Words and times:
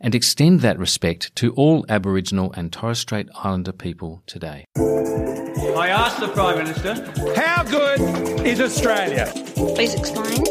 and 0.00 0.14
extend 0.14 0.60
that 0.60 0.78
respect 0.78 1.34
to 1.36 1.52
all 1.54 1.84
Aboriginal 1.88 2.52
and 2.52 2.72
Torres 2.72 2.98
Strait 2.98 3.28
Islander 3.34 3.72
people 3.72 4.22
today. 4.26 4.64
I 4.76 5.88
asked 5.88 6.20
the 6.20 6.28
Prime 6.28 6.58
Minister, 6.58 6.94
how 7.36 7.64
good 7.64 8.46
is 8.46 8.60
Australia? 8.60 9.32
Please 9.74 9.94
explain. 9.94 10.44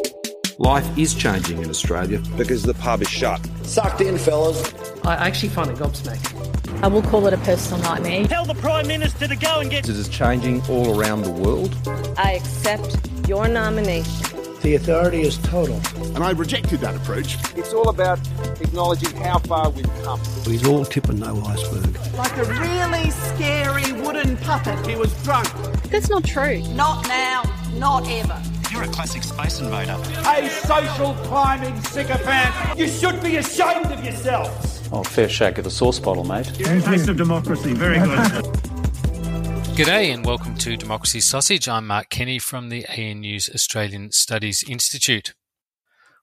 Life 0.60 0.98
is 0.98 1.14
changing 1.14 1.64
in 1.64 1.70
Australia. 1.70 2.22
Because 2.38 2.64
the 2.64 2.74
pub 2.74 3.02
is 3.02 3.10
shut. 3.10 3.40
Sucked 3.64 4.02
in, 4.02 4.18
fellas. 4.18 4.74
I 5.06 5.16
actually 5.16 5.50
find 5.50 5.72
it 5.72 5.78
gobsmacking. 5.78 6.59
I 6.82 6.88
will 6.88 7.02
call 7.02 7.28
it 7.28 7.34
a 7.34 7.38
personal 7.40 7.82
nightmare. 7.84 8.26
Tell 8.26 8.46
the 8.46 8.54
Prime 8.54 8.88
Minister 8.88 9.28
to 9.28 9.36
go 9.36 9.60
and 9.60 9.70
get. 9.70 9.90
It 9.90 9.98
is 9.98 10.08
changing 10.08 10.62
all 10.70 10.98
around 10.98 11.24
the 11.24 11.32
world. 11.32 11.76
I 12.18 12.34
accept 12.34 12.98
your 13.28 13.50
nomination. 13.50 14.26
The 14.62 14.76
authority 14.76 15.22
is 15.22 15.38
total. 15.40 15.82
And 16.16 16.20
I 16.20 16.32
rejected 16.32 16.80
that 16.80 16.96
approach. 16.96 17.36
It's 17.58 17.74
all 17.74 17.90
about 17.90 18.20
acknowledging 18.62 19.14
how 19.18 19.40
far 19.40 19.70
we've 19.72 19.92
come. 20.04 20.22
He's 20.46 20.66
all 20.66 20.86
tip 20.86 21.10
and 21.10 21.20
no 21.20 21.42
iceberg. 21.44 21.98
Like 22.14 22.38
a 22.38 22.46
really 22.46 23.10
scary 23.12 23.92
wooden 24.02 24.38
puppet. 24.38 24.86
He 24.88 24.96
was 24.96 25.12
drunk. 25.24 25.50
That's 25.90 26.10
not 26.10 26.24
true. 26.24 26.62
Not 26.76 27.06
now, 27.10 27.44
not 27.74 28.08
ever. 28.10 28.42
You're 28.72 28.84
a 28.84 28.88
classic 28.88 29.24
space 29.24 29.60
invader. 29.60 29.98
A 30.26 30.48
social 30.50 31.14
climbing 31.26 31.82
sycophant. 31.82 32.80
You 32.80 32.88
should 32.88 33.22
be 33.22 33.36
ashamed 33.36 33.88
of 33.88 34.02
yourselves. 34.02 34.79
Oh, 34.92 35.04
fair 35.04 35.30
shake 35.30 35.60
of 35.60 35.66
the 35.66 35.70
sauce 35.70 36.00
bottle, 36.00 36.24
mate. 36.24 36.52
Yeah, 36.60 36.80
taste 36.82 37.10
of 37.10 37.18
democracy. 37.18 37.74
Very 37.74 38.00
good. 38.00 38.18
G'day 39.78 40.12
and 40.12 40.26
welcome 40.26 40.56
to 40.56 40.76
Democracy 40.76 41.22
Sausage. 41.22 41.70
I'm 41.70 41.86
Mark 41.86 42.10
Kenny 42.10 42.40
from 42.40 42.70
the 42.70 42.86
ANU's 42.90 43.52
Australian 43.54 44.12
Studies 44.12 44.64
Institute. 44.68 45.36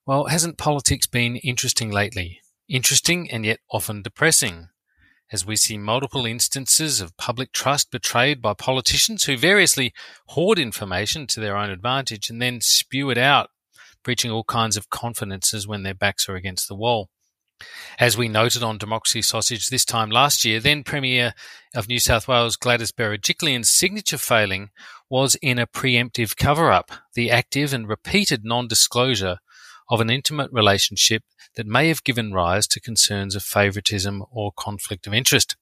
Well, 0.04 0.24
hasn't 0.24 0.58
politics 0.58 1.06
been 1.06 1.36
interesting 1.36 1.92
lately? 1.92 2.40
Interesting 2.68 3.30
and 3.30 3.46
yet 3.46 3.60
often 3.70 4.02
depressing. 4.02 4.66
As 5.30 5.46
we 5.46 5.54
see 5.54 5.78
multiple 5.78 6.26
instances 6.26 7.00
of 7.00 7.16
public 7.16 7.52
trust 7.52 7.92
betrayed 7.92 8.42
by 8.42 8.54
politicians 8.54 9.24
who 9.24 9.36
variously 9.36 9.92
hoard 10.30 10.58
information 10.58 11.28
to 11.28 11.38
their 11.38 11.56
own 11.56 11.70
advantage 11.70 12.30
and 12.30 12.42
then 12.42 12.60
spew 12.60 13.10
it 13.10 13.18
out, 13.18 13.50
breaching 14.02 14.32
all 14.32 14.44
kinds 14.44 14.76
of 14.76 14.90
confidences 14.90 15.68
when 15.68 15.84
their 15.84 15.94
backs 15.94 16.28
are 16.28 16.34
against 16.34 16.66
the 16.66 16.74
wall. 16.74 17.10
As 17.98 18.16
we 18.16 18.28
noted 18.28 18.62
on 18.62 18.78
Democracy 18.78 19.22
Sausage 19.22 19.68
this 19.68 19.84
time 19.84 20.10
last 20.10 20.44
year, 20.44 20.60
then 20.60 20.84
Premier 20.84 21.32
of 21.74 21.88
New 21.88 21.98
South 21.98 22.28
Wales 22.28 22.56
Gladys 22.56 22.92
Berejiklian's 22.92 23.72
signature 23.74 24.18
failing 24.18 24.70
was 25.08 25.36
in 25.36 25.58
a 25.58 25.66
preemptive 25.66 26.36
cover 26.36 26.70
up, 26.70 26.90
the 27.14 27.30
active 27.30 27.72
and 27.72 27.88
repeated 27.88 28.44
non 28.44 28.68
disclosure 28.68 29.38
of 29.88 30.00
an 30.00 30.10
intimate 30.10 30.50
relationship 30.52 31.22
that 31.54 31.66
may 31.66 31.88
have 31.88 32.04
given 32.04 32.32
rise 32.32 32.66
to 32.66 32.80
concerns 32.80 33.34
of 33.34 33.42
favouritism 33.42 34.22
or 34.30 34.52
conflict 34.56 35.06
of 35.06 35.14
interest. 35.14 35.56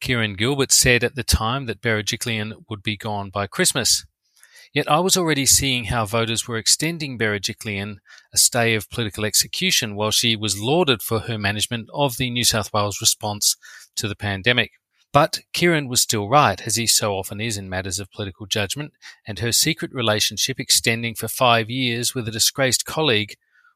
Kieran 0.00 0.34
Gilbert 0.34 0.72
said 0.72 1.04
at 1.04 1.14
the 1.14 1.24
time 1.24 1.66
that 1.66 1.80
Berejiklian 1.80 2.64
would 2.68 2.82
be 2.82 2.96
gone 2.96 3.30
by 3.30 3.46
Christmas. 3.46 4.04
Yet 4.72 4.90
I 4.90 5.00
was 5.00 5.16
already 5.16 5.44
seeing 5.44 5.84
how 5.84 6.06
voters 6.06 6.48
were 6.48 6.56
extending 6.56 7.18
Berejiklian 7.18 7.96
a 8.32 8.38
stay 8.38 8.74
of 8.74 8.88
political 8.88 9.24
execution 9.24 9.94
while 9.94 10.10
she 10.10 10.34
was 10.34 10.58
lauded 10.58 11.02
for 11.02 11.20
her 11.20 11.36
management 11.36 11.90
of 11.92 12.16
the 12.16 12.30
New 12.30 12.44
South 12.44 12.72
Wales 12.72 13.00
response 13.00 13.56
to 13.96 14.08
the 14.08 14.16
pandemic. 14.16 14.72
But 15.12 15.40
Kieran 15.52 15.88
was 15.88 16.00
still 16.00 16.26
right, 16.26 16.66
as 16.66 16.76
he 16.76 16.86
so 16.86 17.12
often 17.12 17.38
is 17.38 17.58
in 17.58 17.68
matters 17.68 17.98
of 17.98 18.10
political 18.10 18.46
judgment, 18.46 18.94
and 19.26 19.40
her 19.40 19.52
secret 19.52 19.92
relationship 19.92 20.58
extending 20.58 21.14
for 21.14 21.28
five 21.28 21.68
years 21.68 22.14
with 22.14 22.26
a 22.26 22.30
disgraced 22.30 22.86
colleague 22.86 23.34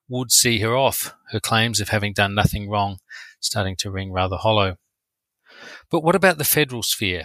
would 0.09 0.33
see 0.33 0.61
her 0.61 0.75
off, 0.75 1.15
her 1.33 1.41
claims 1.41 1.79
of 1.79 1.91
having 1.91 2.15
done 2.15 2.35
nothing 2.35 2.71
wrong 2.71 3.01
starting 3.39 3.77
to 3.77 3.91
ring 3.91 4.13
rather 4.13 4.37
hollow. 4.37 4.77
But 5.91 6.03
what 6.03 6.15
about 6.15 6.39
the 6.39 6.45
federal 6.45 6.83
sphere? 6.83 7.25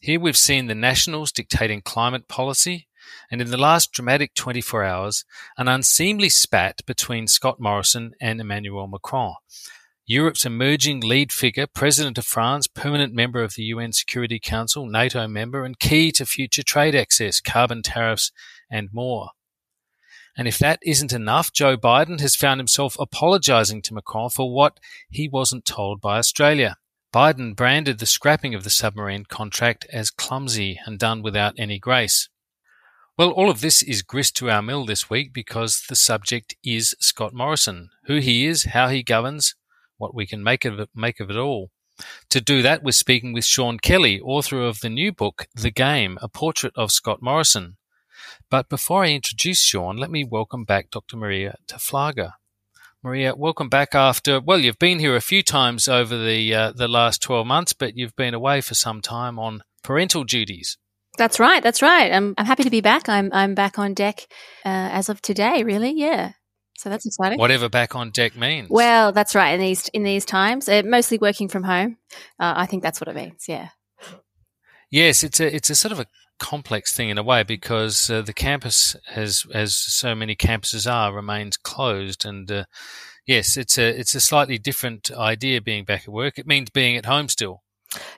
Here 0.00 0.20
we've 0.20 0.36
seen 0.36 0.66
the 0.66 0.74
Nationals 0.74 1.32
dictating 1.32 1.82
climate 1.82 2.28
policy, 2.28 2.86
and 3.30 3.40
in 3.40 3.50
the 3.50 3.56
last 3.56 3.92
dramatic 3.92 4.34
24 4.34 4.84
hours, 4.84 5.24
an 5.56 5.68
unseemly 5.68 6.28
spat 6.28 6.84
between 6.86 7.26
Scott 7.26 7.60
Morrison 7.60 8.12
and 8.20 8.40
Emmanuel 8.40 8.86
Macron. 8.86 9.34
Europe's 10.06 10.46
emerging 10.46 11.00
lead 11.00 11.32
figure, 11.32 11.66
President 11.66 12.16
of 12.16 12.24
France, 12.24 12.66
permanent 12.66 13.12
member 13.12 13.42
of 13.42 13.54
the 13.54 13.64
UN 13.64 13.92
Security 13.92 14.40
Council, 14.40 14.86
NATO 14.86 15.28
member, 15.28 15.64
and 15.64 15.78
key 15.78 16.10
to 16.12 16.24
future 16.24 16.62
trade 16.62 16.94
access, 16.94 17.40
carbon 17.40 17.82
tariffs, 17.82 18.32
and 18.70 18.88
more. 18.90 19.32
And 20.34 20.48
if 20.48 20.56
that 20.60 20.78
isn't 20.82 21.12
enough, 21.12 21.52
Joe 21.52 21.76
Biden 21.76 22.20
has 22.20 22.36
found 22.36 22.58
himself 22.58 22.96
apologizing 22.98 23.82
to 23.82 23.94
Macron 23.94 24.30
for 24.30 24.54
what 24.54 24.78
he 25.10 25.28
wasn't 25.28 25.66
told 25.66 26.00
by 26.00 26.16
Australia. 26.16 26.76
Biden 27.12 27.56
branded 27.56 27.98
the 27.98 28.06
scrapping 28.06 28.54
of 28.54 28.64
the 28.64 28.70
submarine 28.70 29.24
contract 29.24 29.86
as 29.92 30.10
clumsy 30.10 30.78
and 30.86 30.98
done 30.98 31.22
without 31.22 31.54
any 31.58 31.78
grace. 31.78 32.28
Well, 33.18 33.32
all 33.32 33.50
of 33.50 33.62
this 33.62 33.82
is 33.82 34.02
grist 34.02 34.36
to 34.36 34.48
our 34.48 34.62
mill 34.62 34.86
this 34.86 35.10
week 35.10 35.32
because 35.32 35.82
the 35.88 35.96
subject 35.96 36.54
is 36.62 36.94
Scott 37.00 37.34
Morrison, 37.34 37.90
who 38.04 38.18
he 38.18 38.46
is, 38.46 38.66
how 38.66 38.86
he 38.86 39.02
governs, 39.02 39.56
what 39.96 40.14
we 40.14 40.24
can 40.24 40.40
make 40.40 40.64
of 40.64 40.78
it, 40.78 40.88
make 40.94 41.18
of 41.18 41.28
it 41.28 41.36
all. 41.36 41.72
To 42.30 42.40
do 42.40 42.62
that, 42.62 42.84
we're 42.84 42.92
speaking 42.92 43.32
with 43.32 43.44
Sean 43.44 43.80
Kelly, 43.80 44.20
author 44.20 44.62
of 44.62 44.82
the 44.82 44.88
new 44.88 45.10
book, 45.10 45.48
The 45.52 45.72
Game, 45.72 46.16
a 46.22 46.28
portrait 46.28 46.72
of 46.76 46.92
Scott 46.92 47.20
Morrison. 47.20 47.76
But 48.52 48.68
before 48.68 49.02
I 49.02 49.08
introduce 49.08 49.64
Sean, 49.64 49.96
let 49.96 50.12
me 50.12 50.22
welcome 50.22 50.62
back 50.62 50.92
Dr. 50.92 51.16
Marija 51.16 51.56
Taflaga. 51.66 52.34
Marija, 53.02 53.34
welcome 53.34 53.68
back 53.68 53.96
after, 53.96 54.40
well, 54.40 54.60
you've 54.60 54.78
been 54.78 55.00
here 55.00 55.16
a 55.16 55.20
few 55.20 55.42
times 55.42 55.88
over 55.88 56.16
the, 56.16 56.54
uh, 56.54 56.70
the 56.70 56.86
last 56.86 57.20
12 57.22 57.44
months, 57.44 57.72
but 57.72 57.96
you've 57.96 58.14
been 58.14 58.32
away 58.32 58.60
for 58.60 58.74
some 58.74 59.02
time 59.02 59.40
on 59.40 59.62
parental 59.82 60.22
duties. 60.22 60.78
That's 61.18 61.38
right. 61.38 61.62
That's 61.62 61.82
right. 61.82 62.10
I'm, 62.12 62.34
I'm 62.38 62.46
happy 62.46 62.62
to 62.62 62.70
be 62.70 62.80
back. 62.80 63.08
I'm, 63.08 63.30
I'm 63.32 63.54
back 63.54 63.78
on 63.78 63.92
deck 63.92 64.26
uh, 64.64 64.88
as 64.92 65.08
of 65.08 65.20
today, 65.20 65.62
really. 65.64 65.92
Yeah. 65.94 66.32
So 66.78 66.88
that's 66.88 67.04
exciting. 67.04 67.38
Whatever 67.38 67.68
back 67.68 67.96
on 67.96 68.10
deck 68.10 68.36
means. 68.36 68.68
Well, 68.70 69.10
that's 69.10 69.34
right. 69.34 69.50
In 69.50 69.60
these 69.60 69.88
in 69.88 70.04
these 70.04 70.24
times, 70.24 70.68
uh, 70.68 70.82
mostly 70.84 71.18
working 71.18 71.48
from 71.48 71.64
home. 71.64 71.96
Uh, 72.38 72.54
I 72.56 72.66
think 72.66 72.84
that's 72.84 73.00
what 73.00 73.08
it 73.08 73.16
means. 73.16 73.46
Yeah. 73.48 73.70
Yes, 74.88 75.24
it's 75.24 75.40
a 75.40 75.54
it's 75.54 75.70
a 75.70 75.74
sort 75.74 75.90
of 75.90 75.98
a 75.98 76.06
complex 76.38 76.92
thing 76.92 77.08
in 77.08 77.18
a 77.18 77.22
way 77.24 77.42
because 77.42 78.08
uh, 78.08 78.22
the 78.22 78.32
campus, 78.32 78.94
as 79.12 79.44
as 79.52 79.74
so 79.74 80.14
many 80.14 80.36
campuses 80.36 80.90
are, 80.90 81.12
remains 81.12 81.56
closed, 81.56 82.24
and 82.24 82.50
uh, 82.50 82.64
yes, 83.26 83.56
it's 83.56 83.76
a 83.76 83.98
it's 83.98 84.14
a 84.14 84.20
slightly 84.20 84.56
different 84.56 85.10
idea 85.10 85.60
being 85.60 85.84
back 85.84 86.02
at 86.02 86.14
work. 86.14 86.38
It 86.38 86.46
means 86.46 86.70
being 86.70 86.96
at 86.96 87.06
home 87.06 87.28
still. 87.28 87.64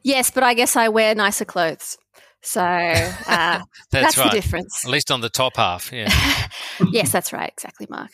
Yes, 0.03 0.31
but 0.31 0.43
I 0.43 0.53
guess 0.55 0.77
I 0.77 0.89
wear 0.89 1.15
nicer 1.15 1.47
clothes. 1.47 1.97
So 2.43 2.61
uh, 2.63 3.15
that's, 3.27 3.65
that's 3.91 4.19
right. 4.19 4.31
the 4.31 4.41
difference. 4.41 4.85
At 4.85 4.91
least 4.91 5.11
on 5.11 5.21
the 5.21 5.29
top 5.29 5.57
half, 5.57 5.93
yeah. 5.93 6.13
yes, 6.91 7.13
that's 7.13 7.33
right. 7.33 7.51
Exactly, 7.53 7.87
Mark. 7.91 8.11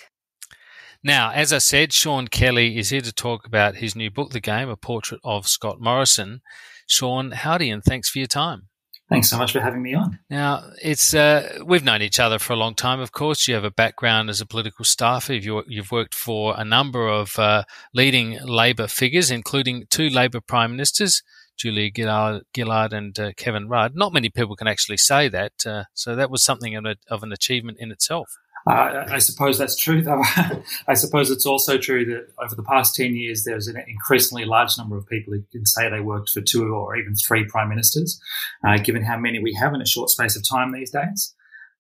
Now, 1.03 1.31
as 1.31 1.53
I 1.53 1.59
said, 1.59 1.93
Sean 1.93 2.27
Kelly 2.27 2.79
is 2.79 2.91
here 2.91 3.01
to 3.01 3.13
talk 3.13 3.47
about 3.47 3.77
his 3.77 3.95
new 3.95 4.11
book, 4.11 4.31
The 4.31 4.41
Game, 4.41 4.69
a 4.69 4.77
portrait 4.77 5.21
of 5.23 5.47
Scott 5.47 5.81
Morrison. 5.81 6.41
Sean, 6.89 7.33
howdy 7.33 7.71
and 7.71 7.85
thanks 7.85 8.09
for 8.09 8.19
your 8.19 8.27
time. 8.27 8.69
Thanks 9.09 9.31
so 9.31 9.39
much 9.39 9.53
for 9.53 9.61
having 9.61 9.83
me 9.83 9.95
on. 9.95 10.19
Now, 10.29 10.65
it's 10.83 11.15
uh, 11.15 11.61
we've 11.65 11.85
known 11.85 12.03
each 12.03 12.19
other 12.19 12.41
for 12.41 12.55
a 12.55 12.57
long 12.57 12.75
time. 12.75 12.99
Of 12.99 13.13
course, 13.13 13.47
you 13.47 13.55
have 13.55 13.63
a 13.63 13.71
background 13.71 14.31
as 14.31 14.41
a 14.41 14.47
political 14.47 14.85
staffer. 14.85 15.35
You've, 15.35 15.65
you've 15.69 15.93
worked 15.93 16.15
for 16.15 16.55
a 16.59 16.65
number 16.65 17.07
of 17.07 17.39
uh, 17.39 17.63
leading 17.95 18.41
Labor 18.43 18.89
figures, 18.89 19.31
including 19.31 19.85
two 19.91 20.09
Labor 20.09 20.41
prime 20.41 20.73
ministers, 20.73 21.23
Julia 21.57 21.91
Gillard, 21.95 22.43
Gillard 22.55 22.93
and 22.93 23.19
uh, 23.19 23.33
Kevin 23.37 23.69
Rudd. 23.69 23.95
Not 23.95 24.13
many 24.13 24.29
people 24.29 24.57
can 24.57 24.69
actually 24.69 24.97
say 24.99 25.29
that, 25.29 25.67
uh, 25.67 25.85
so 25.95 26.15
that 26.15 26.31
was 26.31 26.45
something 26.45 26.75
of, 26.77 26.85
a, 26.85 26.97
of 27.09 27.23
an 27.23 27.33
achievement 27.33 27.79
in 27.81 27.91
itself. 27.91 28.37
Uh, 28.69 29.05
I 29.09 29.19
suppose 29.19 29.59
that's 29.59 29.77
true, 29.77 30.03
though. 30.03 30.23
I 30.89 30.95
suppose 30.95 31.31
it's 31.31 31.47
also 31.47 31.79
true 31.79 32.05
that 32.07 32.33
over 32.43 32.57
the 32.57 32.65
past 32.65 32.97
10 32.97 33.15
years, 33.15 33.45
there's 33.45 33.69
an 33.69 33.77
increasingly 33.87 34.45
large 34.45 34.77
number 34.77 34.97
of 34.97 35.07
people 35.07 35.35
who 35.35 35.43
can 35.53 35.65
say 35.65 35.89
they 35.89 36.01
worked 36.01 36.31
for 36.31 36.41
two 36.41 36.75
or 36.75 36.97
even 36.97 37.15
three 37.15 37.45
prime 37.45 37.69
ministers, 37.69 38.21
uh, 38.67 38.79
given 38.79 39.05
how 39.05 39.17
many 39.17 39.39
we 39.39 39.55
have 39.55 39.73
in 39.73 39.81
a 39.81 39.87
short 39.87 40.11
space 40.11 40.37
of 40.37 40.43
time 40.49 40.73
these 40.73 40.91
days. 40.91 41.33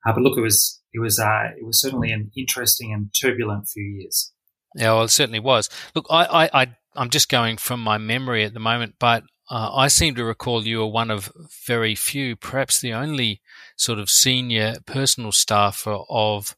Uh, 0.06 0.12
but 0.12 0.22
look, 0.22 0.38
it 0.38 0.42
was, 0.42 0.80
it 0.94 1.00
was, 1.00 1.18
uh, 1.18 1.50
it 1.58 1.66
was 1.66 1.80
certainly 1.80 2.12
an 2.12 2.30
interesting 2.36 2.92
and 2.92 3.12
turbulent 3.20 3.66
few 3.68 3.82
years. 3.82 4.32
Yeah, 4.76 4.92
well, 4.92 5.04
it 5.04 5.08
certainly 5.08 5.40
was. 5.40 5.68
Look, 5.94 6.06
I, 6.08 6.24
I, 6.24 6.62
I 6.62 6.66
I'm 6.94 7.10
just 7.10 7.28
going 7.28 7.56
from 7.56 7.80
my 7.80 7.98
memory 7.98 8.44
at 8.44 8.54
the 8.54 8.60
moment, 8.60 8.94
but 8.98 9.24
uh, 9.50 9.70
I 9.74 9.88
seem 9.88 10.14
to 10.16 10.24
recall 10.24 10.66
you 10.66 10.78
were 10.78 10.86
one 10.86 11.10
of 11.10 11.32
very 11.66 11.94
few, 11.94 12.36
perhaps 12.36 12.80
the 12.80 12.92
only 12.92 13.40
sort 13.76 13.98
of 13.98 14.10
senior 14.10 14.76
personal 14.86 15.32
staffer 15.32 15.98
of 16.08 16.56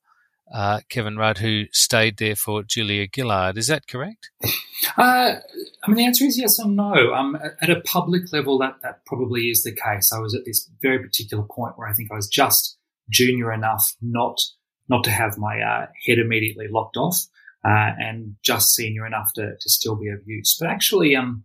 uh, 0.53 0.81
Kevin 0.89 1.17
Rudd, 1.17 1.39
who 1.39 1.65
stayed 1.73 2.17
there 2.17 2.37
for 2.37 2.63
Julia 2.63 3.07
Gillard. 3.15 3.59
Is 3.59 3.67
that 3.67 3.87
correct? 3.87 4.31
Uh, 4.97 5.35
I 5.85 5.89
mean, 5.89 5.97
the 5.97 6.07
answer 6.07 6.25
is 6.25 6.39
yes 6.39 6.59
and 6.59 6.77
no. 6.77 7.13
Um, 7.13 7.39
at 7.61 7.69
a 7.69 7.81
public 7.83 8.33
level, 8.33 8.59
that, 8.59 8.77
that 8.83 9.05
probably 9.05 9.51
is 9.51 9.63
the 9.63 9.73
case. 9.73 10.13
I 10.13 10.21
was 10.21 10.35
at 10.35 10.47
this 10.47 10.71
very 10.81 10.99
particular 10.99 11.45
point 11.45 11.75
where 11.77 11.89
I 11.89 11.93
think 11.93 12.11
I 12.11 12.15
was 12.17 12.29
just 12.29 12.79
junior 13.11 13.53
enough 13.53 13.95
not 14.01 14.39
not 14.89 15.05
to 15.05 15.11
have 15.11 15.37
my 15.37 15.61
uh, 15.61 15.87
head 16.07 16.19
immediately 16.19 16.67
locked 16.71 16.97
off, 16.97 17.17
uh, 17.63 17.93
and 17.99 18.37
just 18.43 18.75
senior 18.75 19.07
enough 19.07 19.33
to, 19.35 19.51
to 19.61 19.69
still 19.69 19.97
be 19.97 20.09
of 20.09 20.21
use. 20.25 20.57
But 20.59 20.71
actually, 20.71 21.15
um, 21.15 21.45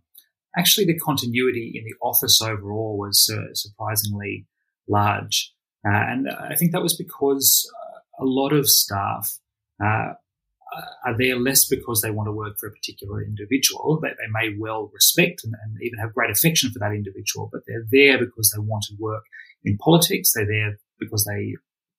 actually, 0.56 0.86
the 0.86 0.98
continuity 0.98 1.72
in 1.74 1.84
the 1.84 1.94
office 2.02 2.40
overall 2.42 2.96
was 2.98 3.30
uh, 3.32 3.54
surprisingly 3.54 4.46
large, 4.88 5.52
uh, 5.86 5.92
and 5.92 6.28
I 6.28 6.54
think 6.54 6.72
that 6.72 6.82
was 6.82 6.96
because 6.96 7.70
a 8.18 8.24
lot 8.24 8.52
of 8.52 8.68
staff 8.68 9.38
uh, 9.82 10.14
are 11.04 11.16
there 11.16 11.36
less 11.36 11.64
because 11.64 12.00
they 12.00 12.10
want 12.10 12.26
to 12.26 12.32
work 12.32 12.56
for 12.58 12.68
a 12.68 12.72
particular 12.72 13.22
individual 13.22 13.98
that 14.02 14.16
they 14.18 14.30
may 14.30 14.56
well 14.58 14.90
respect 14.92 15.44
and, 15.44 15.54
and, 15.64 15.76
even 15.82 15.98
have 15.98 16.14
great 16.14 16.30
affection 16.30 16.70
for 16.70 16.78
that 16.78 16.92
individual, 16.92 17.48
but 17.52 17.62
they're 17.66 17.86
there 17.90 18.18
because 18.18 18.50
they 18.50 18.60
want 18.60 18.84
to 18.84 18.94
work 18.98 19.22
in 19.64 19.76
politics. 19.78 20.32
They're 20.32 20.46
there 20.46 20.78
because 20.98 21.24
they 21.24 21.54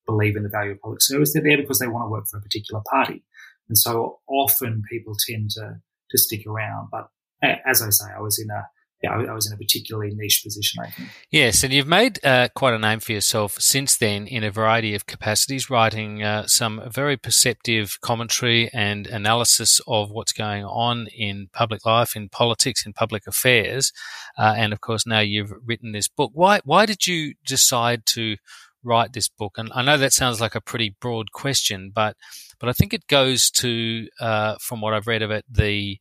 believe 0.06 0.36
in 0.36 0.44
the 0.44 0.50
value 0.50 0.72
of 0.72 0.82
public 0.82 1.02
service. 1.02 1.34
They're 1.34 1.44
there 1.44 1.58
because 1.58 1.80
they 1.80 1.88
want 1.88 2.06
to 2.06 2.12
work 2.12 2.26
for 2.30 2.38
a 2.38 2.42
particular 2.42 2.82
party. 2.90 3.24
And 3.70 3.78
so 3.78 4.20
often 4.28 4.84
people 4.90 5.16
tend 5.28 5.52
to, 5.52 5.80
to 6.12 6.18
stick 6.18 6.46
around. 6.46 6.90
But 6.92 7.08
as 7.42 7.82
I 7.82 7.90
say, 7.90 8.06
I 8.16 8.22
was 8.22 8.40
in 8.40 8.50
a 8.50 8.68
yeah, 9.04 9.12
I, 9.12 9.34
was 9.34 9.46
in 9.46 9.54
a 9.54 9.58
particularly 9.58 10.14
niche 10.16 10.42
position, 10.44 10.82
I 10.84 10.90
think. 10.90 11.10
Yes, 11.30 11.64
and 11.64 11.74
you've 11.74 11.88
made 11.88 12.24
uh, 12.24 12.48
quite 12.56 12.74
a 12.74 12.80
name 12.80 13.00
for 13.00 13.12
yourself 13.12 13.56
since 13.60 13.98
then 13.98 14.26
in 14.26 14.44
a 14.44 14.50
variety 14.50 14.96
of 14.96 15.06
capacities, 15.06 15.70
writing 15.70 16.24
uh, 16.24 16.48
some 16.48 16.82
very 16.90 17.18
perceptive 17.18 18.00
commentary 18.02 18.70
and 18.74 19.06
analysis 19.06 19.80
of 19.86 20.10
what's 20.10 20.32
going 20.32 20.64
on 20.64 21.08
in 21.16 21.50
public 21.54 21.86
life, 21.86 22.16
in 22.16 22.30
politics, 22.30 22.86
in 22.86 22.94
public 22.94 23.28
affairs, 23.28 23.92
uh, 24.38 24.56
and 24.58 24.74
of 24.74 24.82
course 24.82 25.06
now 25.06 25.20
you've 25.20 25.54
written 25.64 25.92
this 25.92 26.08
book. 26.08 26.32
Why 26.34 26.62
why 26.64 26.86
did 26.86 27.06
you 27.06 27.36
decide 27.46 28.06
to 28.08 28.38
write 28.86 29.14
this 29.14 29.28
book? 29.28 29.54
And 29.58 29.72
I 29.74 29.82
know 29.82 29.98
that 29.98 30.14
sounds 30.14 30.40
like 30.40 30.56
a 30.56 30.62
pretty 30.62 30.96
broad 31.02 31.32
question, 31.32 31.92
but 31.94 32.16
but 32.60 32.70
I 32.70 32.74
think 32.74 32.94
it 32.94 33.08
goes 33.08 33.52
to, 33.52 34.08
uh, 34.20 34.56
from 34.62 34.80
what 34.80 34.94
I've 34.94 35.08
read 35.08 35.22
of 35.22 35.32
it, 35.32 35.46
the 35.50 36.00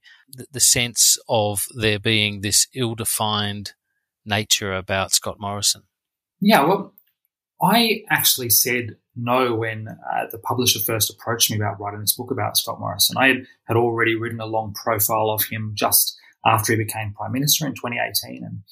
the 0.51 0.61
sense 0.61 1.19
of 1.29 1.65
there 1.77 1.99
being 1.99 2.41
this 2.41 2.67
ill-defined 2.75 3.73
nature 4.25 4.73
about 4.73 5.13
Scott 5.13 5.37
Morrison. 5.39 5.83
Yeah, 6.41 6.65
well, 6.65 6.95
I 7.63 8.03
actually 8.11 8.51
said 8.51 8.97
no 9.17 9.55
when 9.55 9.89
uh, 9.89 10.27
the 10.31 10.39
publisher 10.39 10.81
first 10.81 11.11
approached 11.11 11.51
me 11.51 11.57
about 11.57 11.79
writing 11.81 12.01
this 12.01 12.15
book 12.15 12.31
about 12.31 12.57
Scott 12.57 12.81
Morrison. 12.81 13.17
I 13.17 13.29
had, 13.29 13.47
had 13.65 13.77
already 13.77 14.17
written 14.17 14.41
a 14.41 14.47
long 14.47 14.75
profile 14.75 15.31
of 15.31 15.45
him 15.45 15.73
just 15.75 16.17
after 16.45 16.73
he 16.73 16.79
became 16.79 17.15
prime 17.15 17.33
minister 17.33 17.67
in 17.67 17.75
2018, 17.75 18.45
and 18.45 18.63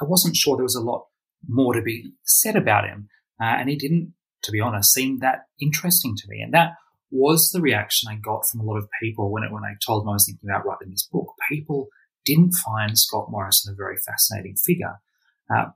I 0.00 0.04
wasn't 0.04 0.36
sure 0.36 0.56
there 0.56 0.64
was 0.64 0.74
a 0.74 0.82
lot 0.82 1.06
more 1.48 1.74
to 1.74 1.82
be 1.82 2.12
said 2.24 2.56
about 2.56 2.86
him. 2.86 3.08
Uh, 3.44 3.56
and 3.58 3.68
he 3.68 3.76
didn't, 3.76 4.14
to 4.42 4.50
be 4.50 4.60
honest, 4.60 4.92
seem 4.92 5.18
that 5.18 5.40
interesting 5.60 6.14
to 6.16 6.24
me. 6.28 6.40
And 6.40 6.54
that 6.54 6.72
was 7.10 7.50
the 7.50 7.60
reaction 7.60 8.08
I 8.10 8.16
got 8.16 8.42
from 8.50 8.60
a 8.60 8.64
lot 8.64 8.78
of 8.78 8.88
people 9.02 9.30
when 9.30 9.42
it, 9.44 9.52
when 9.52 9.64
I 9.64 9.74
told 9.84 10.02
them 10.02 10.08
I 10.08 10.12
was 10.12 10.26
thinking 10.26 10.48
about 10.48 10.64
writing 10.66 10.90
this 10.90 11.06
book. 11.12 11.26
People 11.50 11.88
didn't 12.24 12.52
find 12.52 12.98
Scott 12.98 13.26
Morrison 13.30 13.72
a 13.72 13.76
very 13.76 13.96
fascinating 13.96 14.56
figure. 14.56 14.94
Uh, 15.54 15.66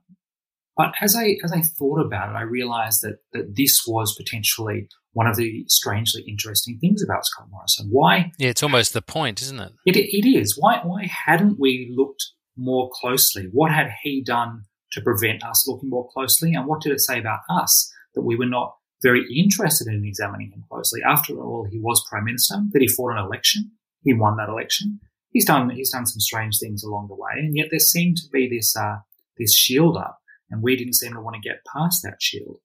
but 0.75 0.93
as 1.01 1.15
I 1.15 1.35
as 1.43 1.51
I 1.51 1.61
thought 1.61 1.99
about 1.99 2.29
it, 2.29 2.37
I 2.37 2.41
realised 2.41 3.01
that 3.03 3.17
that 3.33 3.55
this 3.55 3.83
was 3.85 4.15
potentially 4.15 4.87
one 5.11 5.27
of 5.27 5.35
the 5.35 5.65
strangely 5.67 6.23
interesting 6.27 6.79
things 6.79 7.03
about 7.03 7.25
Scott 7.25 7.47
Morrison. 7.51 7.89
Why? 7.91 8.31
Yeah, 8.39 8.49
it's 8.49 8.63
almost 8.63 8.93
the 8.93 9.01
point, 9.01 9.41
isn't 9.41 9.59
it? 9.59 9.73
It, 9.85 9.97
it 9.97 10.27
is. 10.27 10.57
Why 10.57 10.79
why 10.83 11.05
hadn't 11.05 11.59
we 11.59 11.93
looked 11.95 12.23
more 12.57 12.89
closely? 12.93 13.49
What 13.51 13.71
had 13.71 13.89
he 14.03 14.23
done 14.23 14.63
to 14.93 15.01
prevent 15.01 15.43
us 15.43 15.67
looking 15.67 15.89
more 15.89 16.07
closely? 16.09 16.53
And 16.53 16.67
what 16.67 16.81
did 16.81 16.91
it 16.91 16.99
say 16.99 17.19
about 17.19 17.39
us 17.49 17.91
that 18.15 18.21
we 18.21 18.35
were 18.35 18.45
not 18.45 18.75
very 19.01 19.25
interested 19.33 19.87
in 19.87 20.05
examining 20.05 20.51
him 20.51 20.63
closely. 20.69 21.01
After 21.07 21.39
all, 21.39 21.67
he 21.69 21.79
was 21.79 22.05
prime 22.09 22.25
minister. 22.25 22.55
That 22.71 22.81
he 22.81 22.87
fought 22.87 23.13
an 23.13 23.23
election. 23.23 23.71
He 24.03 24.13
won 24.13 24.37
that 24.37 24.49
election. 24.49 24.99
He's 25.31 25.45
done 25.45 25.69
he's 25.69 25.91
done 25.91 26.05
some 26.05 26.19
strange 26.19 26.59
things 26.59 26.83
along 26.83 27.07
the 27.07 27.15
way, 27.15 27.31
and 27.37 27.55
yet 27.55 27.67
there 27.69 27.79
seemed 27.79 28.17
to 28.17 28.29
be 28.31 28.49
this 28.49 28.75
uh, 28.75 28.97
this 29.37 29.55
shield 29.55 29.97
up, 29.97 30.19
and 30.49 30.63
we 30.63 30.75
didn't 30.75 30.95
seem 30.95 31.13
to 31.13 31.21
want 31.21 31.35
to 31.35 31.47
get 31.47 31.63
past 31.71 32.01
that 32.03 32.21
shield. 32.21 32.57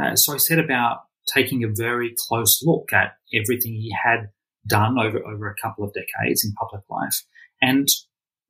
Uh, 0.00 0.14
so 0.14 0.34
I 0.34 0.36
set 0.36 0.58
about 0.58 1.00
taking 1.34 1.64
a 1.64 1.68
very 1.68 2.14
close 2.16 2.62
look 2.64 2.92
at 2.92 3.16
everything 3.34 3.74
he 3.74 3.94
had 4.04 4.30
done 4.66 4.98
over 4.98 5.18
over 5.26 5.50
a 5.50 5.60
couple 5.60 5.84
of 5.84 5.92
decades 5.92 6.44
in 6.44 6.52
public 6.52 6.82
life, 6.88 7.24
and 7.60 7.88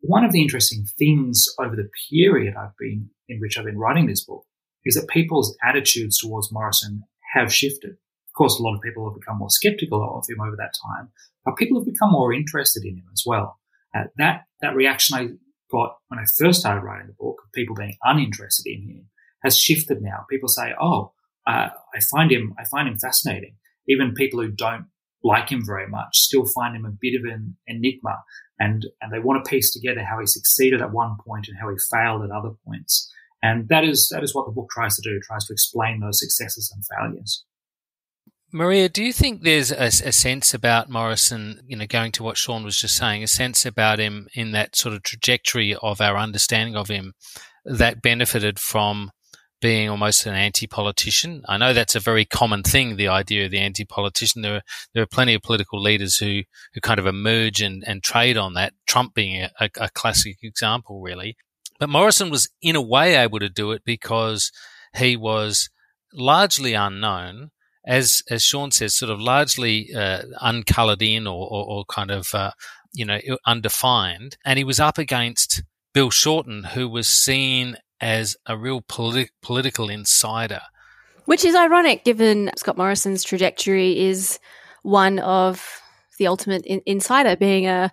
one 0.01 0.25
of 0.25 0.33
the 0.33 0.43
interesting 0.43 0.85
things 0.99 1.47
over 1.59 1.75
the 1.75 1.89
period 2.11 2.55
I've 2.57 2.77
been 2.79 3.11
in 3.29 3.41
which 3.41 3.59
I've 3.59 3.65
been 3.65 3.79
writing 3.79 4.07
this 4.07 4.25
book 4.25 4.45
is 4.85 4.95
that 4.95 5.09
people's 5.09 5.57
attitudes 5.67 6.19
towards 6.19 6.53
Morrison 6.53 7.03
have 7.35 7.53
shifted. 7.53 7.91
Of 7.91 8.33
course, 8.37 8.59
a 8.59 8.63
lot 8.63 8.77
of 8.77 8.83
people 8.83 9.09
have 9.09 9.19
become 9.19 9.39
more 9.39 9.51
skeptical 9.51 10.03
of 10.03 10.25
him 10.29 10.41
over 10.41 10.57
that 10.57 10.75
time, 10.87 11.11
but 11.45 11.57
people 11.57 11.79
have 11.79 11.87
become 11.87 12.13
more 12.13 12.33
interested 12.33 12.85
in 12.85 12.97
him 12.97 13.07
as 13.13 13.25
well. 13.27 13.59
Uh, 13.95 14.05
that 14.19 14.45
that 14.61 14.77
reaction 14.77 15.17
I 15.17 15.29
got 15.71 15.97
when 16.09 16.21
I 16.21 16.25
first 16.39 16.61
started 16.61 16.83
writing 16.83 17.09
the 17.09 17.15
book 17.19 17.43
of 17.45 17.53
people 17.53 17.75
being 17.75 17.97
uninterested 18.05 18.67
in 18.67 18.89
him 18.89 19.11
has 19.43 19.59
shifted 19.59 20.01
now. 20.01 20.25
People 20.31 20.49
say, 20.49 20.73
"Oh, 20.81 21.13
uh, 21.47 21.69
I 21.95 22.01
find 22.11 22.31
him 22.31 22.55
I 22.59 22.65
find 22.71 22.89
him 22.89 22.99
fascinating." 22.99 23.57
Even 23.89 24.15
people 24.15 24.41
who 24.41 24.51
don't 24.51 24.87
like 25.23 25.51
him 25.51 25.63
very 25.65 25.89
much 25.89 26.19
still 26.19 26.47
find 26.47 26.77
him 26.77 26.85
a 26.85 26.97
bit 27.01 27.19
of 27.19 27.25
an 27.25 27.57
enigma, 27.67 28.17
and 28.59 28.87
and 29.01 29.13
they 29.13 29.19
want 29.19 29.45
to 29.45 29.49
piece 29.49 29.73
together 29.73 30.05
how 30.05 30.21
he 30.21 30.27
succeeded 30.27 30.81
at 30.81 30.93
one 30.93 31.17
point 31.27 31.47
and 31.49 31.57
how 31.61 31.69
he 31.69 31.77
failed 31.91 32.23
at 32.25 32.31
other 32.31 32.51
points. 32.65 33.11
And 33.43 33.69
that 33.69 33.85
is 33.85 34.09
that 34.13 34.23
is 34.23 34.35
what 34.35 34.47
the 34.47 34.53
book 34.53 34.69
tries 34.71 34.97
to 34.97 35.03
do. 35.03 35.21
Tries 35.21 35.45
to 35.47 35.53
explain 35.53 36.01
those 36.01 36.21
successes 36.21 36.73
and 36.75 36.85
failures. 36.99 37.45
Marija, 38.51 38.89
do 38.89 39.05
you 39.05 39.13
think 39.13 39.43
there's 39.43 39.71
a, 39.71 39.85
a, 39.85 40.13
sense 40.13 40.55
about 40.55 40.89
Morrison, 40.89 41.61
you 41.67 41.77
know, 41.77 41.87
going 41.87 42.13
to 42.13 42.23
what 42.23 42.39
Sean 42.39 42.65
was 42.65 42.79
just 42.79 42.97
saying, 42.97 43.23
a 43.23 43.29
sense 43.29 43.67
about 43.67 43.99
him 43.99 44.27
in 44.33 44.53
that 44.53 44.75
sort 44.75 44.95
of 44.95 45.03
trajectory 45.03 45.77
of 45.83 46.01
our 46.01 46.17
understanding 46.17 46.75
of 46.75 46.89
him 46.89 47.13
that 47.67 48.01
benefited 48.01 48.59
from 48.59 49.11
being 49.61 49.89
almost 49.89 50.27
an 50.27 50.35
anti-politician? 50.35 51.43
I 51.49 51.57
know 51.57 51.73
that's 51.73 51.97
a 51.97 52.01
very 52.01 52.25
common 52.25 52.63
thing, 52.63 52.97
the 52.97 53.09
idea 53.09 53.45
of 53.45 53.51
the 53.51 53.59
anti-politician. 53.59 54.43
There 54.43 54.57
are, 54.57 54.63
there 54.95 55.03
are 55.03 55.07
plenty 55.07 55.35
of 55.35 55.43
political 55.43 55.81
leaders 55.81 56.19
who, 56.19 56.43
who 56.75 56.81
kind 56.81 57.01
of 57.01 57.07
emerge 57.07 57.61
and, 57.61 57.83
and 57.87 58.03
trade 58.03 58.37
on 58.37 58.55
that, 58.55 58.73
Trump 58.87 59.15
being 59.15 59.43
a, 59.43 59.71
a 59.81 59.89
classic 59.91 60.39
example, 60.43 61.01
really. 61.01 61.37
But 61.79 61.89
Morrison 61.89 62.31
was 62.31 62.51
in 62.61 62.77
a 62.77 62.83
way 62.83 63.15
able 63.17 63.39
to 63.39 63.49
do 63.49 63.73
it 63.73 63.83
because 63.85 64.51
he 64.97 65.17
was 65.17 65.71
largely 66.13 66.75
unknown, 66.75 67.51
as 67.87 68.23
as 68.31 68.43
Sean 68.43 68.71
says, 68.71 68.97
sort 68.97 69.11
of 69.11 69.21
largely 69.21 69.95
uh, 69.95 70.23
uncoloured 70.41 71.03
in 71.03 71.27
or, 71.27 71.47
or, 71.49 71.65
or 71.69 71.85
kind 71.85 72.11
of 72.11 72.35
uh, 72.35 72.51
you 72.93 73.05
know 73.05 73.19
undefined, 73.47 74.37
and 74.45 74.59
he 74.59 74.65
was 74.65 74.81
up 74.81 74.99
against 74.99 75.63
Bill 75.95 76.11
Shorten, 76.11 76.65
who 76.65 76.89
was 76.89 77.09
seen 77.09 77.77
as 78.01 78.37
a 78.47 78.57
real 78.57 78.81
politi- 78.83 79.31
political 79.43 79.89
insider. 79.89 80.61
Which 81.25 81.45
is 81.45 81.55
ironic, 81.55 82.05
given 82.05 82.51
Scott 82.57 82.77
Morrison's 82.77 83.23
trajectory 83.23 83.99
is 83.99 84.39
one 84.83 85.19
of 85.19 85.83
the 86.19 86.27
ultimate 86.27 86.65
in- 86.65 86.83
insider, 86.87 87.37
being 87.37 87.67
a 87.67 87.93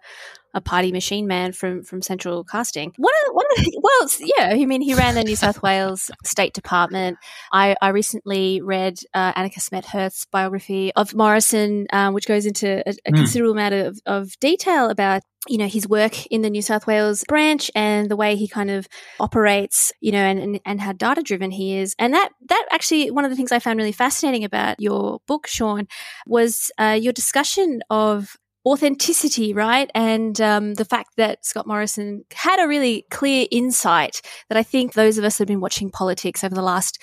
a 0.55 0.61
party 0.61 0.93
machine 0.93 1.27
man 1.27 1.51
from 1.51 1.83
from 1.83 2.01
Central 2.01 2.45
Casting. 2.45 2.93
One 2.95 3.13
of, 3.27 3.33
one 3.33 3.45
of 3.57 3.65
the, 3.65 3.79
well, 3.83 4.09
yeah, 4.21 4.53
I 4.53 4.65
mean, 4.65 4.81
he 4.81 4.93
ran 4.93 5.15
the 5.15 5.23
New 5.23 5.35
South 5.35 5.61
Wales 5.61 6.09
State 6.23 6.53
Department. 6.53 7.17
I, 7.51 7.75
I 7.81 7.89
recently 7.89 8.61
read 8.61 8.97
uh, 9.13 9.33
Annika 9.33 9.59
Smethurst's 9.59 10.25
biography 10.31 10.93
of 10.95 11.13
Morrison, 11.13 11.87
um, 11.91 12.13
which 12.13 12.25
goes 12.25 12.45
into 12.45 12.81
a, 12.87 12.91
a 13.05 13.11
mm. 13.11 13.15
considerable 13.17 13.51
amount 13.51 13.73
of, 13.73 13.99
of 14.05 14.39
detail 14.39 14.89
about 14.89 15.23
you 15.47 15.57
know 15.57 15.67
his 15.67 15.87
work 15.87 16.25
in 16.27 16.41
the 16.41 16.49
New 16.49 16.61
South 16.61 16.87
Wales 16.87 17.23
branch 17.27 17.69
and 17.75 18.09
the 18.09 18.15
way 18.15 18.35
he 18.35 18.47
kind 18.47 18.71
of 18.71 18.87
operates, 19.19 19.91
you 20.01 20.11
know, 20.11 20.23
and 20.23 20.39
and, 20.39 20.59
and 20.65 20.81
how 20.81 20.93
data 20.93 21.21
driven 21.21 21.51
he 21.51 21.77
is. 21.77 21.95
And 21.99 22.13
that 22.13 22.29
that 22.49 22.65
actually 22.71 23.11
one 23.11 23.25
of 23.25 23.31
the 23.31 23.37
things 23.37 23.51
I 23.51 23.59
found 23.59 23.77
really 23.77 23.91
fascinating 23.91 24.43
about 24.43 24.79
your 24.79 25.19
book, 25.27 25.47
Sean, 25.47 25.87
was 26.25 26.71
uh, 26.77 26.97
your 26.99 27.13
discussion 27.13 27.81
of 27.89 28.35
authenticity, 28.65 29.53
right? 29.53 29.91
And 29.93 30.39
um, 30.41 30.73
the 30.73 30.85
fact 30.85 31.11
that 31.17 31.45
Scott 31.45 31.67
Morrison 31.67 32.23
had 32.33 32.59
a 32.59 32.67
really 32.67 33.05
clear 33.11 33.45
insight 33.51 34.21
that 34.49 34.57
I 34.57 34.63
think 34.63 34.93
those 34.93 35.17
of 35.17 35.23
us 35.23 35.37
have 35.37 35.47
been 35.47 35.61
watching 35.61 35.91
politics 35.91 36.43
over 36.43 36.55
the 36.55 36.63
last 36.63 36.99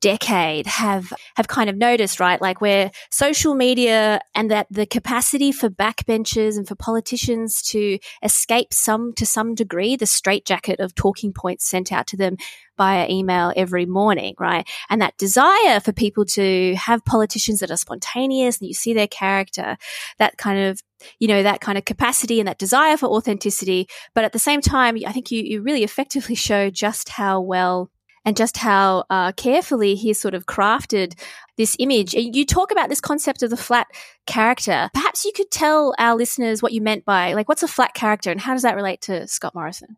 decade 0.00 0.66
have 0.66 1.12
have 1.36 1.48
kind 1.48 1.70
of 1.70 1.76
noticed, 1.76 2.20
right? 2.20 2.40
Like 2.40 2.60
where 2.60 2.90
social 3.10 3.54
media 3.54 4.20
and 4.34 4.50
that 4.50 4.66
the 4.70 4.86
capacity 4.86 5.52
for 5.52 5.68
backbenchers 5.68 6.56
and 6.56 6.66
for 6.66 6.74
politicians 6.74 7.62
to 7.70 7.98
escape 8.22 8.72
some 8.72 9.12
to 9.14 9.26
some 9.26 9.54
degree 9.54 9.96
the 9.96 10.06
straitjacket 10.06 10.80
of 10.80 10.94
talking 10.94 11.32
points 11.32 11.68
sent 11.68 11.92
out 11.92 12.06
to 12.08 12.16
them 12.16 12.36
via 12.76 13.08
email 13.08 13.52
every 13.56 13.86
morning, 13.86 14.34
right? 14.38 14.68
And 14.90 15.00
that 15.00 15.16
desire 15.16 15.80
for 15.80 15.92
people 15.92 16.24
to 16.26 16.74
have 16.74 17.04
politicians 17.04 17.60
that 17.60 17.70
are 17.70 17.76
spontaneous 17.76 18.58
and 18.58 18.68
you 18.68 18.74
see 18.74 18.92
their 18.92 19.06
character, 19.06 19.76
that 20.18 20.36
kind 20.36 20.60
of 20.60 20.82
you 21.18 21.28
know 21.28 21.42
that 21.42 21.60
kind 21.60 21.76
of 21.76 21.84
capacity 21.84 22.40
and 22.40 22.48
that 22.48 22.58
desire 22.58 22.96
for 22.96 23.06
authenticity 23.06 23.86
but 24.14 24.24
at 24.24 24.32
the 24.32 24.38
same 24.38 24.62
time 24.62 24.96
i 25.06 25.12
think 25.12 25.30
you, 25.30 25.42
you 25.42 25.60
really 25.60 25.84
effectively 25.84 26.34
show 26.48 26.70
just 26.70 27.10
how 27.10 27.38
well 27.38 27.90
and 28.26 28.36
just 28.36 28.56
how 28.56 29.04
uh, 29.08 29.32
carefully 29.32 29.94
he 29.94 30.12
sort 30.12 30.34
of 30.34 30.46
crafted 30.46 31.18
this 31.56 31.76
image. 31.78 32.12
You 32.12 32.44
talk 32.44 32.72
about 32.72 32.90
this 32.90 33.00
concept 33.00 33.42
of 33.42 33.50
the 33.50 33.56
flat 33.56 33.86
character. 34.26 34.90
Perhaps 34.92 35.24
you 35.24 35.32
could 35.32 35.50
tell 35.50 35.94
our 35.98 36.16
listeners 36.16 36.60
what 36.60 36.72
you 36.72 36.80
meant 36.80 37.04
by, 37.04 37.32
like, 37.34 37.48
what's 37.48 37.62
a 37.62 37.68
flat 37.68 37.94
character 37.94 38.30
and 38.30 38.40
how 38.40 38.52
does 38.52 38.62
that 38.62 38.74
relate 38.74 39.00
to 39.02 39.26
Scott 39.28 39.54
Morrison? 39.54 39.96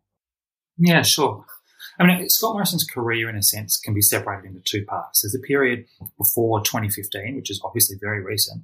Yeah, 0.77 1.01
sure. 1.01 1.43
I 1.99 2.05
mean, 2.05 2.29
Scott 2.29 2.53
Morrison's 2.53 2.85
career, 2.85 3.29
in 3.29 3.35
a 3.35 3.43
sense, 3.43 3.77
can 3.77 3.93
be 3.93 4.01
separated 4.01 4.45
into 4.47 4.61
two 4.61 4.85
parts. 4.85 5.21
There's 5.21 5.35
a 5.35 5.39
period 5.45 5.85
before 6.17 6.61
2015, 6.61 7.35
which 7.35 7.49
is 7.49 7.59
obviously 7.65 7.97
very 7.99 8.23
recent. 8.23 8.63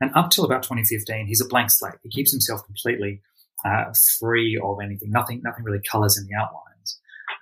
And 0.00 0.10
up 0.14 0.30
till 0.30 0.44
about 0.44 0.62
2015, 0.62 1.26
he's 1.26 1.40
a 1.40 1.48
blank 1.48 1.70
slate. 1.70 1.94
He 2.02 2.10
keeps 2.10 2.32
himself 2.32 2.64
completely 2.66 3.22
uh, 3.64 3.92
free 4.18 4.60
of 4.62 4.78
anything. 4.82 5.10
Nothing, 5.10 5.40
nothing 5.42 5.64
really 5.64 5.80
colours 5.80 6.18
in 6.18 6.26
the 6.26 6.34
outline. 6.34 6.69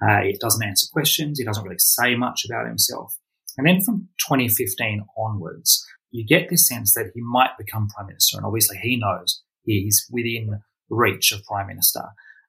Uh, 0.01 0.21
he 0.23 0.37
doesn't 0.41 0.65
answer 0.65 0.87
questions. 0.93 1.39
He 1.39 1.45
doesn't 1.45 1.65
really 1.65 1.79
say 1.79 2.15
much 2.15 2.45
about 2.45 2.67
himself. 2.67 3.19
And 3.57 3.67
then 3.67 3.83
from 3.83 4.09
2015 4.27 5.05
onwards, 5.17 5.85
you 6.11 6.25
get 6.25 6.49
this 6.49 6.69
sense 6.69 6.95
that 6.95 7.11
he 7.15 7.21
might 7.21 7.59
become 7.59 7.89
prime 7.89 8.07
minister. 8.07 8.37
And 8.37 8.47
obviously, 8.47 8.79
he 8.79 8.97
knows 8.97 9.43
he's 9.65 10.07
within 10.11 10.61
reach 10.89 11.33
of 11.33 11.45
prime 11.45 11.67
minister. 11.67 12.03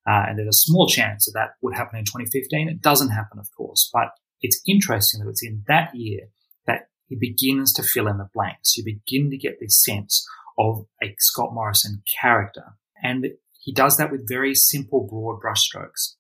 Uh, 0.08 0.26
and 0.28 0.38
there's 0.38 0.48
a 0.48 0.54
small 0.54 0.88
chance 0.88 1.26
that 1.26 1.34
that 1.34 1.50
would 1.62 1.76
happen 1.76 2.00
in 2.00 2.06
2015. 2.06 2.70
It 2.70 2.82
doesn't 2.82 3.10
happen, 3.10 3.40
of 3.40 3.50
course, 3.56 3.90
but 3.92 4.12
it's 4.42 4.62
interesting 4.66 5.24
that 5.24 5.30
it's 5.30 5.44
in 5.44 5.64
that 5.68 5.94
year 5.94 6.30
that 6.68 6.90
he 7.08 7.16
begins 7.16 7.74
to 7.74 7.84
fill 7.84 8.08
in 8.08 8.18
the 8.18 8.30
blanks. 8.34 8.78
You 8.78 8.84
begin 8.84 9.30
to 9.32 9.38
get 9.38 9.60
this 9.60 9.84
sense 9.84 10.26
of 10.58 10.86
a 11.04 11.16
Scott 11.18 11.54
Morrison 11.54 12.04
character. 12.22 12.76
And 13.04 13.28
he 13.62 13.74
does 13.74 13.98
that 13.98 14.12
with 14.12 14.28
very 14.28 14.56
simple, 14.56 15.08
broad 15.08 15.42
brushstrokes. 15.42 16.16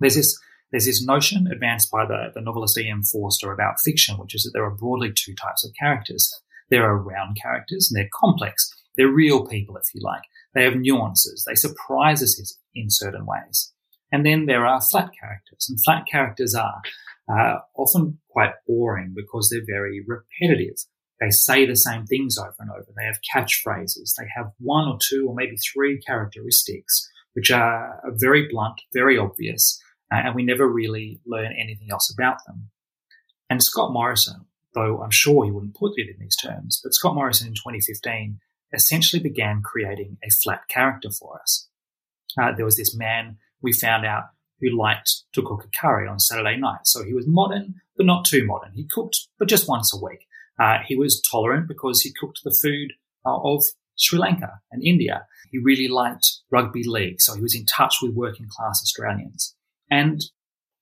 There's 0.00 0.14
this 0.14 0.38
there's 0.70 0.86
this 0.86 1.04
notion 1.04 1.46
advanced 1.50 1.90
by 1.90 2.04
the, 2.04 2.30
the 2.34 2.40
novelist 2.40 2.78
E.M. 2.78 3.02
Forster 3.02 3.52
about 3.52 3.80
fiction, 3.80 4.16
which 4.18 4.34
is 4.34 4.42
that 4.42 4.50
there 4.52 4.64
are 4.64 4.74
broadly 4.74 5.12
two 5.14 5.34
types 5.34 5.64
of 5.64 5.72
characters. 5.78 6.30
There 6.70 6.84
are 6.84 7.02
round 7.02 7.38
characters, 7.40 7.90
and 7.90 7.98
they're 7.98 8.10
complex. 8.12 8.70
They're 8.96 9.08
real 9.08 9.46
people, 9.46 9.76
if 9.76 9.94
you 9.94 10.00
like. 10.02 10.22
They 10.54 10.64
have 10.64 10.76
nuances. 10.76 11.44
They 11.46 11.54
surprise 11.54 12.22
us 12.22 12.58
in 12.74 12.90
certain 12.90 13.24
ways. 13.24 13.72
And 14.12 14.24
then 14.24 14.46
there 14.46 14.66
are 14.66 14.80
flat 14.80 15.10
characters, 15.18 15.66
and 15.68 15.78
flat 15.84 16.06
characters 16.10 16.54
are 16.54 16.80
uh, 17.30 17.58
often 17.76 18.18
quite 18.30 18.52
boring 18.66 19.14
because 19.14 19.48
they're 19.48 19.60
very 19.66 20.02
repetitive. 20.06 20.76
They 21.20 21.30
say 21.30 21.66
the 21.66 21.76
same 21.76 22.06
things 22.06 22.38
over 22.38 22.54
and 22.58 22.70
over. 22.70 22.86
They 22.96 23.04
have 23.04 23.18
catchphrases. 23.34 24.14
They 24.16 24.26
have 24.36 24.52
one 24.58 24.86
or 24.88 24.98
two 25.00 25.26
or 25.28 25.34
maybe 25.34 25.56
three 25.56 26.00
characteristics 26.00 27.08
which 27.34 27.50
are 27.50 28.02
very 28.14 28.48
blunt, 28.50 28.80
very 28.92 29.18
obvious, 29.18 29.80
and 30.10 30.34
we 30.34 30.42
never 30.42 30.66
really 30.66 31.20
learn 31.26 31.52
anything 31.52 31.88
else 31.90 32.12
about 32.12 32.38
them. 32.46 32.70
And 33.50 33.62
Scott 33.62 33.92
Morrison, 33.92 34.46
though 34.74 35.02
I'm 35.02 35.10
sure 35.10 35.44
he 35.44 35.50
wouldn't 35.50 35.76
put 35.76 35.92
it 35.96 36.08
in 36.08 36.16
these 36.20 36.36
terms, 36.36 36.80
but 36.82 36.94
Scott 36.94 37.14
Morrison 37.14 37.48
in 37.48 37.54
2015 37.54 38.38
essentially 38.72 39.22
began 39.22 39.62
creating 39.62 40.18
a 40.22 40.30
flat 40.30 40.62
character 40.68 41.10
for 41.10 41.40
us. 41.40 41.68
Uh, 42.40 42.52
there 42.54 42.64
was 42.64 42.76
this 42.76 42.94
man 42.94 43.38
we 43.62 43.72
found 43.72 44.04
out 44.04 44.24
who 44.60 44.76
liked 44.76 45.22
to 45.32 45.42
cook 45.42 45.64
a 45.64 45.78
curry 45.78 46.08
on 46.08 46.18
Saturday 46.18 46.56
night. 46.56 46.80
So 46.84 47.04
he 47.04 47.14
was 47.14 47.26
modern, 47.26 47.74
but 47.96 48.06
not 48.06 48.24
too 48.24 48.44
modern. 48.44 48.72
He 48.74 48.86
cooked, 48.90 49.28
but 49.38 49.48
just 49.48 49.68
once 49.68 49.94
a 49.94 50.04
week. 50.04 50.26
Uh, 50.58 50.78
he 50.86 50.96
was 50.96 51.22
tolerant 51.22 51.68
because 51.68 52.02
he 52.02 52.12
cooked 52.12 52.40
the 52.44 52.56
food 52.62 52.92
uh, 53.24 53.38
of 53.42 53.64
Sri 53.96 54.18
Lanka 54.18 54.60
and 54.72 54.82
India. 54.82 55.26
He 55.50 55.58
really 55.58 55.88
liked 55.88 56.38
rugby 56.50 56.82
league, 56.84 57.20
so 57.20 57.34
he 57.34 57.40
was 57.40 57.54
in 57.54 57.66
touch 57.66 57.96
with 58.02 58.14
working 58.14 58.46
class 58.48 58.80
Australians. 58.82 59.54
And 59.90 60.20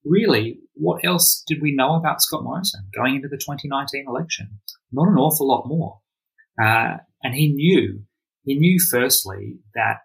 really, 0.03 0.59
what 0.73 1.05
else 1.05 1.43
did 1.47 1.61
we 1.61 1.75
know 1.75 1.95
about 1.95 2.21
Scott 2.21 2.43
Morrison 2.43 2.87
going 2.95 3.15
into 3.15 3.27
the 3.27 3.37
2019 3.37 4.05
election? 4.07 4.59
Not 4.91 5.07
an 5.07 5.17
awful 5.17 5.47
lot 5.47 5.67
more. 5.67 5.99
Uh, 6.61 6.97
and 7.23 7.35
he 7.35 7.53
knew, 7.53 8.03
he 8.43 8.55
knew 8.55 8.79
firstly 8.79 9.59
that 9.75 9.97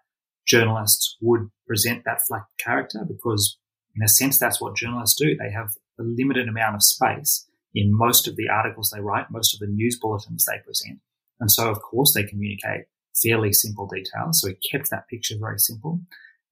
journalists 0.45 1.17
would 1.21 1.49
present 1.67 2.03
that 2.05 2.19
flat 2.27 2.43
character 2.59 2.99
because 3.07 3.57
in 3.95 4.03
a 4.03 4.07
sense, 4.07 4.39
that's 4.39 4.59
what 4.59 4.75
journalists 4.75 5.19
do. 5.19 5.35
They 5.35 5.51
have 5.51 5.69
a 5.99 6.03
limited 6.03 6.47
amount 6.47 6.75
of 6.75 6.83
space 6.83 7.47
in 7.75 7.95
most 7.95 8.27
of 8.27 8.35
the 8.35 8.49
articles 8.49 8.91
they 8.93 9.01
write, 9.01 9.31
most 9.31 9.53
of 9.53 9.59
the 9.59 9.67
news 9.67 9.97
bulletins 9.99 10.45
they 10.45 10.59
present. 10.65 10.99
And 11.39 11.51
so, 11.51 11.69
of 11.69 11.81
course, 11.81 12.13
they 12.13 12.23
communicate 12.23 12.85
fairly 13.21 13.53
simple 13.53 13.87
details. 13.87 14.41
So 14.41 14.49
he 14.49 14.55
kept 14.71 14.89
that 14.89 15.07
picture 15.07 15.35
very 15.39 15.59
simple. 15.59 16.01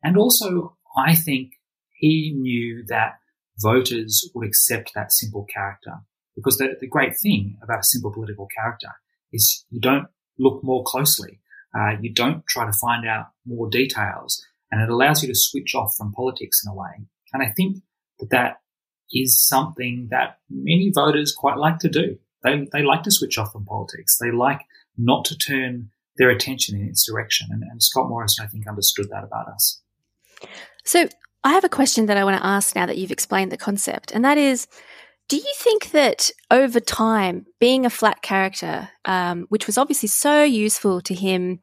And 0.03 0.17
also, 0.17 0.77
I 0.97 1.15
think 1.15 1.53
he 2.01 2.33
knew 2.35 2.83
that 2.87 3.19
voters 3.59 4.29
would 4.33 4.45
accept 4.45 4.91
that 4.95 5.11
simple 5.11 5.45
character. 5.45 5.93
Because 6.35 6.57
the, 6.57 6.75
the 6.79 6.87
great 6.87 7.13
thing 7.19 7.57
about 7.61 7.81
a 7.81 7.83
simple 7.83 8.11
political 8.11 8.47
character 8.47 8.89
is 9.31 9.65
you 9.69 9.79
don't 9.79 10.07
look 10.39 10.63
more 10.63 10.83
closely. 10.83 11.39
Uh, 11.77 11.91
you 12.01 12.11
don't 12.11 12.45
try 12.47 12.65
to 12.65 12.73
find 12.73 13.07
out 13.07 13.27
more 13.45 13.69
details 13.69 14.43
and 14.71 14.81
it 14.81 14.89
allows 14.89 15.21
you 15.21 15.29
to 15.29 15.35
switch 15.35 15.75
off 15.75 15.95
from 15.95 16.11
politics 16.11 16.63
in 16.65 16.71
a 16.71 16.75
way. 16.75 17.05
And 17.33 17.43
I 17.43 17.53
think 17.55 17.77
that 18.19 18.29
that 18.31 18.61
is 19.13 19.45
something 19.45 20.07
that 20.09 20.39
many 20.49 20.91
voters 20.93 21.33
quite 21.33 21.57
like 21.57 21.79
to 21.79 21.89
do. 21.89 22.17
They, 22.43 22.67
they 22.71 22.81
like 22.81 23.03
to 23.03 23.11
switch 23.11 23.37
off 23.37 23.51
from 23.51 23.65
politics. 23.65 24.17
They 24.17 24.31
like 24.31 24.61
not 24.97 25.23
to 25.25 25.37
turn 25.37 25.91
their 26.17 26.29
attention 26.29 26.79
in 26.79 26.87
its 26.87 27.05
direction. 27.05 27.49
And, 27.51 27.63
and 27.63 27.83
Scott 27.83 28.09
Morrison, 28.09 28.45
I 28.45 28.47
think, 28.47 28.67
understood 28.67 29.09
that 29.11 29.23
about 29.23 29.47
us. 29.47 29.81
So 30.83 31.07
I 31.43 31.53
have 31.53 31.63
a 31.63 31.69
question 31.69 32.05
that 32.05 32.17
I 32.17 32.23
want 32.23 32.37
to 32.37 32.45
ask 32.45 32.75
now 32.75 32.85
that 32.85 32.97
you've 32.97 33.11
explained 33.11 33.51
the 33.51 33.57
concept, 33.57 34.11
and 34.11 34.23
that 34.25 34.37
is 34.37 34.67
do 35.31 35.37
you 35.37 35.53
think 35.55 35.91
that 35.91 36.29
over 36.51 36.81
time, 36.81 37.45
being 37.57 37.85
a 37.85 37.89
flat 37.89 38.21
character, 38.21 38.89
um, 39.05 39.45
which 39.47 39.65
was 39.65 39.77
obviously 39.77 40.09
so 40.09 40.43
useful 40.43 40.99
to 40.99 41.13
him 41.13 41.61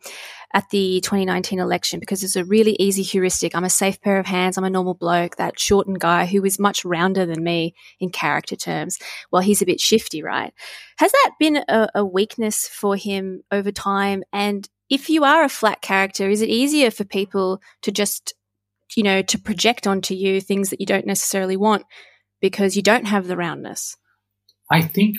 at 0.54 0.64
the 0.70 1.02
2019 1.02 1.58
election 1.58 2.00
because 2.00 2.24
it's 2.24 2.34
a 2.34 2.46
really 2.46 2.76
easy 2.78 3.02
heuristic. 3.02 3.54
I'm 3.54 3.64
a 3.64 3.70
safe 3.70 4.00
pair 4.00 4.18
of 4.18 4.24
hands. 4.24 4.56
I'm 4.56 4.64
a 4.64 4.70
normal 4.70 4.94
bloke, 4.94 5.36
that 5.36 5.60
shortened 5.60 6.00
guy 6.00 6.24
who 6.24 6.42
is 6.46 6.58
much 6.58 6.82
rounder 6.82 7.26
than 7.26 7.44
me 7.44 7.74
in 8.00 8.08
character 8.08 8.56
terms. 8.56 8.98
Well, 9.30 9.42
he's 9.42 9.60
a 9.60 9.66
bit 9.66 9.80
shifty, 9.80 10.22
right? 10.22 10.54
Has 10.96 11.12
that 11.12 11.32
been 11.38 11.62
a, 11.68 11.88
a 11.94 12.04
weakness 12.06 12.66
for 12.66 12.96
him 12.96 13.42
over 13.52 13.70
time? 13.70 14.24
And 14.32 14.66
if 14.88 15.10
you 15.10 15.24
are 15.24 15.44
a 15.44 15.50
flat 15.50 15.82
character, 15.82 16.30
is 16.30 16.40
it 16.40 16.48
easier 16.48 16.90
for 16.90 17.04
people 17.04 17.60
to 17.82 17.92
just 17.92 18.32
you 18.96 19.02
know, 19.02 19.22
to 19.22 19.38
project 19.38 19.86
onto 19.86 20.14
you 20.14 20.40
things 20.40 20.70
that 20.70 20.80
you 20.80 20.86
don't 20.86 21.06
necessarily 21.06 21.56
want 21.56 21.84
because 22.40 22.76
you 22.76 22.82
don't 22.82 23.06
have 23.06 23.26
the 23.26 23.36
roundness. 23.36 23.96
I 24.70 24.82
think 24.82 25.18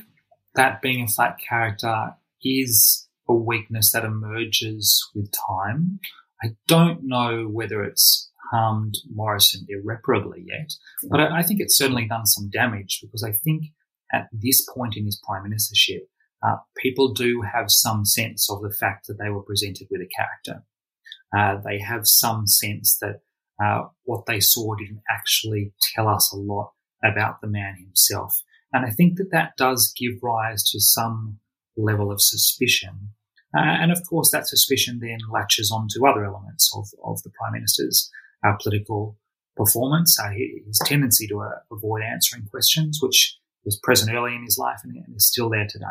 that 0.56 0.82
being 0.82 1.04
a 1.04 1.08
flat 1.08 1.38
character 1.40 2.12
is 2.44 3.08
a 3.28 3.34
weakness 3.34 3.92
that 3.92 4.06
emerges 4.06 5.08
with 5.14 5.32
time. 5.48 6.00
I 6.44 6.50
don't 6.68 7.02
know 7.04 7.46
whether 7.46 7.84
it's 7.84 8.32
harmed 8.52 8.98
Morrison 9.14 9.66
irreparably 9.70 10.46
yet, 10.48 10.72
but 11.10 11.20
I, 11.20 11.44
think 11.44 11.60
it's 11.60 11.78
certainly 11.78 12.08
done 12.08 12.26
some 12.26 12.50
damage 12.50 13.00
because 13.02 13.24
I 13.24 13.32
think 13.32 13.66
at 14.12 14.28
this 14.32 14.68
point 14.74 14.98
in 14.98 15.06
his 15.06 15.22
prime 15.24 15.44
ministership, 15.44 16.02
uh, 16.42 16.56
people 16.78 17.14
do 17.14 17.42
have 17.42 17.66
some 17.70 18.06
sense 18.06 18.50
of 18.50 18.62
the 18.62 18.72
fact 18.72 19.08
that 19.08 19.18
they 19.22 19.30
were 19.30 19.44
presented 19.44 19.88
with 19.92 20.02
a 20.02 20.08
character. 20.08 20.64
uh, 21.38 21.62
they 21.64 21.80
have 21.80 22.08
some 22.08 22.48
sense 22.48 22.98
that 23.02 23.22
uh, 23.64 23.84
what 24.04 24.26
they 24.26 24.40
saw 24.40 24.76
didn't 24.76 25.04
actually 25.10 25.74
tell 25.96 26.08
us 26.08 26.32
a 26.34 26.38
lot 26.38 26.72
about 27.04 27.42
the 27.42 27.48
man 27.48 27.76
himself. 27.78 28.42
And 28.72 28.86
I 28.86 28.92
think 28.92 29.18
that 29.18 29.32
that 29.32 29.58
does 29.58 29.94
give 29.98 30.22
rise 30.22 30.64
to 30.72 30.80
some 30.80 31.40
level 31.76 32.12
of 32.12 32.22
suspicion. 32.22 33.10
Uh, 33.56 33.62
and 33.62 33.92
of 33.92 34.00
course, 34.08 34.30
that 34.32 34.48
suspicion 34.48 35.00
then 35.02 35.18
latches 35.32 35.72
onto 35.72 36.08
other 36.08 36.24
elements 36.24 36.72
of, 36.76 36.88
of 37.04 37.22
the 37.24 37.32
Prime 37.32 37.54
Minister's 37.54 38.12
uh, 38.46 38.54
political 38.62 39.18
performance, 39.56 40.18
uh, 40.20 40.30
his 40.30 40.80
tendency 40.86 41.28
to 41.28 41.42
uh, 41.42 41.50
avoid 41.72 42.02
answering 42.04 42.46
questions, 42.50 43.00
which 43.02 43.38
was 43.66 43.80
present 43.82 44.16
early 44.16 44.36
in 44.36 44.44
his 44.44 44.58
life 44.58 44.80
and, 44.84 45.04
is 45.16 45.28
still 45.28 45.50
there 45.50 45.68
today. 45.68 45.86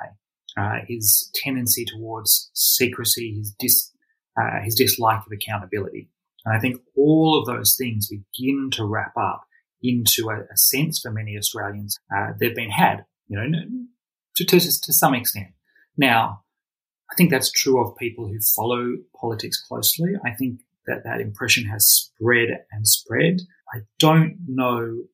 Uh, 0.56 0.78
his 0.86 1.30
tendency 1.34 1.84
towards 1.84 2.50
secrecy, 2.54 3.34
his 3.36 3.52
dis, 3.58 3.92
uh, 4.40 4.62
his 4.64 4.74
dislike 4.74 5.20
of 5.26 5.32
accountability. 5.32 6.08
And 6.44 6.56
I 6.56 6.60
think 6.60 6.80
all 6.96 7.38
of 7.38 7.46
those 7.46 7.76
things 7.76 8.08
begin 8.08 8.70
to 8.72 8.84
wrap 8.84 9.16
up 9.16 9.42
into 9.82 10.28
a, 10.30 10.40
a 10.40 10.56
sense 10.56 11.00
for 11.00 11.10
many 11.10 11.36
Australians 11.36 11.98
uh, 12.14 12.32
they've 12.38 12.54
been 12.54 12.70
had, 12.70 13.04
you 13.28 13.36
know, 13.36 13.58
to, 14.36 14.44
to, 14.44 14.58
to 14.58 14.92
some 14.92 15.14
extent. 15.14 15.48
Now, 15.96 16.42
I 17.10 17.14
think 17.14 17.30
that's 17.30 17.50
true 17.50 17.82
of 17.82 17.96
people 17.96 18.28
who 18.28 18.38
follow 18.54 18.96
politics 19.18 19.62
closely. 19.66 20.12
I 20.24 20.30
think 20.32 20.60
that 20.86 21.04
that 21.04 21.20
impression 21.20 21.66
has 21.66 21.86
spread 21.86 22.48
and 22.70 22.86
spread. 22.86 23.40
I 23.72 23.80
don't 23.98 24.36
know 24.46 25.04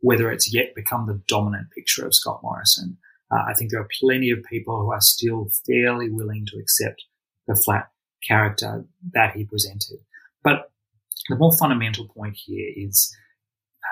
whether 0.00 0.30
it's 0.30 0.52
yet 0.52 0.74
become 0.74 1.06
the 1.06 1.22
dominant 1.28 1.68
picture 1.74 2.04
of 2.06 2.14
Scott 2.14 2.40
Morrison. 2.42 2.98
Uh, 3.30 3.42
I 3.48 3.54
think 3.54 3.70
there 3.70 3.80
are 3.80 3.88
plenty 4.00 4.30
of 4.30 4.40
people 4.50 4.80
who 4.80 4.92
are 4.92 5.00
still 5.00 5.48
fairly 5.66 6.10
willing 6.10 6.44
to 6.46 6.58
accept 6.58 7.04
the 7.46 7.56
flat 7.56 7.88
character 8.26 8.84
that 9.12 9.34
he 9.34 9.44
presented. 9.44 9.98
But 10.42 10.71
the 11.28 11.36
more 11.36 11.52
fundamental 11.56 12.08
point 12.08 12.36
here 12.36 12.72
is 12.76 13.14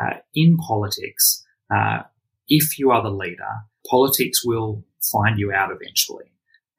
uh, 0.01 0.15
in 0.35 0.57
politics, 0.57 1.45
uh, 1.75 2.01
if 2.49 2.79
you 2.79 2.91
are 2.91 3.03
the 3.03 3.11
leader, 3.11 3.51
politics 3.89 4.45
will 4.45 4.85
find 5.13 5.39
you 5.39 5.53
out 5.53 5.71
eventually. 5.71 6.33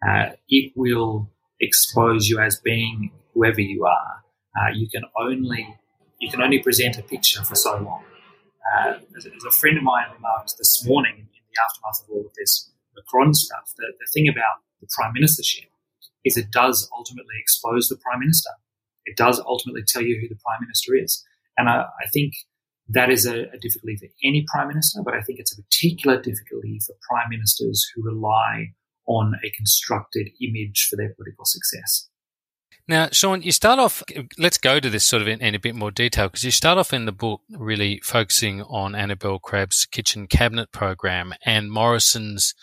Uh, 0.05 0.31
it 0.50 0.74
will 0.75 1.29
expose 1.60 2.27
you 2.27 2.39
as 2.39 2.60
being 2.60 3.12
whoever 3.34 3.62
you 3.62 3.86
are. 3.86 4.24
Uh, 4.58 4.72
you 4.74 4.88
can 4.89 5.03
only 5.20 5.77
you 6.20 6.29
can 6.29 6.41
only 6.41 6.60
present 6.60 6.98
a 6.98 7.01
picture 7.01 7.43
for 7.43 7.55
so 7.55 7.77
long. 7.77 8.03
Uh, 8.77 9.00
as, 9.17 9.25
as, 9.25 9.43
a 9.43 9.51
friend 9.51 9.77
of 9.77 9.84
mine 9.84 10.05
remarked 10.13 10.55
this 10.60 10.86
morning 10.86 11.17
in 11.17 11.25
the 11.25 11.62
aftermath 11.65 12.03
of 12.03 12.10
all 12.12 12.25
of 12.27 12.34
this 12.38 12.70
Macron 12.96 13.34
stuff, 13.34 13.74
the, 13.77 13.91
the 14.00 14.05
thing 14.13 14.29
about 14.29 14.62
the 14.81 14.88
prime 14.96 15.13
ministership 15.15 15.65
is 16.24 16.38
it 16.38 16.51
does 16.51 16.88
ultimately 16.96 17.36
expose 17.39 17.89
the 17.89 17.96
prime 17.96 18.20
minister. 18.20 18.51
It 19.12 19.18
does 19.18 19.41
ultimately 19.46 19.84
tell 19.86 20.01
you 20.01 20.18
who 20.22 20.30
the 20.30 20.39
prime 20.46 20.60
minister 20.62 20.96
is. 20.96 21.24
And 21.58 21.68
I, 21.68 21.82
I 21.82 22.08
think 22.13 22.34
that 22.88 23.10
is 23.10 23.25
a, 23.25 23.41
a, 23.41 23.58
difficulty 23.60 23.98
for 23.98 24.08
any 24.24 24.46
prime 24.48 24.70
minister, 24.70 25.01
but 25.03 25.13
I 25.13 25.22
think 25.22 25.39
it's 25.39 25.58
a 25.58 25.62
particular 25.62 26.15
difficulty 26.15 26.80
for 26.86 26.96
prime 27.10 27.30
ministers 27.30 27.86
who 27.94 28.03
rely 28.03 28.68
on 29.08 29.34
a 29.46 29.50
constructed 29.51 30.30
image 30.41 30.88
for 30.89 30.96
their 30.96 31.13
political 31.13 31.44
success. 31.46 32.08
Now, 32.88 33.10
Sean, 33.12 33.41
you 33.41 33.51
start 33.51 33.80
off, 33.80 34.01
let's 34.38 34.58
go 34.58 34.80
to 34.80 34.89
this 34.89 35.03
sort 35.03 35.22
of 35.22 35.27
in, 35.27 35.41
in 35.41 35.56
a 35.56 35.60
bit 35.60 35.75
more 35.75 35.91
detail 35.91 36.27
because 36.27 36.44
you 36.44 36.51
start 36.51 36.77
off 36.77 36.94
in 36.94 37.06
the 37.06 37.12
book 37.12 37.41
really 37.50 38.00
focusing 38.03 38.62
on 38.63 38.96
Annabel 38.96 39.39
Crabb's 39.39 39.86
kitchen 39.86 40.27
cabinet 40.27 40.72
program 40.72 41.34
and 41.46 41.72
Morrison's 41.72 42.53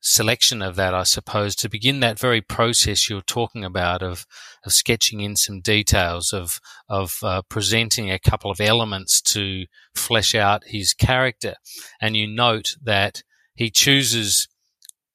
selection 0.00 0.62
of 0.62 0.76
that, 0.76 0.94
I 0.94 1.02
suppose, 1.02 1.54
to 1.56 1.68
begin 1.68 2.00
that 2.00 2.18
very 2.18 2.40
process 2.40 3.08
you're 3.08 3.20
talking 3.20 3.64
about 3.64 4.02
of, 4.02 4.26
of 4.64 4.72
sketching 4.72 5.20
in 5.20 5.36
some 5.36 5.60
details, 5.60 6.32
of, 6.32 6.60
of 6.88 7.18
uh, 7.22 7.42
presenting 7.48 8.10
a 8.10 8.18
couple 8.18 8.50
of 8.50 8.60
elements 8.60 9.20
to 9.22 9.66
flesh 9.94 10.34
out 10.34 10.62
his 10.66 10.94
character. 10.94 11.54
And 12.00 12.16
you 12.16 12.26
note 12.26 12.76
that 12.82 13.22
he 13.54 13.70
chooses 13.70 14.48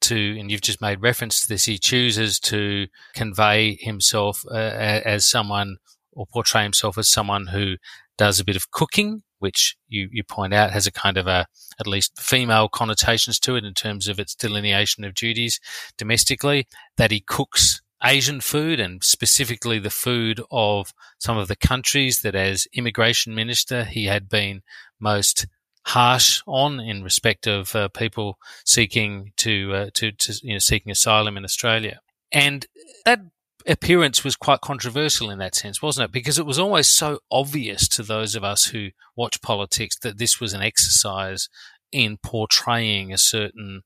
to, 0.02 0.38
and 0.40 0.52
you've 0.52 0.62
just 0.62 0.82
made 0.82 1.02
reference 1.02 1.40
to 1.42 1.48
this, 1.48 1.66
he 1.66 1.78
chooses 1.78 2.40
to 2.40 2.88
convey 3.14 3.78
himself 3.80 4.44
uh, 4.52 4.56
as 4.56 5.30
someone 5.30 5.78
or 6.14 6.26
portray 6.26 6.64
himself 6.64 6.98
as 6.98 7.10
someone 7.10 7.48
who 7.48 7.76
does 8.18 8.40
a 8.40 8.46
bit 8.46 8.56
of 8.56 8.72
cooking, 8.72 9.24
which 9.42 9.76
you, 9.88 10.08
you 10.12 10.24
point 10.24 10.54
out 10.54 10.72
has 10.72 10.88
a 10.88 10.92
kind 10.92 11.18
of 11.18 11.28
a, 11.28 11.48
at 11.80 11.88
least 11.88 12.20
female 12.20 12.70
connotations 12.70 13.40
to 13.40 13.56
it 13.56 13.66
in 13.66 13.74
terms 13.74 14.08
of 14.08 14.20
its 14.20 14.36
delineation 14.36 15.04
of 15.04 15.14
duties 15.14 15.60
domestically, 15.98 16.68
that 16.98 17.12
he 17.12 17.20
cooks 17.20 17.82
Asian 18.04 18.42
food 18.42 18.80
and 18.80 19.04
specifically 19.04 19.80
the 19.80 19.90
food 19.90 20.42
of 20.50 20.94
some 21.20 21.38
of 21.38 21.48
the 21.48 21.56
countries 21.56 22.22
that 22.22 22.36
as 22.36 22.68
immigration 22.74 23.36
minister 23.36 23.84
he 23.84 24.06
had 24.06 24.28
been 24.28 24.62
most 25.00 25.46
harsh 25.86 26.42
on 26.48 26.80
in 26.80 27.04
respect 27.04 27.48
of 27.48 27.76
uh, 27.76 27.88
people 27.90 28.38
seeking 28.66 29.34
to, 29.38 29.74
uh, 29.74 29.90
to, 29.94 30.12
to 30.12 30.40
you 30.44 30.54
know 30.54 30.60
seeking 30.60 30.92
asylum 30.92 31.38
in 31.38 31.44
Australia. 31.44 32.00
And 32.32 32.66
that 33.06 33.22
appearance 33.68 34.24
was 34.24 34.36
quite 34.36 34.62
controversial 34.62 35.30
in 35.30 35.40
that 35.40 35.56
sense, 35.56 35.82
wasn't 35.82 36.06
it? 36.06 36.12
Because 36.12 36.40
it 36.40 36.46
was 36.46 36.60
always 36.60 36.88
so 36.90 37.20
obvious 37.32 37.88
to 37.90 38.04
those 38.04 38.36
of 38.36 38.44
us 38.44 38.66
who 38.66 38.90
watch 39.16 39.42
politics 39.42 39.98
that 40.00 40.18
this 40.18 40.40
was 40.40 40.54
an 40.54 40.62
exercise 40.62 41.50
in 41.92 42.18
portraying 42.18 43.12
a 43.12 43.18
certain 43.18 43.82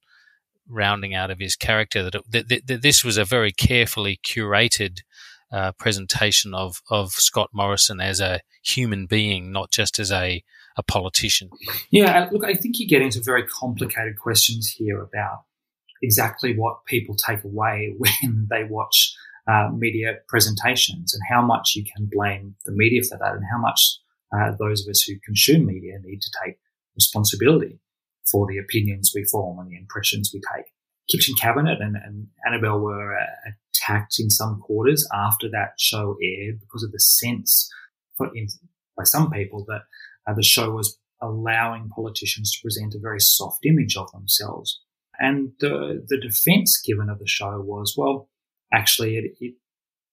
rounding 0.67 1.13
out 1.13 1.31
of 1.31 1.39
his 1.39 1.55
character. 1.55 2.03
That, 2.03 2.15
it, 2.15 2.49
that, 2.49 2.67
that 2.67 2.81
this 2.81 3.03
was 3.03 3.17
a 3.17 3.25
very 3.25 3.51
carefully 3.51 4.19
curated 4.25 4.99
uh, 5.51 5.71
presentation 5.73 6.53
of 6.53 6.81
of 6.89 7.11
Scott 7.11 7.49
Morrison 7.53 8.01
as 8.01 8.19
a 8.19 8.41
human 8.63 9.05
being, 9.05 9.51
not 9.51 9.71
just 9.71 9.99
as 9.99 10.11
a 10.11 10.43
a 10.77 10.83
politician. 10.83 11.49
Yeah, 11.89 12.27
look, 12.31 12.43
I 12.43 12.53
think 12.53 12.79
you 12.79 12.87
get 12.87 13.01
into 13.01 13.21
very 13.23 13.47
complicated 13.47 14.17
questions 14.19 14.75
here 14.77 15.01
about 15.01 15.43
exactly 16.01 16.57
what 16.57 16.85
people 16.85 17.15
take 17.15 17.43
away 17.43 17.95
when 17.97 18.47
they 18.49 18.63
watch 18.63 19.15
uh, 19.47 19.69
media 19.75 20.15
presentations 20.27 21.13
and 21.13 21.23
how 21.29 21.41
much 21.41 21.73
you 21.75 21.83
can 21.95 22.09
blame 22.11 22.55
the 22.65 22.71
media 22.71 23.01
for 23.03 23.17
that 23.17 23.33
and 23.33 23.43
how 23.51 23.59
much 23.59 23.99
uh, 24.35 24.51
those 24.59 24.85
of 24.85 24.91
us 24.91 25.01
who 25.03 25.13
consume 25.23 25.65
media 25.65 25.97
need 26.03 26.21
to 26.21 26.29
take 26.43 26.57
responsibility 26.95 27.79
for 28.29 28.47
the 28.47 28.57
opinions 28.57 29.11
we 29.13 29.23
form 29.25 29.59
and 29.59 29.69
the 29.69 29.77
impressions 29.77 30.31
we 30.33 30.41
take. 30.55 30.65
Kitchen 31.09 31.35
Cabinet 31.39 31.79
and, 31.79 31.95
and 31.95 32.27
Annabel 32.47 32.79
were 32.79 33.15
uh, 33.15 33.51
attacked 33.73 34.19
in 34.19 34.29
some 34.29 34.59
quarters 34.59 35.07
after 35.13 35.47
that 35.51 35.73
show 35.77 36.17
aired 36.23 36.59
because 36.59 36.83
of 36.83 36.91
the 36.91 36.99
sense 36.99 37.69
for, 38.17 38.31
in, 38.33 38.47
by 38.97 39.03
some 39.03 39.29
people 39.29 39.65
that 39.67 39.81
uh, 40.27 40.33
the 40.33 40.43
show 40.43 40.71
was 40.71 40.97
allowing 41.21 41.89
politicians 41.89 42.51
to 42.51 42.61
present 42.63 42.95
a 42.95 42.99
very 42.99 43.19
soft 43.19 43.65
image 43.65 43.95
of 43.95 44.11
themselves. 44.11 44.81
And 45.19 45.51
the, 45.59 46.03
the 46.07 46.19
defense 46.19 46.81
given 46.83 47.09
of 47.09 47.19
the 47.19 47.27
show 47.27 47.61
was, 47.61 47.93
well, 47.95 48.29
actually 48.75 49.17
it, 49.17 49.35
it 49.39 49.55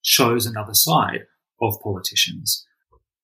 shows 0.02 0.46
another 0.46 0.74
side 0.74 1.26
of 1.60 1.80
politicians. 1.82 2.66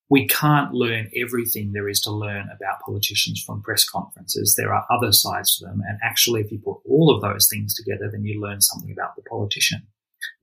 We 0.09 0.27
can't 0.27 0.73
learn 0.73 1.11
everything 1.15 1.71
there 1.71 1.87
is 1.87 2.01
to 2.01 2.11
learn 2.11 2.49
about 2.55 2.81
politicians 2.83 3.43
from 3.45 3.61
press 3.61 3.87
conferences. 3.87 4.55
There 4.55 4.73
are 4.73 4.85
other 4.89 5.11
sides 5.11 5.57
to 5.57 5.65
them. 5.65 5.81
And 5.87 5.99
actually, 6.03 6.41
if 6.41 6.51
you 6.51 6.57
put 6.57 6.79
all 6.89 7.13
of 7.13 7.21
those 7.21 7.47
things 7.47 7.75
together, 7.75 8.09
then 8.11 8.23
you 8.23 8.41
learn 8.41 8.61
something 8.61 8.91
about 8.91 9.15
the 9.15 9.21
politician. 9.23 9.85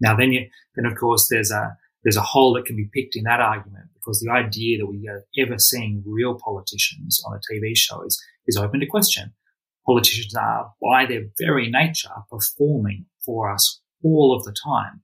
Now, 0.00 0.14
then 0.14 0.32
you, 0.32 0.48
then 0.76 0.86
of 0.86 0.96
course 0.96 1.26
there's 1.28 1.50
a, 1.50 1.76
there's 2.04 2.16
a 2.16 2.22
hole 2.22 2.52
that 2.54 2.64
can 2.64 2.76
be 2.76 2.88
picked 2.92 3.16
in 3.16 3.24
that 3.24 3.40
argument 3.40 3.86
because 3.94 4.20
the 4.20 4.30
idea 4.30 4.78
that 4.78 4.86
we 4.86 5.08
are 5.08 5.24
ever 5.36 5.58
seeing 5.58 6.04
real 6.06 6.38
politicians 6.38 7.20
on 7.26 7.36
a 7.36 7.40
TV 7.52 7.76
show 7.76 8.02
is, 8.02 8.22
is 8.46 8.56
open 8.56 8.78
to 8.78 8.86
question. 8.86 9.32
Politicians 9.84 10.34
are, 10.36 10.72
by 10.80 11.06
their 11.06 11.24
very 11.40 11.68
nature, 11.68 12.10
performing 12.30 13.06
for 13.24 13.52
us 13.52 13.80
all 14.02 14.34
of 14.34 14.44
the 14.44 14.54
time. 14.64 15.02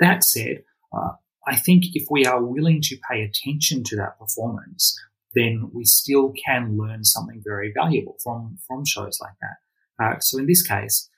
That 0.00 0.24
said, 0.24 0.64
uh, 0.92 1.12
I 1.46 1.56
think 1.56 1.84
if 1.94 2.06
we 2.10 2.26
are 2.26 2.42
willing 2.42 2.80
to 2.82 2.96
pay 3.10 3.22
attention 3.22 3.84
to 3.84 3.96
that 3.96 4.18
performance, 4.18 4.98
then 5.34 5.70
we 5.72 5.84
still 5.84 6.32
can 6.46 6.76
learn 6.76 7.04
something 7.04 7.42
very 7.44 7.72
valuable 7.74 8.16
from, 8.22 8.58
from 8.66 8.84
shows 8.84 9.18
like 9.20 9.34
that. 9.40 10.04
Uh, 10.04 10.18
so 10.20 10.38
in 10.38 10.46
this 10.46 10.62
case, 10.66 11.08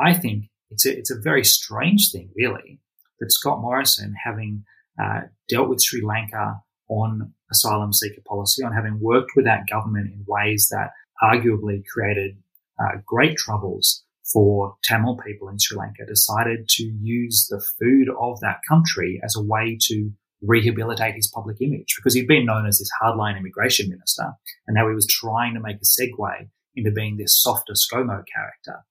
I 0.00 0.14
think 0.14 0.44
it's 0.70 0.86
a, 0.86 0.96
it's 0.96 1.10
a 1.10 1.20
very 1.20 1.44
strange 1.44 2.10
thing, 2.12 2.30
really, 2.34 2.80
that 3.20 3.32
Scott 3.32 3.60
Morrison, 3.60 4.14
having 4.24 4.64
uh, 5.02 5.22
dealt 5.48 5.68
with 5.68 5.82
Sri 5.82 6.02
Lanka 6.02 6.60
on 6.88 7.32
asylum 7.50 7.92
seeker 7.92 8.22
policy, 8.26 8.62
on 8.62 8.72
having 8.72 9.00
worked 9.00 9.32
with 9.36 9.44
that 9.44 9.68
government 9.68 10.12
in 10.12 10.24
ways 10.26 10.68
that 10.70 10.90
arguably 11.22 11.82
created 11.86 12.36
uh, 12.78 12.98
great 13.06 13.36
troubles 13.36 14.04
for 14.32 14.76
Tamil 14.84 15.18
people 15.24 15.48
in 15.48 15.58
Sri 15.58 15.76
Lanka 15.76 16.06
decided 16.06 16.68
to 16.70 16.84
use 16.84 17.46
the 17.50 17.62
food 17.78 18.08
of 18.20 18.40
that 18.40 18.60
country 18.68 19.20
as 19.24 19.36
a 19.36 19.42
way 19.42 19.76
to 19.82 20.10
rehabilitate 20.42 21.14
his 21.14 21.30
public 21.32 21.60
image 21.60 21.94
because 21.96 22.14
he'd 22.14 22.26
been 22.26 22.46
known 22.46 22.66
as 22.66 22.78
this 22.78 22.90
hardline 23.00 23.38
immigration 23.38 23.88
minister 23.88 24.32
and 24.66 24.74
now 24.74 24.88
he 24.88 24.94
was 24.94 25.06
trying 25.06 25.54
to 25.54 25.60
make 25.60 25.76
a 25.76 25.84
segue 25.84 26.48
into 26.74 26.90
being 26.90 27.16
this 27.16 27.40
softer 27.40 27.74
ScoMo 27.74 28.22
character. 28.34 28.84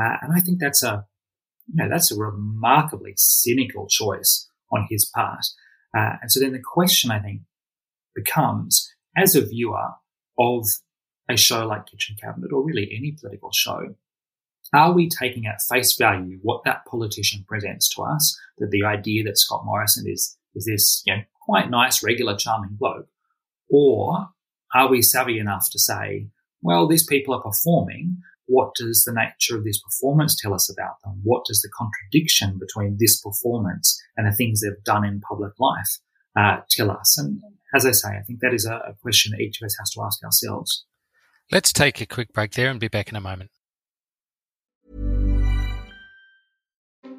Uh, 0.00 0.16
and 0.22 0.32
I 0.34 0.40
think 0.40 0.60
that's 0.60 0.82
a, 0.82 1.06
you 1.66 1.76
know, 1.76 1.88
that's 1.88 2.12
a 2.12 2.18
remarkably 2.18 3.14
cynical 3.16 3.86
choice 3.88 4.50
on 4.72 4.86
his 4.90 5.10
part. 5.14 5.44
Uh, 5.96 6.16
and 6.20 6.30
so 6.30 6.40
then 6.40 6.52
the 6.52 6.62
question, 6.62 7.10
I 7.10 7.20
think, 7.20 7.42
becomes 8.14 8.92
as 9.16 9.34
a 9.34 9.44
viewer 9.44 9.88
of 10.38 10.66
a 11.28 11.36
show 11.36 11.66
like 11.66 11.86
Kitchen 11.86 12.16
Cabinet 12.20 12.52
or 12.52 12.64
really 12.64 12.90
any 12.96 13.12
political 13.18 13.50
show, 13.52 13.94
are 14.72 14.92
we 14.92 15.08
taking 15.08 15.46
at 15.46 15.62
face 15.62 15.96
value 15.96 16.38
what 16.42 16.64
that 16.64 16.84
politician 16.86 17.44
presents 17.48 17.88
to 17.94 18.02
us? 18.02 18.38
That 18.58 18.70
the 18.70 18.84
idea 18.84 19.24
that 19.24 19.38
Scott 19.38 19.64
Morrison 19.64 20.04
is 20.06 20.36
is 20.54 20.64
this 20.64 21.02
you 21.06 21.16
know, 21.16 21.22
quite 21.40 21.70
nice, 21.70 22.02
regular, 22.02 22.36
charming 22.36 22.76
bloke, 22.78 23.08
or 23.70 24.28
are 24.74 24.88
we 24.88 25.02
savvy 25.02 25.38
enough 25.38 25.68
to 25.72 25.78
say, 25.78 26.28
well, 26.62 26.86
these 26.86 27.06
people 27.06 27.34
are 27.34 27.42
performing. 27.42 28.18
What 28.46 28.74
does 28.74 29.04
the 29.04 29.12
nature 29.12 29.56
of 29.56 29.64
this 29.64 29.80
performance 29.80 30.34
tell 30.40 30.54
us 30.54 30.70
about 30.70 30.96
them? 31.04 31.20
What 31.22 31.44
does 31.44 31.60
the 31.60 31.70
contradiction 31.76 32.58
between 32.58 32.96
this 32.98 33.20
performance 33.20 34.00
and 34.16 34.26
the 34.26 34.34
things 34.34 34.60
they've 34.60 34.84
done 34.84 35.04
in 35.04 35.20
public 35.20 35.52
life 35.58 35.98
uh, 36.36 36.62
tell 36.70 36.90
us? 36.90 37.18
And 37.18 37.40
as 37.74 37.84
I 37.84 37.92
say, 37.92 38.08
I 38.08 38.22
think 38.22 38.40
that 38.40 38.54
is 38.54 38.64
a, 38.64 38.74
a 38.74 38.94
question 39.02 39.32
that 39.32 39.42
each 39.42 39.60
of 39.60 39.66
us 39.66 39.76
has 39.78 39.90
to 39.90 40.02
ask 40.02 40.24
ourselves. 40.24 40.86
Let's 41.50 41.72
take 41.72 42.00
a 42.00 42.06
quick 42.06 42.32
break 42.32 42.52
there 42.52 42.70
and 42.70 42.80
be 42.80 42.88
back 42.88 43.10
in 43.10 43.16
a 43.16 43.20
moment. 43.20 43.50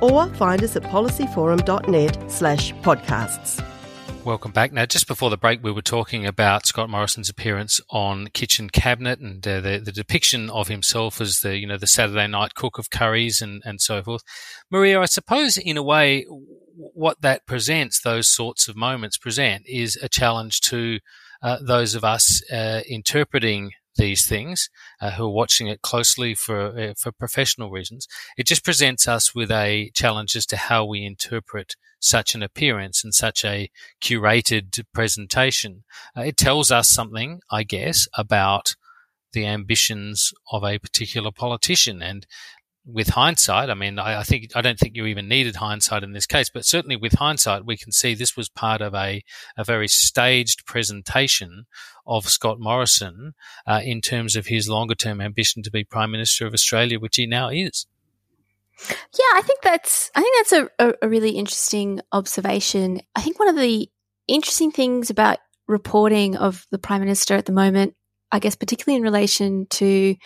Or 0.00 0.28
find 0.34 0.62
us 0.62 0.76
at 0.76 0.82
policyforum.net 0.84 2.30
slash 2.30 2.72
podcasts. 2.76 3.64
Welcome 4.24 4.52
back. 4.52 4.72
Now, 4.72 4.84
just 4.84 5.08
before 5.08 5.30
the 5.30 5.38
break, 5.38 5.62
we 5.62 5.72
were 5.72 5.80
talking 5.80 6.26
about 6.26 6.66
Scott 6.66 6.90
Morrison's 6.90 7.30
appearance 7.30 7.80
on 7.88 8.28
Kitchen 8.28 8.68
Cabinet 8.68 9.20
and 9.20 9.46
uh, 9.46 9.60
the, 9.60 9.80
the 9.82 9.92
depiction 9.92 10.50
of 10.50 10.68
himself 10.68 11.20
as 11.20 11.38
the, 11.38 11.56
you 11.56 11.66
know, 11.66 11.78
the 11.78 11.86
Saturday 11.86 12.26
night 12.26 12.54
cook 12.54 12.78
of 12.78 12.90
curries 12.90 13.40
and, 13.40 13.62
and 13.64 13.80
so 13.80 14.02
forth. 14.02 14.22
Marija, 14.70 15.00
I 15.00 15.06
suppose 15.06 15.56
in 15.56 15.78
a 15.78 15.82
way, 15.82 16.26
what 16.76 17.22
that 17.22 17.46
presents, 17.46 18.02
those 18.02 18.28
sorts 18.28 18.68
of 18.68 18.76
moments 18.76 19.16
present, 19.16 19.64
is 19.66 19.96
a 19.96 20.08
challenge 20.08 20.60
to 20.62 20.98
uh, 21.42 21.58
those 21.62 21.94
of 21.94 22.04
us 22.04 22.42
uh, 22.52 22.82
interpreting 22.88 23.72
these 23.98 24.26
things, 24.26 24.70
uh, 25.02 25.10
who 25.10 25.24
are 25.24 25.30
watching 25.30 25.68
it 25.68 25.82
closely 25.82 26.34
for 26.34 26.78
uh, 26.78 26.94
for 26.96 27.12
professional 27.12 27.70
reasons. 27.70 28.06
It 28.38 28.46
just 28.46 28.64
presents 28.64 29.06
us 29.06 29.34
with 29.34 29.50
a 29.50 29.90
challenge 29.94 30.34
as 30.34 30.46
to 30.46 30.56
how 30.56 30.86
we 30.86 31.04
interpret 31.04 31.74
such 32.00 32.34
an 32.34 32.42
appearance 32.42 33.04
and 33.04 33.14
such 33.14 33.44
a 33.44 33.70
curated 34.02 34.82
presentation. 34.94 35.84
Uh, 36.16 36.22
it 36.22 36.36
tells 36.36 36.70
us 36.70 36.88
something, 36.88 37.40
I 37.50 37.64
guess, 37.64 38.08
about 38.16 38.76
the 39.32 39.46
ambitions 39.46 40.32
of 40.52 40.64
a 40.64 40.78
particular 40.78 41.30
politician. 41.30 42.02
And 42.02 42.26
with 42.90 43.10
hindsight, 43.10 43.68
I 43.68 43.74
mean, 43.74 43.98
I, 43.98 44.20
I, 44.20 44.22
think 44.22 44.50
I 44.54 44.62
don't 44.62 44.78
think 44.78 44.96
you 44.96 45.04
even 45.06 45.28
needed 45.28 45.56
hindsight 45.56 46.02
in 46.02 46.12
this 46.12 46.26
case, 46.26 46.48
but 46.48 46.64
certainly 46.64 46.96
with 46.96 47.12
hindsight, 47.12 47.66
we 47.66 47.76
can 47.76 47.92
see 47.92 48.14
this 48.14 48.36
was 48.36 48.48
part 48.48 48.80
of 48.80 48.94
a 48.94 49.22
a 49.56 49.64
very 49.64 49.88
staged 49.88 50.64
presentation 50.64 51.66
of 52.06 52.28
Scott 52.28 52.58
Morrison 52.58 53.34
uh, 53.66 53.80
in 53.84 54.00
terms 54.00 54.36
of 54.36 54.46
his 54.46 54.68
longer 54.68 54.94
term 54.94 55.20
ambition 55.20 55.62
to 55.62 55.70
be 55.70 55.84
Prime 55.84 56.10
Minister 56.10 56.46
of 56.46 56.54
Australia, 56.54 56.98
which 56.98 57.16
he 57.16 57.26
now 57.26 57.50
is. 57.50 57.86
Yeah, 58.88 59.34
I 59.34 59.42
think 59.44 59.60
that's 59.62 60.10
I 60.14 60.22
think 60.22 60.36
that's 60.38 60.52
a, 60.52 60.88
a, 60.88 60.94
a 61.02 61.08
really 61.08 61.30
interesting 61.32 62.00
observation. 62.12 63.02
I 63.14 63.20
think 63.20 63.38
one 63.38 63.48
of 63.48 63.56
the 63.56 63.90
interesting 64.26 64.70
things 64.70 65.10
about 65.10 65.38
reporting 65.66 66.36
of 66.36 66.66
the 66.70 66.78
Prime 66.78 67.00
Minister 67.00 67.34
at 67.34 67.44
the 67.44 67.52
moment, 67.52 67.94
I 68.32 68.38
guess 68.38 68.56
particularly 68.56 68.96
in 68.96 69.02
relation 69.02 69.66
to 69.70 70.16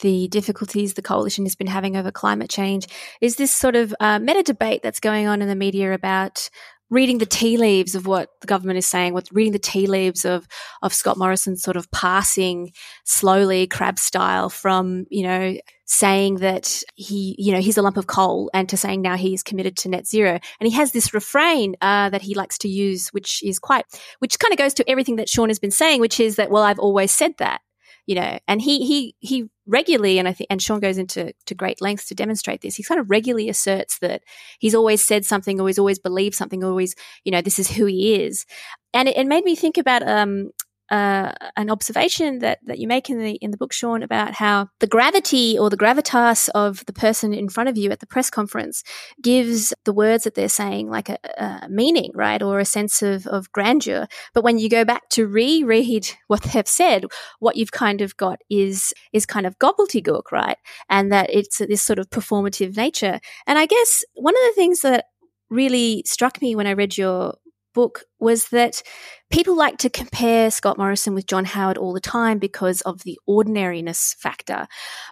the 0.00 0.28
difficulties 0.28 0.94
the 0.94 1.02
coalition 1.02 1.44
has 1.44 1.54
been 1.54 1.66
having 1.66 1.96
over 1.96 2.10
climate 2.10 2.50
change 2.50 2.86
is 3.20 3.36
this 3.36 3.52
sort 3.52 3.76
of 3.76 3.94
uh, 4.00 4.18
meta 4.18 4.42
debate 4.42 4.82
that's 4.82 5.00
going 5.00 5.26
on 5.26 5.42
in 5.42 5.48
the 5.48 5.54
media 5.54 5.92
about 5.92 6.48
reading 6.88 7.18
the 7.18 7.26
tea 7.26 7.56
leaves 7.56 7.94
of 7.94 8.06
what 8.06 8.30
the 8.40 8.46
government 8.46 8.78
is 8.78 8.86
saying, 8.86 9.12
what 9.12 9.28
reading 9.32 9.52
the 9.52 9.58
tea 9.58 9.86
leaves 9.86 10.24
of 10.24 10.46
of 10.82 10.94
Scott 10.94 11.18
Morrison 11.18 11.56
sort 11.56 11.76
of 11.76 11.90
passing 11.90 12.72
slowly 13.04 13.66
crab 13.66 13.98
style 13.98 14.48
from, 14.48 15.04
you 15.10 15.24
know, 15.24 15.56
saying 15.86 16.36
that 16.36 16.82
he, 16.94 17.34
you 17.38 17.52
know, 17.52 17.60
he's 17.60 17.78
a 17.78 17.82
lump 17.82 17.96
of 17.96 18.06
coal 18.06 18.50
and 18.54 18.68
to 18.68 18.76
saying 18.76 19.02
now 19.02 19.16
he 19.16 19.34
is 19.34 19.42
committed 19.42 19.76
to 19.78 19.88
net 19.88 20.06
zero. 20.06 20.38
And 20.60 20.68
he 20.68 20.74
has 20.74 20.92
this 20.92 21.14
refrain 21.14 21.76
uh, 21.80 22.10
that 22.10 22.22
he 22.22 22.34
likes 22.34 22.58
to 22.58 22.68
use, 22.68 23.08
which 23.08 23.42
is 23.42 23.58
quite, 23.58 23.84
which 24.18 24.38
kind 24.38 24.52
of 24.52 24.58
goes 24.58 24.74
to 24.74 24.88
everything 24.90 25.16
that 25.16 25.28
Sean 25.28 25.48
has 25.48 25.58
been 25.58 25.70
saying, 25.70 26.00
which 26.00 26.20
is 26.20 26.36
that, 26.36 26.50
well, 26.50 26.62
I've 26.62 26.80
always 26.80 27.12
said 27.12 27.34
that 27.38 27.60
you 28.06 28.14
know, 28.14 28.38
and 28.46 28.62
he 28.62 28.86
he 28.86 29.14
he 29.18 29.48
regularly, 29.66 30.18
and 30.18 30.28
I 30.28 30.32
think, 30.32 30.46
and 30.48 30.62
Sean 30.62 30.80
goes 30.80 30.96
into 30.96 31.32
to 31.46 31.54
great 31.54 31.80
lengths 31.80 32.06
to 32.08 32.14
demonstrate 32.14 32.60
this. 32.60 32.76
He 32.76 32.82
kind 32.82 33.00
of 33.00 33.10
regularly 33.10 33.48
asserts 33.48 33.98
that 33.98 34.22
he's 34.60 34.74
always 34.74 35.04
said 35.04 35.24
something, 35.24 35.58
he's 35.66 35.78
always 35.78 35.98
believed 35.98 36.36
something, 36.36 36.62
always, 36.62 36.94
you 37.24 37.32
know, 37.32 37.40
this 37.42 37.58
is 37.58 37.70
who 37.70 37.86
he 37.86 38.22
is, 38.22 38.46
and 38.94 39.08
it, 39.08 39.16
it 39.16 39.26
made 39.26 39.44
me 39.44 39.56
think 39.56 39.76
about 39.76 40.06
um, 40.06 40.50
uh, 40.90 41.32
an 41.56 41.70
observation 41.70 42.38
that, 42.40 42.58
that 42.64 42.78
you 42.78 42.86
make 42.86 43.10
in 43.10 43.18
the 43.18 43.32
in 43.36 43.50
the 43.50 43.56
book, 43.56 43.72
Sean, 43.72 44.02
about 44.02 44.34
how 44.34 44.68
the 44.80 44.86
gravity 44.86 45.58
or 45.58 45.70
the 45.70 45.76
gravitas 45.76 46.48
of 46.54 46.84
the 46.86 46.92
person 46.92 47.32
in 47.32 47.48
front 47.48 47.68
of 47.68 47.76
you 47.76 47.90
at 47.90 48.00
the 48.00 48.06
press 48.06 48.30
conference 48.30 48.82
gives 49.22 49.72
the 49.84 49.92
words 49.92 50.24
that 50.24 50.34
they're 50.34 50.48
saying 50.48 50.88
like 50.88 51.08
a, 51.08 51.18
a 51.38 51.68
meaning, 51.68 52.10
right, 52.14 52.42
or 52.42 52.60
a 52.60 52.64
sense 52.64 53.02
of, 53.02 53.26
of 53.26 53.50
grandeur. 53.52 54.06
But 54.34 54.44
when 54.44 54.58
you 54.58 54.68
go 54.68 54.84
back 54.84 55.08
to 55.10 55.26
reread 55.26 56.08
what 56.28 56.42
they've 56.42 56.68
said, 56.68 57.06
what 57.40 57.56
you've 57.56 57.72
kind 57.72 58.00
of 58.00 58.16
got 58.16 58.40
is 58.50 58.92
is 59.12 59.26
kind 59.26 59.46
of 59.46 59.58
gobbledygook, 59.58 60.30
right, 60.32 60.58
and 60.88 61.12
that 61.12 61.30
it's 61.30 61.58
this 61.58 61.82
sort 61.82 61.98
of 61.98 62.10
performative 62.10 62.76
nature. 62.76 63.20
And 63.46 63.58
I 63.58 63.66
guess 63.66 64.04
one 64.14 64.34
of 64.34 64.42
the 64.42 64.54
things 64.54 64.80
that 64.80 65.06
really 65.50 66.02
struck 66.06 66.40
me 66.42 66.56
when 66.56 66.66
I 66.66 66.72
read 66.72 66.96
your 66.96 67.34
book 67.76 68.04
was 68.18 68.48
that 68.48 68.82
people 69.30 69.56
like 69.56 69.76
to 69.78 69.90
compare 69.90 70.50
Scott 70.50 70.78
Morrison 70.78 71.14
with 71.14 71.26
John 71.26 71.44
Howard 71.44 71.76
all 71.76 71.92
the 71.92 72.00
time 72.00 72.38
because 72.38 72.80
of 72.82 73.02
the 73.02 73.18
ordinariness 73.26 74.14
factor. 74.18 74.68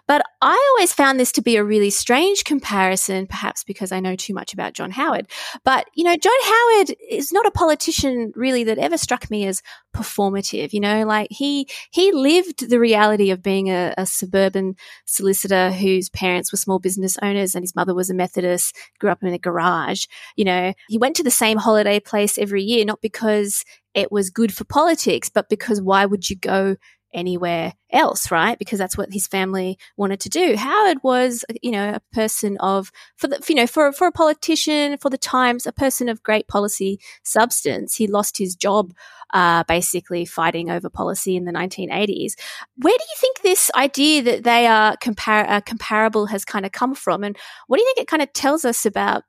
But 0.07 0.23
I 0.41 0.73
always 0.75 0.93
found 0.93 1.19
this 1.19 1.33
to 1.33 1.41
be 1.41 1.57
a 1.57 1.63
really 1.63 1.89
strange 1.89 2.45
comparison, 2.45 3.27
perhaps 3.27 3.63
because 3.65 3.91
I 3.91 3.99
know 3.99 4.15
too 4.15 4.33
much 4.33 4.53
about 4.53 4.73
John 4.73 4.91
Howard. 4.91 5.29
But, 5.65 5.87
you 5.95 6.05
know, 6.05 6.15
John 6.15 6.33
Howard 6.43 6.95
is 7.09 7.33
not 7.33 7.45
a 7.45 7.51
politician 7.51 8.31
really 8.35 8.63
that 8.65 8.77
ever 8.77 8.97
struck 8.97 9.29
me 9.29 9.45
as 9.47 9.61
performative. 9.93 10.71
You 10.71 10.79
know, 10.79 11.05
like 11.05 11.27
he, 11.29 11.67
he 11.91 12.13
lived 12.13 12.69
the 12.69 12.79
reality 12.79 13.31
of 13.31 13.43
being 13.43 13.69
a, 13.69 13.93
a 13.97 14.05
suburban 14.05 14.75
solicitor 15.05 15.71
whose 15.71 16.09
parents 16.09 16.53
were 16.53 16.57
small 16.57 16.79
business 16.79 17.17
owners 17.21 17.53
and 17.53 17.63
his 17.63 17.75
mother 17.75 17.93
was 17.93 18.09
a 18.09 18.13
Methodist, 18.13 18.77
grew 18.99 19.09
up 19.09 19.23
in 19.23 19.33
a 19.33 19.37
garage. 19.37 20.05
You 20.37 20.45
know, 20.45 20.73
he 20.87 20.97
went 20.97 21.17
to 21.17 21.23
the 21.23 21.31
same 21.31 21.57
holiday 21.57 21.99
place 21.99 22.37
every 22.37 22.63
year, 22.63 22.85
not 22.85 22.94
because 23.01 23.63
it 23.93 24.11
was 24.11 24.29
good 24.29 24.53
for 24.53 24.63
politics, 24.65 25.29
but 25.29 25.49
because 25.49 25.81
why 25.81 26.05
would 26.05 26.29
you 26.29 26.35
go 26.35 26.75
anywhere 27.15 27.73
else, 27.91 28.29
right? 28.29 28.59
Because 28.59 28.77
that's 28.77 28.97
what 28.97 29.11
his 29.11 29.25
family 29.25 29.79
wanted 29.97 30.19
to 30.19 30.29
do. 30.29 30.55
Howard 30.57 30.97
was, 31.01 31.45
you 31.63 31.71
know, 31.71 31.93
a 31.95 32.01
person 32.13 32.57
of, 32.59 32.91
for 33.15 33.27
the, 33.27 33.41
you 33.47 33.55
know, 33.55 33.65
for, 33.65 33.91
for 33.93 34.05
a 34.05 34.11
politician, 34.11 34.97
for 34.97 35.09
the 35.09 35.17
times, 35.17 35.65
a 35.65 35.71
person 35.71 36.09
of 36.09 36.21
great 36.21 36.47
policy 36.47 36.99
substance. 37.23 37.95
He 37.95 38.05
lost 38.05 38.37
his 38.37 38.55
job, 38.55 38.93
uh, 39.33 39.63
basically 39.63 40.25
fighting 40.25 40.69
over 40.69 40.89
policy 40.89 41.35
in 41.35 41.45
the 41.45 41.53
1980s. 41.53 42.33
Where 42.75 42.97
do 42.97 43.03
you 43.03 43.17
think 43.17 43.41
this 43.41 43.71
idea 43.75 44.21
that 44.23 44.43
they 44.43 44.67
are 44.67 44.97
compar- 44.97 45.49
uh, 45.49 45.61
comparable 45.61 46.27
has 46.27 46.43
kind 46.43 46.65
of 46.65 46.73
come 46.73 46.93
from? 46.93 47.23
And 47.23 47.37
what 47.67 47.77
do 47.77 47.81
you 47.81 47.93
think 47.95 48.03
it 48.03 48.09
kind 48.09 48.21
of 48.21 48.33
tells 48.33 48.65
us 48.65 48.85
about 48.85 49.23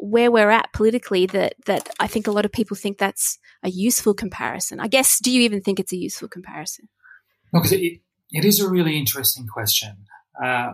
where 0.00 0.30
we're 0.30 0.50
at 0.50 0.72
politically 0.72 1.26
that 1.26 1.54
that 1.66 1.88
I 2.00 2.06
think 2.06 2.26
a 2.26 2.32
lot 2.32 2.44
of 2.44 2.52
people 2.52 2.76
think 2.76 2.98
that's 2.98 3.38
a 3.62 3.70
useful 3.70 4.14
comparison. 4.14 4.80
I 4.80 4.88
guess, 4.88 5.18
do 5.18 5.30
you 5.30 5.40
even 5.42 5.60
think 5.60 5.80
it's 5.80 5.92
a 5.92 5.96
useful 5.96 6.28
comparison? 6.28 6.88
Look, 7.52 7.70
it, 7.70 8.00
it 8.30 8.44
is 8.44 8.60
a 8.60 8.68
really 8.68 8.98
interesting 8.98 9.46
question. 9.46 10.06
Uh, 10.42 10.72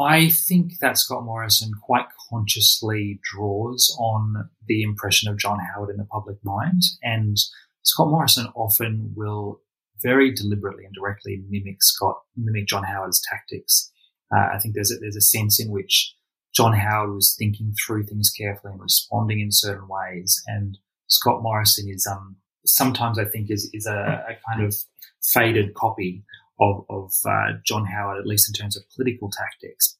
I 0.00 0.30
think 0.30 0.78
that 0.80 0.96
Scott 0.96 1.24
Morrison 1.24 1.72
quite 1.82 2.06
consciously 2.30 3.20
draws 3.22 3.94
on 4.00 4.48
the 4.66 4.82
impression 4.82 5.30
of 5.30 5.38
John 5.38 5.58
Howard 5.58 5.90
in 5.90 5.98
the 5.98 6.06
public 6.06 6.38
mind, 6.42 6.82
and 7.02 7.36
Scott 7.82 8.08
Morrison 8.08 8.46
often 8.54 9.12
will 9.14 9.60
very 10.02 10.34
deliberately 10.34 10.84
and 10.84 10.94
directly 10.94 11.42
mimic 11.48 11.82
Scott, 11.82 12.16
mimic 12.34 12.66
John 12.66 12.84
Howard's 12.84 13.20
tactics. 13.30 13.92
Uh, 14.34 14.48
I 14.54 14.58
think 14.58 14.74
there's 14.74 14.90
a, 14.90 14.96
there's 14.98 15.16
a 15.16 15.20
sense 15.20 15.60
in 15.60 15.70
which 15.70 16.14
John 16.54 16.72
Howard 16.72 17.14
was 17.14 17.34
thinking 17.38 17.74
through 17.74 18.04
things 18.04 18.30
carefully 18.30 18.72
and 18.72 18.82
responding 18.82 19.40
in 19.40 19.52
certain 19.52 19.88
ways, 19.88 20.42
and 20.46 20.78
Scott 21.06 21.42
Morrison 21.42 21.88
is 21.88 22.06
um 22.10 22.36
sometimes 22.64 23.18
I 23.18 23.24
think 23.24 23.50
is 23.50 23.70
is 23.72 23.86
a, 23.86 24.24
a 24.28 24.36
kind 24.48 24.66
of 24.66 24.74
faded 25.22 25.74
copy 25.74 26.24
of, 26.60 26.84
of 26.88 27.12
uh, 27.26 27.52
John 27.64 27.86
Howard, 27.86 28.18
at 28.18 28.26
least 28.26 28.48
in 28.48 28.52
terms 28.52 28.76
of 28.76 28.82
political 28.94 29.30
tactics. 29.30 29.96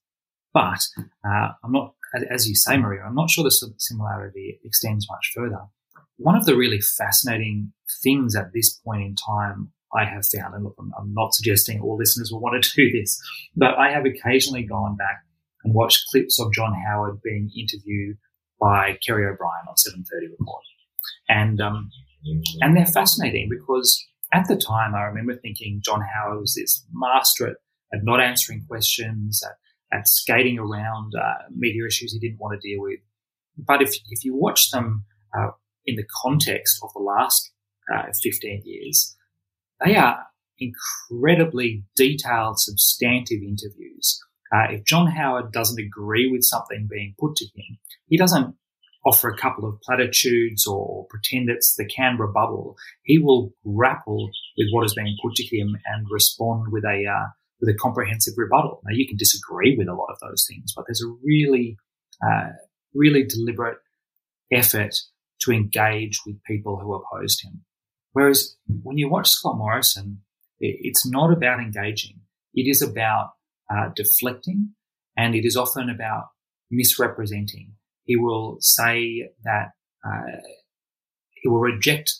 But 0.53 0.81
uh, 1.25 1.49
I'm 1.65 1.73
not, 1.73 1.95
as 2.31 2.49
you 2.49 2.55
say, 2.55 2.77
Marija, 2.77 3.05
I'm 3.05 3.15
not 3.15 3.31
sure 3.31 3.45
the 3.45 3.75
similarity 3.79 4.61
extends 4.65 5.07
much 5.11 5.33
further. 5.35 5.61
One 6.17 6.37
of 6.37 6.45
the 6.45 6.57
really 6.57 6.81
fascinating 6.81 7.73
things 8.03 8.37
at 8.37 8.53
this 8.53 8.71
point 8.85 9.03
in 9.03 9.15
time 9.15 9.73
I 9.95 10.05
have 10.05 10.27
found, 10.27 10.55
and 10.55 10.65
look, 10.65 10.77
I'm, 10.79 10.93
I'm 10.99 11.15
not 11.15 11.35
suggesting 11.35 11.81
all 11.81 11.97
listeners 11.97 12.31
will 12.31 12.41
want 12.41 12.63
to 12.63 12.71
do 12.77 12.91
this, 12.93 13.21
but 13.57 13.75
I 13.77 13.91
have 13.93 14.05
occasionally 14.05 14.65
gone 14.65 14.97
back 14.97 15.23
and 15.65 15.75
watch 15.75 16.05
clips 16.11 16.41
of 16.41 16.53
John 16.53 16.75
Howard 16.87 17.21
being 17.23 17.51
interviewed 17.57 18.17
by 18.61 18.99
Kerry 19.07 19.27
O'Brien 19.27 19.67
on 19.69 19.75
7:30 19.75 20.31
Report, 20.39 20.65
and 21.29 21.61
um, 21.61 21.91
and 22.61 22.77
they're 22.77 22.87
fascinating 22.87 23.49
because 23.51 24.07
at 24.33 24.47
the 24.49 24.57
time 24.57 24.95
I 24.95 25.03
remember 25.03 25.37
thinking 25.37 25.81
John 25.85 26.03
Howard 26.15 26.41
was 26.41 26.55
this 26.55 26.85
master 26.93 27.49
at, 27.49 27.57
at 27.93 28.05
not 28.05 28.21
answering 28.21 28.65
questions, 28.69 29.43
at, 29.45 29.99
at 29.99 30.09
skating 30.09 30.59
around 30.59 31.15
uh, 31.15 31.45
media 31.51 31.87
issues 31.87 32.13
he 32.13 32.21
didn't 32.21 32.41
want 32.41 32.61
to 32.61 32.69
deal 32.69 32.83
with. 32.83 33.01
But 33.57 33.83
if 33.83 33.95
if 34.11 34.25
you 34.25 34.35
watch 34.35 34.71
them 34.71 35.05
uh, 35.37 35.51
in 35.87 35.97
the 35.97 36.07
context 36.23 36.79
of 36.83 36.91
the 36.95 37.01
last 37.01 37.51
uh, 37.93 38.05
15 38.23 38.63
years, 38.65 39.17
they 39.85 39.97
are 39.97 40.27
incredibly 40.59 41.85
detailed, 41.97 42.59
substantive 42.59 43.43
interviews. 43.43 44.21
Uh, 44.53 44.67
if 44.71 44.85
John 44.85 45.07
Howard 45.07 45.53
doesn't 45.53 45.81
agree 45.81 46.31
with 46.31 46.43
something 46.43 46.89
being 46.91 47.15
put 47.19 47.37
to 47.37 47.45
him, 47.45 47.79
he 48.07 48.17
doesn't 48.17 48.57
offer 49.07 49.29
a 49.29 49.37
couple 49.37 49.67
of 49.67 49.81
platitudes 49.81 50.67
or 50.67 51.07
pretend 51.09 51.49
it's 51.49 51.75
the 51.77 51.87
Canberra 51.87 52.33
bubble. 52.33 52.77
He 53.05 53.19
will 53.19 53.53
grapple 53.65 54.31
with 54.59 54.69
what 54.73 54.85
is 54.85 54.95
being 54.95 55.17
put 55.23 55.35
to 55.37 55.57
him 55.57 55.77
and 55.87 56.07
respond 56.11 56.67
with 56.71 56.85
a 56.85 57.07
uh, 57.07 57.29
with 57.61 57.71
a 57.71 57.79
comprehensive 57.79 58.35
rebuttal. 58.37 58.81
Now 58.85 58.95
you 58.95 59.07
can 59.07 59.17
disagree 59.17 59.77
with 59.77 59.89
a 59.89 59.95
lot 59.95 60.09
of 60.11 60.19
those 60.21 60.47
things, 60.49 60.73
but 60.75 60.85
there's 60.87 61.03
a 61.03 61.15
really 61.23 61.77
uh, 62.25 62.51
really 62.95 63.25
deliberate 63.25 63.79
effort 64.53 64.95
to 65.43 65.53
engage 65.53 66.21
with 66.27 66.43
people 66.45 66.79
who 66.79 66.95
opposed 66.95 67.43
him. 67.45 67.65
Whereas 68.13 68.57
when 68.83 68.99
you 68.99 69.09
watch 69.09 69.29
Scott 69.29 69.57
Morrison, 69.57 70.23
it's 70.59 71.09
not 71.09 71.33
about 71.33 71.61
engaging. 71.61 72.21
It 72.53 72.69
is 72.69 72.83
about 72.83 73.31
uh, 73.71 73.91
deflecting, 73.95 74.75
and 75.17 75.35
it 75.35 75.45
is 75.45 75.57
often 75.57 75.89
about 75.89 76.29
misrepresenting. 76.71 77.73
He 78.05 78.17
will 78.17 78.57
say 78.61 79.31
that 79.45 79.73
uh, 80.05 80.39
he 81.35 81.49
will 81.49 81.61
reject 81.61 82.15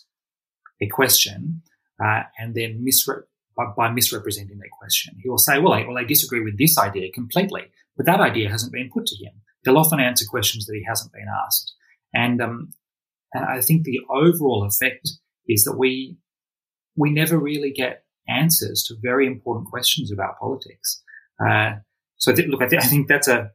a 0.81 0.87
question 0.87 1.61
uh, 2.03 2.23
and 2.37 2.55
then 2.55 2.83
misre- 2.85 3.23
by, 3.55 3.65
by, 3.75 3.91
misrepresenting 3.91 4.57
that 4.59 4.69
question. 4.79 5.15
He 5.21 5.29
will 5.29 5.37
say, 5.37 5.59
"Well, 5.59 5.73
I, 5.73 5.85
well, 5.85 5.97
I 5.97 6.03
disagree 6.03 6.43
with 6.43 6.57
this 6.57 6.77
idea 6.77 7.11
completely, 7.11 7.63
but 7.97 8.05
that 8.05 8.19
idea 8.19 8.49
hasn't 8.49 8.73
been 8.73 8.89
put 8.93 9.05
to 9.07 9.15
him." 9.23 9.33
He'll 9.63 9.77
often 9.77 9.99
answer 9.99 10.25
questions 10.25 10.65
that 10.65 10.75
he 10.75 10.83
hasn't 10.87 11.13
been 11.13 11.27
asked, 11.45 11.73
and, 12.13 12.41
um, 12.41 12.73
I 13.33 13.61
think 13.61 13.83
the 13.83 14.01
overall 14.09 14.65
effect 14.65 15.09
is 15.47 15.63
that 15.63 15.77
we 15.77 16.17
we 16.97 17.11
never 17.11 17.37
really 17.37 17.71
get 17.71 18.03
answers 18.27 18.83
to 18.83 18.95
very 19.01 19.25
important 19.25 19.69
questions 19.69 20.11
about 20.11 20.39
politics. 20.39 21.01
Uh, 21.39 21.73
so 22.17 22.31
I 22.31 22.35
think, 22.35 22.49
look, 22.49 22.61
I, 22.61 22.67
th- 22.67 22.81
I, 22.83 22.85
think 22.85 23.07
that's 23.07 23.27
a 23.27 23.51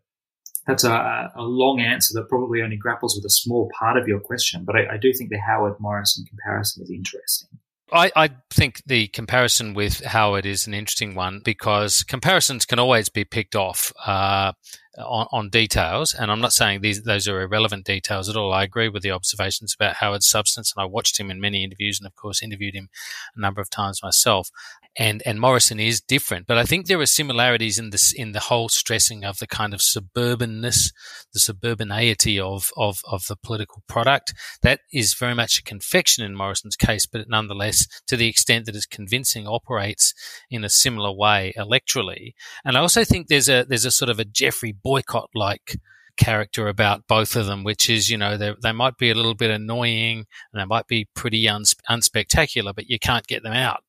that's 0.66 0.84
a, 0.84 1.32
a, 1.36 1.42
long 1.42 1.80
answer 1.80 2.12
that 2.14 2.28
probably 2.28 2.62
only 2.62 2.76
grapples 2.76 3.14
with 3.14 3.24
a 3.24 3.30
small 3.30 3.70
part 3.78 3.96
of 3.96 4.08
your 4.08 4.18
question, 4.18 4.64
but 4.64 4.74
I, 4.74 4.94
I 4.94 4.96
do 4.96 5.12
think 5.12 5.30
the 5.30 5.38
Howard 5.38 5.78
Morrison 5.78 6.24
comparison 6.24 6.82
is 6.82 6.90
interesting. 6.90 7.48
I, 7.92 8.10
I, 8.16 8.30
think 8.50 8.82
the 8.84 9.06
comparison 9.08 9.74
with 9.74 10.00
Howard 10.04 10.44
is 10.44 10.66
an 10.66 10.74
interesting 10.74 11.14
one 11.14 11.40
because 11.44 12.02
comparisons 12.02 12.64
can 12.64 12.80
always 12.80 13.08
be 13.08 13.24
picked 13.24 13.54
off. 13.54 13.92
Uh, 14.04 14.52
on, 14.98 15.26
on, 15.32 15.48
details, 15.48 16.14
and 16.14 16.30
I'm 16.30 16.40
not 16.40 16.52
saying 16.52 16.80
these 16.80 17.02
those 17.02 17.28
are 17.28 17.40
irrelevant 17.40 17.84
details 17.84 18.28
at 18.28 18.36
all. 18.36 18.52
I 18.52 18.62
agree 18.62 18.88
with 18.88 19.02
the 19.02 19.10
observations 19.10 19.74
about 19.74 19.96
Howard's 19.96 20.28
substance, 20.28 20.72
and 20.74 20.82
I 20.82 20.86
watched 20.86 21.18
him 21.18 21.30
in 21.30 21.40
many 21.40 21.64
interviews, 21.64 21.98
and 21.98 22.06
of 22.06 22.14
course 22.16 22.42
interviewed 22.42 22.74
him 22.74 22.88
a 23.36 23.40
number 23.40 23.60
of 23.60 23.70
times 23.70 24.02
myself. 24.02 24.50
And 24.98 25.22
and 25.26 25.38
Morrison 25.38 25.78
is 25.78 26.00
different, 26.00 26.46
but 26.46 26.56
I 26.56 26.64
think 26.64 26.86
there 26.86 27.00
are 27.00 27.06
similarities 27.06 27.78
in 27.78 27.90
this 27.90 28.12
in 28.12 28.32
the 28.32 28.40
whole 28.40 28.68
stressing 28.68 29.24
of 29.24 29.38
the 29.38 29.46
kind 29.46 29.74
of 29.74 29.82
suburbanness, 29.82 30.92
the 31.34 31.40
suburbanity 31.40 32.40
of 32.40 32.70
of 32.76 33.02
of 33.04 33.26
the 33.26 33.36
political 33.36 33.82
product. 33.86 34.32
That 34.62 34.80
is 34.92 35.12
very 35.12 35.34
much 35.34 35.58
a 35.58 35.62
confection 35.62 36.24
in 36.24 36.34
Morrison's 36.34 36.76
case, 36.76 37.04
but 37.04 37.28
nonetheless, 37.28 37.86
to 38.06 38.16
the 38.16 38.28
extent 38.28 38.64
that 38.66 38.74
it's 38.74 38.86
convincing, 38.86 39.46
operates 39.46 40.14
in 40.50 40.64
a 40.64 40.70
similar 40.70 41.12
way 41.12 41.52
electorally. 41.58 42.32
And 42.64 42.76
I 42.76 42.80
also 42.80 43.04
think 43.04 43.28
there's 43.28 43.48
a 43.48 43.64
there's 43.64 43.84
a 43.84 43.90
sort 43.90 44.08
of 44.08 44.18
a 44.18 44.24
Geoffrey 44.24 44.72
Boycott 44.86 45.30
like 45.34 45.80
character 46.16 46.68
about 46.68 47.08
both 47.08 47.34
of 47.34 47.46
them, 47.46 47.64
which 47.64 47.90
is, 47.90 48.08
you 48.08 48.16
know, 48.16 48.36
they 48.36 48.72
might 48.72 48.96
be 48.96 49.10
a 49.10 49.16
little 49.16 49.34
bit 49.34 49.50
annoying 49.50 50.26
and 50.52 50.60
they 50.60 50.64
might 50.64 50.86
be 50.86 51.08
pretty 51.12 51.48
uns- 51.48 51.74
unspectacular, 51.90 52.72
but 52.72 52.88
you 52.88 53.00
can't 53.00 53.26
get 53.26 53.42
them 53.42 53.52
out. 53.52 53.82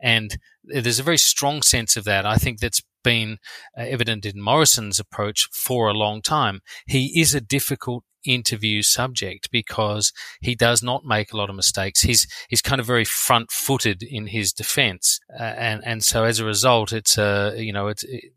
And 0.00 0.38
there's 0.62 1.00
a 1.00 1.10
very 1.10 1.18
strong 1.18 1.60
sense 1.62 1.96
of 1.96 2.04
that. 2.04 2.24
I 2.24 2.36
think 2.36 2.60
that's 2.60 2.82
been 3.02 3.38
uh, 3.76 3.82
evident 3.82 4.24
in 4.24 4.40
Morrison's 4.40 5.00
approach 5.00 5.48
for 5.52 5.88
a 5.88 5.92
long 5.92 6.22
time. 6.22 6.60
He 6.86 7.20
is 7.20 7.34
a 7.34 7.40
difficult 7.40 8.04
interview 8.24 8.82
subject 8.82 9.50
because 9.50 10.12
he 10.40 10.54
does 10.54 10.84
not 10.84 11.04
make 11.04 11.32
a 11.32 11.36
lot 11.36 11.50
of 11.50 11.56
mistakes. 11.56 12.02
He's 12.02 12.28
he's 12.48 12.62
kind 12.62 12.80
of 12.80 12.86
very 12.86 13.04
front 13.04 13.50
footed 13.50 14.04
in 14.04 14.28
his 14.28 14.52
defence, 14.52 15.18
uh, 15.38 15.42
and 15.42 15.82
and 15.84 16.02
so 16.02 16.24
as 16.24 16.38
a 16.38 16.46
result, 16.46 16.92
it's 16.92 17.18
a 17.18 17.54
you 17.58 17.72
know 17.72 17.88
it's 17.88 18.04
it, 18.04 18.32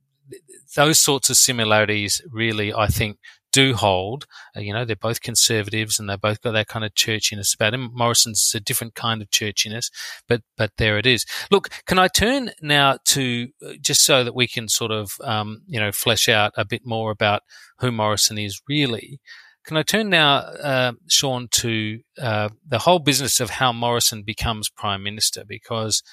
those 0.76 1.00
sorts 1.00 1.30
of 1.30 1.38
similarities 1.38 2.22
really, 2.32 2.74
I 2.74 2.88
think, 2.88 3.18
do 3.54 3.74
hold. 3.74 4.26
Uh, 4.56 4.60
you 4.60 4.74
know, 4.74 4.86
they're 4.86 4.96
both 4.96 5.22
conservatives 5.22 6.00
and 6.00 6.10
they've 6.10 6.22
both 6.22 6.42
got 6.42 6.52
that 6.52 6.68
kind 6.68 6.86
of 6.86 6.94
churchiness 6.94 7.56
about 7.56 7.74
him. 7.74 7.90
Morrison's 7.94 8.52
a 8.54 8.60
different 8.60 8.94
kind 8.94 9.22
of 9.22 9.30
churchiness, 9.30 9.90
but 10.28 10.42
but 10.58 10.72
there 10.78 10.98
it 10.98 11.06
is. 11.06 11.26
Look, 11.50 11.70
can 11.86 11.98
I 11.98 12.08
turn 12.08 12.52
now 12.62 12.98
to 13.06 13.48
uh, 13.66 13.74
just 13.82 14.04
so 14.04 14.24
that 14.24 14.36
we 14.36 14.48
can 14.48 14.68
sort 14.68 14.92
of 14.92 15.14
um, 15.24 15.62
you 15.66 15.80
know 15.80 15.92
flesh 15.92 16.30
out 16.30 16.54
a 16.56 16.66
bit 16.66 16.86
more 16.86 17.12
about 17.12 17.42
who 17.80 17.92
Morrison 17.92 18.38
is 18.38 18.62
really. 18.68 19.20
Can 19.66 19.76
I 19.76 19.84
turn 19.84 20.10
now, 20.10 20.38
uh, 20.38 20.94
Sean, 21.10 21.50
to 21.52 22.00
uh, 22.22 22.50
the 22.66 22.80
whole 22.80 23.00
business 23.00 23.42
of 23.42 23.50
how 23.50 23.74
Morrison 23.74 24.24
becomes 24.24 24.70
prime 24.70 25.04
minister? 25.04 25.44
Because 25.46 26.04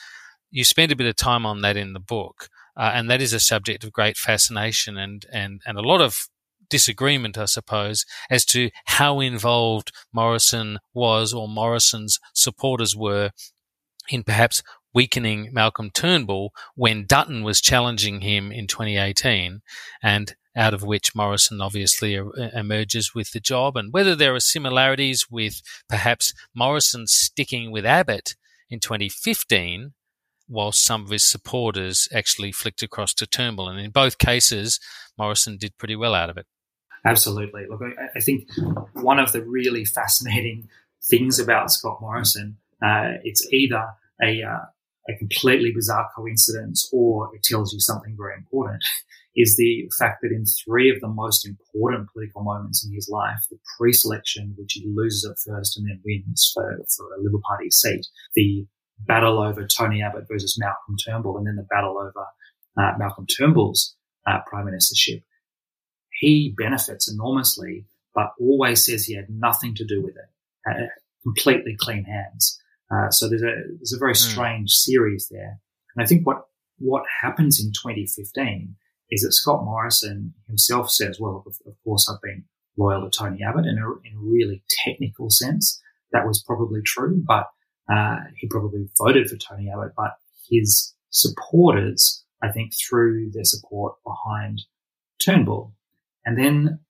you 0.50 0.64
spend 0.64 0.90
a 0.90 0.96
bit 0.96 1.06
of 1.06 1.14
time 1.14 1.46
on 1.46 1.60
that 1.60 1.76
in 1.76 1.92
the 1.92 2.00
book. 2.00 2.48
Uh, 2.76 2.90
and 2.94 3.10
that 3.10 3.22
is 3.22 3.32
a 3.32 3.40
subject 3.40 3.84
of 3.84 3.92
great 3.92 4.16
fascination 4.16 4.96
and, 4.96 5.26
and, 5.32 5.60
and 5.66 5.78
a 5.78 5.82
lot 5.82 6.00
of 6.00 6.26
disagreement, 6.68 7.38
I 7.38 7.44
suppose, 7.44 8.04
as 8.30 8.44
to 8.46 8.70
how 8.86 9.20
involved 9.20 9.92
Morrison 10.12 10.78
was 10.92 11.32
or 11.32 11.48
Morrison's 11.48 12.18
supporters 12.32 12.96
were 12.96 13.30
in 14.08 14.24
perhaps 14.24 14.62
weakening 14.92 15.50
Malcolm 15.52 15.90
Turnbull 15.90 16.52
when 16.74 17.06
Dutton 17.06 17.42
was 17.42 17.60
challenging 17.60 18.20
him 18.20 18.52
in 18.52 18.66
2018 18.66 19.60
and 20.02 20.36
out 20.56 20.72
of 20.72 20.84
which 20.84 21.16
Morrison 21.16 21.60
obviously 21.60 22.14
emerges 22.14 23.14
with 23.14 23.32
the 23.32 23.40
job. 23.40 23.76
And 23.76 23.92
whether 23.92 24.14
there 24.14 24.34
are 24.34 24.40
similarities 24.40 25.26
with 25.28 25.60
perhaps 25.88 26.32
Morrison 26.54 27.08
sticking 27.08 27.72
with 27.72 27.84
Abbott 27.84 28.36
in 28.70 28.78
2015 28.78 29.94
whilst 30.48 30.84
some 30.84 31.02
of 31.04 31.10
his 31.10 31.28
supporters 31.28 32.08
actually 32.12 32.52
flicked 32.52 32.82
across 32.82 33.14
to 33.14 33.26
Turnbull. 33.26 33.68
And 33.68 33.80
in 33.80 33.90
both 33.90 34.18
cases, 34.18 34.78
Morrison 35.18 35.56
did 35.56 35.76
pretty 35.78 35.96
well 35.96 36.14
out 36.14 36.30
of 36.30 36.36
it. 36.36 36.46
Absolutely. 37.04 37.66
Look, 37.68 37.82
I, 37.82 38.18
I 38.18 38.20
think 38.20 38.48
one 38.94 39.18
of 39.18 39.32
the 39.32 39.42
really 39.42 39.84
fascinating 39.84 40.68
things 41.02 41.38
about 41.38 41.70
Scott 41.70 41.98
Morrison, 42.00 42.56
uh, 42.84 43.18
it's 43.22 43.46
either 43.52 43.84
a, 44.22 44.42
uh, 44.42 44.64
a 45.08 45.16
completely 45.18 45.70
bizarre 45.74 46.08
coincidence 46.16 46.88
or 46.92 47.34
it 47.34 47.42
tells 47.42 47.74
you 47.74 47.80
something 47.80 48.16
very 48.16 48.34
important, 48.36 48.82
is 49.36 49.56
the 49.56 49.90
fact 49.98 50.20
that 50.22 50.30
in 50.30 50.44
three 50.46 50.90
of 50.90 51.00
the 51.00 51.08
most 51.08 51.46
important 51.46 52.08
political 52.12 52.42
moments 52.42 52.86
in 52.86 52.94
his 52.94 53.08
life, 53.10 53.40
the 53.50 53.58
pre-selection, 53.76 54.54
which 54.56 54.74
he 54.74 54.86
loses 54.94 55.28
at 55.28 55.36
first 55.38 55.76
and 55.76 55.88
then 55.88 56.00
wins 56.04 56.50
for, 56.54 56.80
for 56.96 57.06
a 57.14 57.20
Liberal 57.20 57.42
Party 57.46 57.70
seat, 57.70 58.06
the 58.34 58.66
battle 58.98 59.38
over 59.40 59.66
Tony 59.66 60.02
Abbott 60.02 60.24
versus 60.30 60.56
Malcolm 60.58 60.96
Turnbull, 61.04 61.36
and 61.38 61.46
then 61.46 61.56
the 61.56 61.66
battle 61.70 61.98
over 61.98 62.26
uh, 62.76 62.92
Malcolm 62.98 63.26
Turnbull's 63.26 63.96
uh, 64.26 64.38
prime 64.46 64.66
ministership, 64.66 65.22
he 66.20 66.54
benefits 66.56 67.10
enormously, 67.12 67.86
but 68.14 68.30
always 68.40 68.84
says 68.86 69.04
he 69.04 69.14
had 69.14 69.28
nothing 69.28 69.74
to 69.74 69.84
do 69.84 70.02
with 70.02 70.14
it. 70.16 70.30
Uh, 70.68 70.86
completely 71.22 71.76
clean 71.78 72.04
hands. 72.04 72.60
Uh, 72.90 73.10
so 73.10 73.28
there's 73.28 73.42
a 73.42 73.54
there's 73.78 73.92
a 73.94 73.98
very 73.98 74.12
Hmm. 74.12 74.30
strange 74.30 74.70
series 74.70 75.28
there, 75.30 75.60
and 75.96 76.04
I 76.04 76.06
think 76.06 76.26
what 76.26 76.46
what 76.78 77.04
happens 77.22 77.60
in 77.64 77.72
2015 77.72 78.76
is 79.10 79.22
that 79.22 79.32
Scott 79.32 79.64
Morrison 79.64 80.34
himself 80.46 80.90
says, 80.90 81.18
"Well, 81.20 81.44
of, 81.46 81.56
of 81.66 81.74
course, 81.84 82.08
I've 82.10 82.20
been 82.22 82.44
loyal 82.76 83.08
to 83.08 83.16
Tony 83.16 83.42
Abbott 83.42 83.66
in 83.66 83.78
a, 83.78 83.90
in 84.06 84.16
a 84.16 84.18
really 84.20 84.62
technical 84.84 85.30
sense. 85.30 85.80
That 86.12 86.26
was 86.26 86.42
probably 86.46 86.80
true, 86.84 87.22
but 87.26 87.46
uh, 87.92 88.16
he 88.36 88.48
probably 88.48 88.88
voted 88.98 89.28
for 89.28 89.36
Tony 89.36 89.70
Abbott. 89.70 89.92
But 89.96 90.12
his 90.50 90.94
supporters, 91.10 92.24
I 92.42 92.50
think, 92.50 92.72
threw 92.74 93.30
their 93.30 93.44
support 93.44 93.96
behind 94.04 94.62
Turnbull, 95.24 95.74
and 96.24 96.38
then 96.38 96.80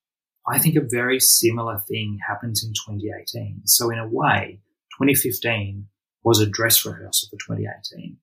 I 0.47 0.59
think 0.59 0.77
a 0.77 0.87
very 0.89 1.21
similar 1.21 1.79
thing 1.79 2.19
happens 2.27 2.63
in 2.65 2.73
2018. 2.73 3.63
So 3.65 3.91
in 3.91 3.99
a 3.99 4.09
way, 4.09 4.61
2015 4.99 5.87
was 6.23 6.41
a 6.41 6.47
dress 6.47 6.85
rehearsal 6.85 7.29
for 7.31 7.37
2018. 7.37 8.17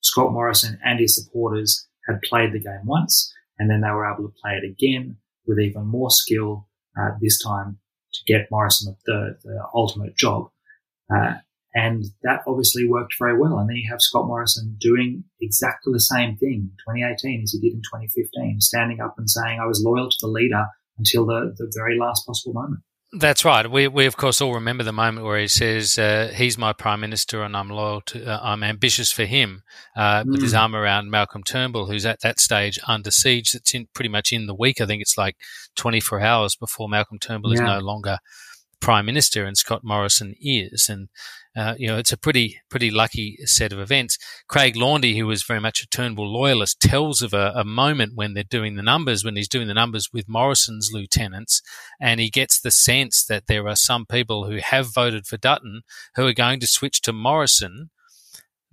Scott 0.00 0.32
Morrison 0.32 0.78
and 0.84 1.00
his 1.00 1.16
supporters 1.16 1.88
had 2.06 2.22
played 2.22 2.52
the 2.52 2.60
game 2.60 2.84
once, 2.84 3.32
and 3.58 3.70
then 3.70 3.80
they 3.80 3.90
were 3.90 4.10
able 4.10 4.28
to 4.28 4.34
play 4.40 4.52
it 4.52 4.64
again 4.64 5.16
with 5.46 5.58
even 5.58 5.86
more 5.86 6.10
skill 6.10 6.68
uh, 6.98 7.10
this 7.20 7.42
time 7.42 7.78
to 8.12 8.20
get 8.26 8.50
Morrison 8.50 8.96
the, 9.06 9.36
the 9.42 9.64
ultimate 9.74 10.16
job. 10.16 10.50
Uh, 11.12 11.34
and 11.74 12.04
that 12.22 12.40
obviously 12.46 12.86
worked 12.88 13.14
very 13.18 13.38
well. 13.38 13.58
And 13.58 13.68
then 13.68 13.76
you 13.76 13.90
have 13.90 14.00
Scott 14.00 14.26
Morrison 14.26 14.76
doing 14.80 15.24
exactly 15.40 15.92
the 15.92 16.00
same 16.00 16.36
thing 16.36 16.70
in 16.70 16.94
2018 16.94 17.42
as 17.42 17.52
he 17.52 17.60
did 17.60 17.74
in 17.74 17.82
2015, 17.82 18.60
standing 18.60 19.00
up 19.00 19.14
and 19.18 19.28
saying, 19.28 19.58
I 19.60 19.66
was 19.66 19.82
loyal 19.84 20.08
to 20.10 20.16
the 20.20 20.28
leader 20.28 20.66
until 20.98 21.26
the, 21.26 21.54
the 21.56 21.72
very 21.76 21.98
last 21.98 22.24
possible 22.26 22.54
moment. 22.54 22.82
That's 23.16 23.44
right. 23.44 23.70
We, 23.70 23.86
we 23.86 24.06
of 24.06 24.16
course 24.16 24.40
all 24.40 24.54
remember 24.54 24.82
the 24.82 24.92
moment 24.92 25.24
where 25.24 25.38
he 25.38 25.46
says, 25.46 25.96
uh, 26.00 26.32
"He's 26.34 26.58
my 26.58 26.72
prime 26.72 26.98
minister, 26.98 27.44
and 27.44 27.56
I'm 27.56 27.68
loyal 27.70 28.00
to. 28.06 28.24
Uh, 28.26 28.40
I'm 28.42 28.64
ambitious 28.64 29.12
for 29.12 29.24
him." 29.24 29.62
Uh, 29.96 30.24
With 30.26 30.42
his 30.42 30.52
Mm. 30.52 30.60
arm 30.60 30.74
around 30.74 31.10
Malcolm 31.12 31.44
Turnbull, 31.44 31.86
who's 31.86 32.04
at 32.06 32.22
that 32.22 32.40
stage 32.40 32.76
under 32.88 33.12
siege. 33.12 33.52
That's 33.52 33.72
in 33.72 33.86
pretty 33.94 34.08
much 34.08 34.32
in 34.32 34.46
the 34.48 34.54
week. 34.54 34.80
I 34.80 34.86
think 34.86 35.00
it's 35.00 35.16
like 35.16 35.36
24 35.76 36.22
hours 36.22 36.56
before 36.56 36.88
Malcolm 36.88 37.20
Turnbull 37.20 37.52
is 37.52 37.60
no 37.60 37.78
longer 37.78 38.18
prime 38.80 39.06
minister, 39.06 39.44
and 39.44 39.56
Scott 39.56 39.82
Morrison 39.84 40.34
is. 40.40 40.88
And 40.88 41.08
uh, 41.56 41.74
you 41.78 41.86
know, 41.86 41.96
it's 41.96 42.12
a 42.12 42.16
pretty 42.16 42.60
pretty 42.68 42.90
lucky 42.90 43.38
set 43.44 43.72
of 43.72 43.78
events. 43.78 44.18
Craig 44.48 44.74
Laundy, 44.74 45.16
who 45.16 45.26
was 45.26 45.44
very 45.44 45.60
much 45.60 45.82
a 45.82 45.86
Turnbull 45.86 46.32
loyalist, 46.32 46.80
tells 46.80 47.22
of 47.22 47.32
a, 47.32 47.52
a 47.54 47.64
moment 47.64 48.12
when 48.14 48.34
they're 48.34 48.42
doing 48.42 48.74
the 48.74 48.82
numbers, 48.82 49.24
when 49.24 49.36
he's 49.36 49.48
doing 49.48 49.68
the 49.68 49.74
numbers 49.74 50.08
with 50.12 50.28
Morrison's 50.28 50.90
lieutenants, 50.92 51.62
and 52.00 52.20
he 52.20 52.28
gets 52.30 52.60
the 52.60 52.72
sense 52.72 53.24
that 53.24 53.46
there 53.46 53.68
are 53.68 53.76
some 53.76 54.04
people 54.04 54.50
who 54.50 54.58
have 54.58 54.92
voted 54.92 55.26
for 55.26 55.36
Dutton 55.36 55.82
who 56.16 56.26
are 56.26 56.32
going 56.32 56.58
to 56.60 56.66
switch 56.66 57.00
to 57.02 57.12
Morrison. 57.12 57.90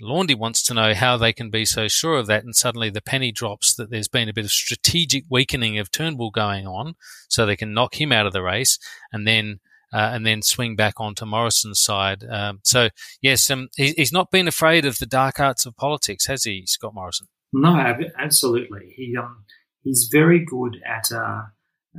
Laundy 0.03 0.33
wants 0.33 0.63
to 0.63 0.73
know 0.73 0.95
how 0.95 1.15
they 1.15 1.31
can 1.31 1.51
be 1.51 1.63
so 1.63 1.87
sure 1.87 2.17
of 2.17 2.25
that, 2.25 2.43
and 2.43 2.55
suddenly 2.55 2.89
the 2.89 3.03
penny 3.03 3.31
drops 3.31 3.75
that 3.75 3.91
there's 3.91 4.07
been 4.07 4.29
a 4.29 4.33
bit 4.33 4.45
of 4.45 4.51
strategic 4.51 5.25
weakening 5.29 5.77
of 5.77 5.91
Turnbull 5.91 6.31
going 6.31 6.65
on, 6.65 6.95
so 7.29 7.45
they 7.45 7.55
can 7.55 7.75
knock 7.75 8.01
him 8.01 8.11
out 8.11 8.25
of 8.25 8.33
the 8.33 8.41
race, 8.41 8.79
and 9.11 9.27
then 9.27 9.59
uh, 9.93 10.11
and 10.13 10.25
then 10.25 10.41
swing 10.41 10.75
back 10.75 10.95
onto 10.97 11.25
Morrison's 11.25 11.81
side. 11.81 12.23
Um, 12.29 12.59
so 12.63 12.89
yes, 13.21 13.49
um, 13.49 13.69
he, 13.75 13.93
he's 13.97 14.11
not 14.11 14.31
been 14.31 14.47
afraid 14.47 14.85
of 14.85 14.97
the 14.97 15.05
dark 15.05 15.39
arts 15.39 15.65
of 15.65 15.75
politics, 15.75 16.27
has 16.27 16.43
he, 16.43 16.65
Scott 16.65 16.93
Morrison? 16.93 17.27
No, 17.53 17.75
ab- 17.75 18.13
absolutely. 18.17 18.93
He 18.95 19.15
um 19.17 19.45
he's 19.83 20.09
very 20.11 20.43
good 20.43 20.77
at 20.85 21.11
uh 21.11 21.43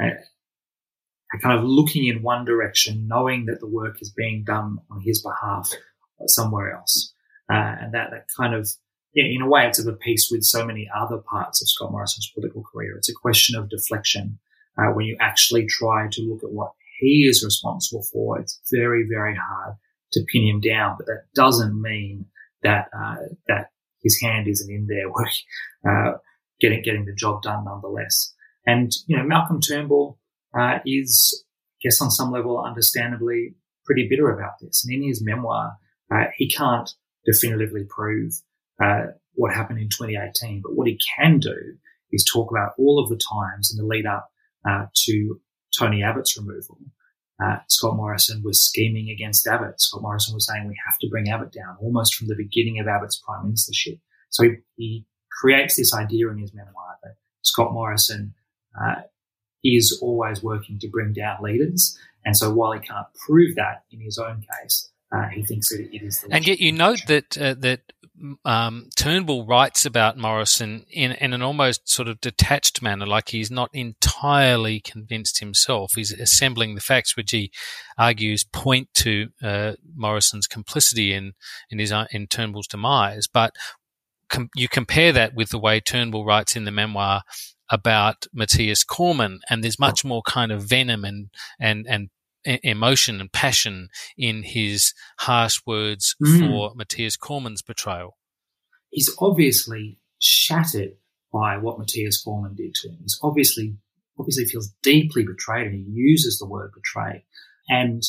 at, 0.00 0.24
kind 1.40 1.58
of 1.58 1.64
looking 1.64 2.06
in 2.06 2.22
one 2.22 2.44
direction, 2.44 3.06
knowing 3.08 3.46
that 3.46 3.60
the 3.60 3.68
work 3.68 3.96
is 4.00 4.10
being 4.10 4.44
done 4.44 4.78
on 4.90 5.00
his 5.00 5.22
behalf 5.22 5.70
somewhere 6.26 6.74
else, 6.74 7.14
uh, 7.50 7.76
and 7.80 7.94
that 7.94 8.10
that 8.10 8.26
kind 8.36 8.54
of 8.54 8.68
in 9.14 9.42
a 9.42 9.48
way, 9.48 9.66
it's 9.66 9.78
of 9.78 9.86
a 9.86 9.92
piece 9.92 10.30
with 10.30 10.42
so 10.42 10.64
many 10.64 10.88
other 10.96 11.18
parts 11.18 11.60
of 11.60 11.68
Scott 11.68 11.92
Morrison's 11.92 12.30
political 12.34 12.62
career. 12.62 12.96
It's 12.96 13.10
a 13.10 13.14
question 13.14 13.58
of 13.58 13.68
deflection. 13.68 14.38
Uh, 14.78 14.90
when 14.92 15.04
you 15.04 15.18
actually 15.20 15.66
try 15.66 16.08
to 16.10 16.22
look 16.22 16.42
at 16.42 16.50
what 16.50 16.72
he 17.02 17.26
is 17.28 17.44
responsible 17.44 18.04
for, 18.12 18.38
it's 18.38 18.60
very, 18.72 19.06
very 19.08 19.36
hard 19.36 19.74
to 20.12 20.24
pin 20.32 20.46
him 20.46 20.60
down. 20.60 20.96
But 20.98 21.06
that 21.06 21.24
doesn't 21.34 21.80
mean 21.80 22.26
that 22.62 22.88
uh, 22.96 23.16
that 23.48 23.70
his 24.02 24.20
hand 24.20 24.48
isn't 24.48 24.72
in 24.72 24.86
there, 24.86 25.10
working, 25.12 25.42
uh, 25.88 26.18
getting 26.60 26.82
getting 26.82 27.04
the 27.04 27.14
job 27.14 27.42
done 27.42 27.64
nonetheless. 27.64 28.34
And 28.66 28.92
you 29.06 29.16
know, 29.16 29.24
Malcolm 29.24 29.60
Turnbull 29.60 30.18
uh, 30.58 30.78
is, 30.86 31.44
I 31.76 31.88
guess, 31.88 32.00
on 32.00 32.10
some 32.10 32.30
level, 32.30 32.62
understandably, 32.62 33.56
pretty 33.84 34.06
bitter 34.08 34.30
about 34.30 34.60
this. 34.60 34.84
And 34.84 34.94
in 34.94 35.08
his 35.08 35.22
memoir, 35.24 35.72
uh, 36.12 36.26
he 36.36 36.48
can't 36.48 36.88
definitively 37.24 37.84
prove 37.88 38.32
uh, 38.82 39.06
what 39.34 39.54
happened 39.54 39.78
in 39.78 39.88
2018, 39.88 40.60
but 40.62 40.76
what 40.76 40.88
he 40.88 40.98
can 41.16 41.38
do 41.38 41.56
is 42.12 42.24
talk 42.24 42.50
about 42.50 42.72
all 42.78 43.02
of 43.02 43.08
the 43.08 43.16
times 43.16 43.72
in 43.72 43.78
the 43.78 43.86
lead 43.86 44.06
up 44.06 44.28
uh, 44.68 44.86
to 44.94 45.40
Tony 45.78 46.02
Abbott's 46.02 46.36
removal. 46.36 46.78
Uh, 47.42 47.56
Scott 47.68 47.96
Morrison 47.96 48.42
was 48.44 48.62
scheming 48.62 49.10
against 49.10 49.46
Abbott. 49.46 49.80
Scott 49.80 50.02
Morrison 50.02 50.34
was 50.34 50.46
saying 50.46 50.68
we 50.68 50.78
have 50.86 50.98
to 51.00 51.08
bring 51.08 51.28
Abbott 51.28 51.52
down 51.52 51.76
almost 51.80 52.14
from 52.14 52.28
the 52.28 52.36
beginning 52.36 52.78
of 52.78 52.86
Abbott's 52.86 53.20
prime 53.24 53.46
ministership. 53.46 53.98
So 54.30 54.44
he, 54.44 54.50
he 54.76 55.06
creates 55.30 55.76
this 55.76 55.94
idea 55.94 56.28
in 56.28 56.38
his 56.38 56.54
memoir 56.54 56.98
that 57.02 57.16
Scott 57.42 57.72
Morrison 57.72 58.34
uh, 58.80 59.02
is 59.64 59.98
always 60.00 60.42
working 60.42 60.78
to 60.78 60.88
bring 60.88 61.12
down 61.12 61.42
leaders. 61.42 61.98
And 62.24 62.36
so 62.36 62.52
while 62.52 62.72
he 62.72 62.80
can't 62.80 63.06
prove 63.26 63.56
that 63.56 63.84
in 63.90 64.00
his 64.00 64.18
own 64.18 64.44
case, 64.62 64.90
uh, 65.14 65.28
he 65.28 65.44
thinks 65.44 65.68
that 65.70 65.80
it 65.80 66.02
is 66.02 66.20
the 66.20 66.32
And 66.32 66.46
yet, 66.46 66.60
you 66.60 66.72
note 66.72 67.02
that 67.06 67.36
uh, 67.36 67.54
that 67.58 67.92
um, 68.44 68.88
Turnbull 68.96 69.46
writes 69.46 69.84
about 69.84 70.16
Morrison 70.16 70.84
in, 70.90 71.12
in 71.12 71.32
an 71.32 71.42
almost 71.42 71.88
sort 71.88 72.08
of 72.08 72.20
detached 72.20 72.80
manner, 72.80 73.06
like 73.06 73.30
he's 73.30 73.50
not 73.50 73.70
entirely 73.72 74.80
convinced 74.80 75.40
himself. 75.40 75.92
He's 75.94 76.12
assembling 76.12 76.74
the 76.74 76.80
facts, 76.80 77.16
which 77.16 77.32
he 77.32 77.50
argues 77.98 78.44
point 78.44 78.88
to 78.94 79.28
uh, 79.42 79.72
Morrison's 79.94 80.46
complicity 80.46 81.12
in 81.12 81.32
in 81.70 81.78
his 81.78 81.92
own- 81.92 82.08
in 82.12 82.26
Turnbull's 82.26 82.68
demise. 82.68 83.26
But 83.26 83.54
com- 84.28 84.50
you 84.54 84.68
compare 84.68 85.12
that 85.12 85.34
with 85.34 85.50
the 85.50 85.58
way 85.58 85.80
Turnbull 85.80 86.24
writes 86.24 86.56
in 86.56 86.64
the 86.64 86.70
memoir 86.70 87.22
about 87.70 88.26
Matthias 88.32 88.84
Cormann, 88.84 89.40
and 89.48 89.64
there's 89.64 89.78
much 89.78 90.04
more 90.04 90.22
kind 90.22 90.52
of 90.52 90.62
venom 90.62 91.04
and 91.04 91.30
and 91.58 91.86
and 91.88 92.10
emotion 92.44 93.20
and 93.20 93.30
passion 93.32 93.88
in 94.16 94.42
his 94.42 94.92
harsh 95.18 95.60
words 95.66 96.14
Mm. 96.22 96.38
for 96.40 96.74
Matthias 96.74 97.16
Cormann's 97.16 97.62
betrayal. 97.62 98.16
he's 98.90 99.14
obviously 99.20 99.98
shattered 100.18 100.92
by 101.32 101.56
what 101.56 101.78
Matthias 101.78 102.22
Cormann 102.22 102.54
did 102.54 102.74
to 102.74 102.88
him. 102.90 102.98
He's 103.00 103.18
obviously 103.22 103.76
obviously 104.18 104.44
feels 104.44 104.70
deeply 104.82 105.24
betrayed 105.24 105.66
and 105.68 105.74
he 105.74 105.90
uses 105.90 106.38
the 106.38 106.46
word 106.46 106.70
betray. 106.74 107.24
And 107.68 108.02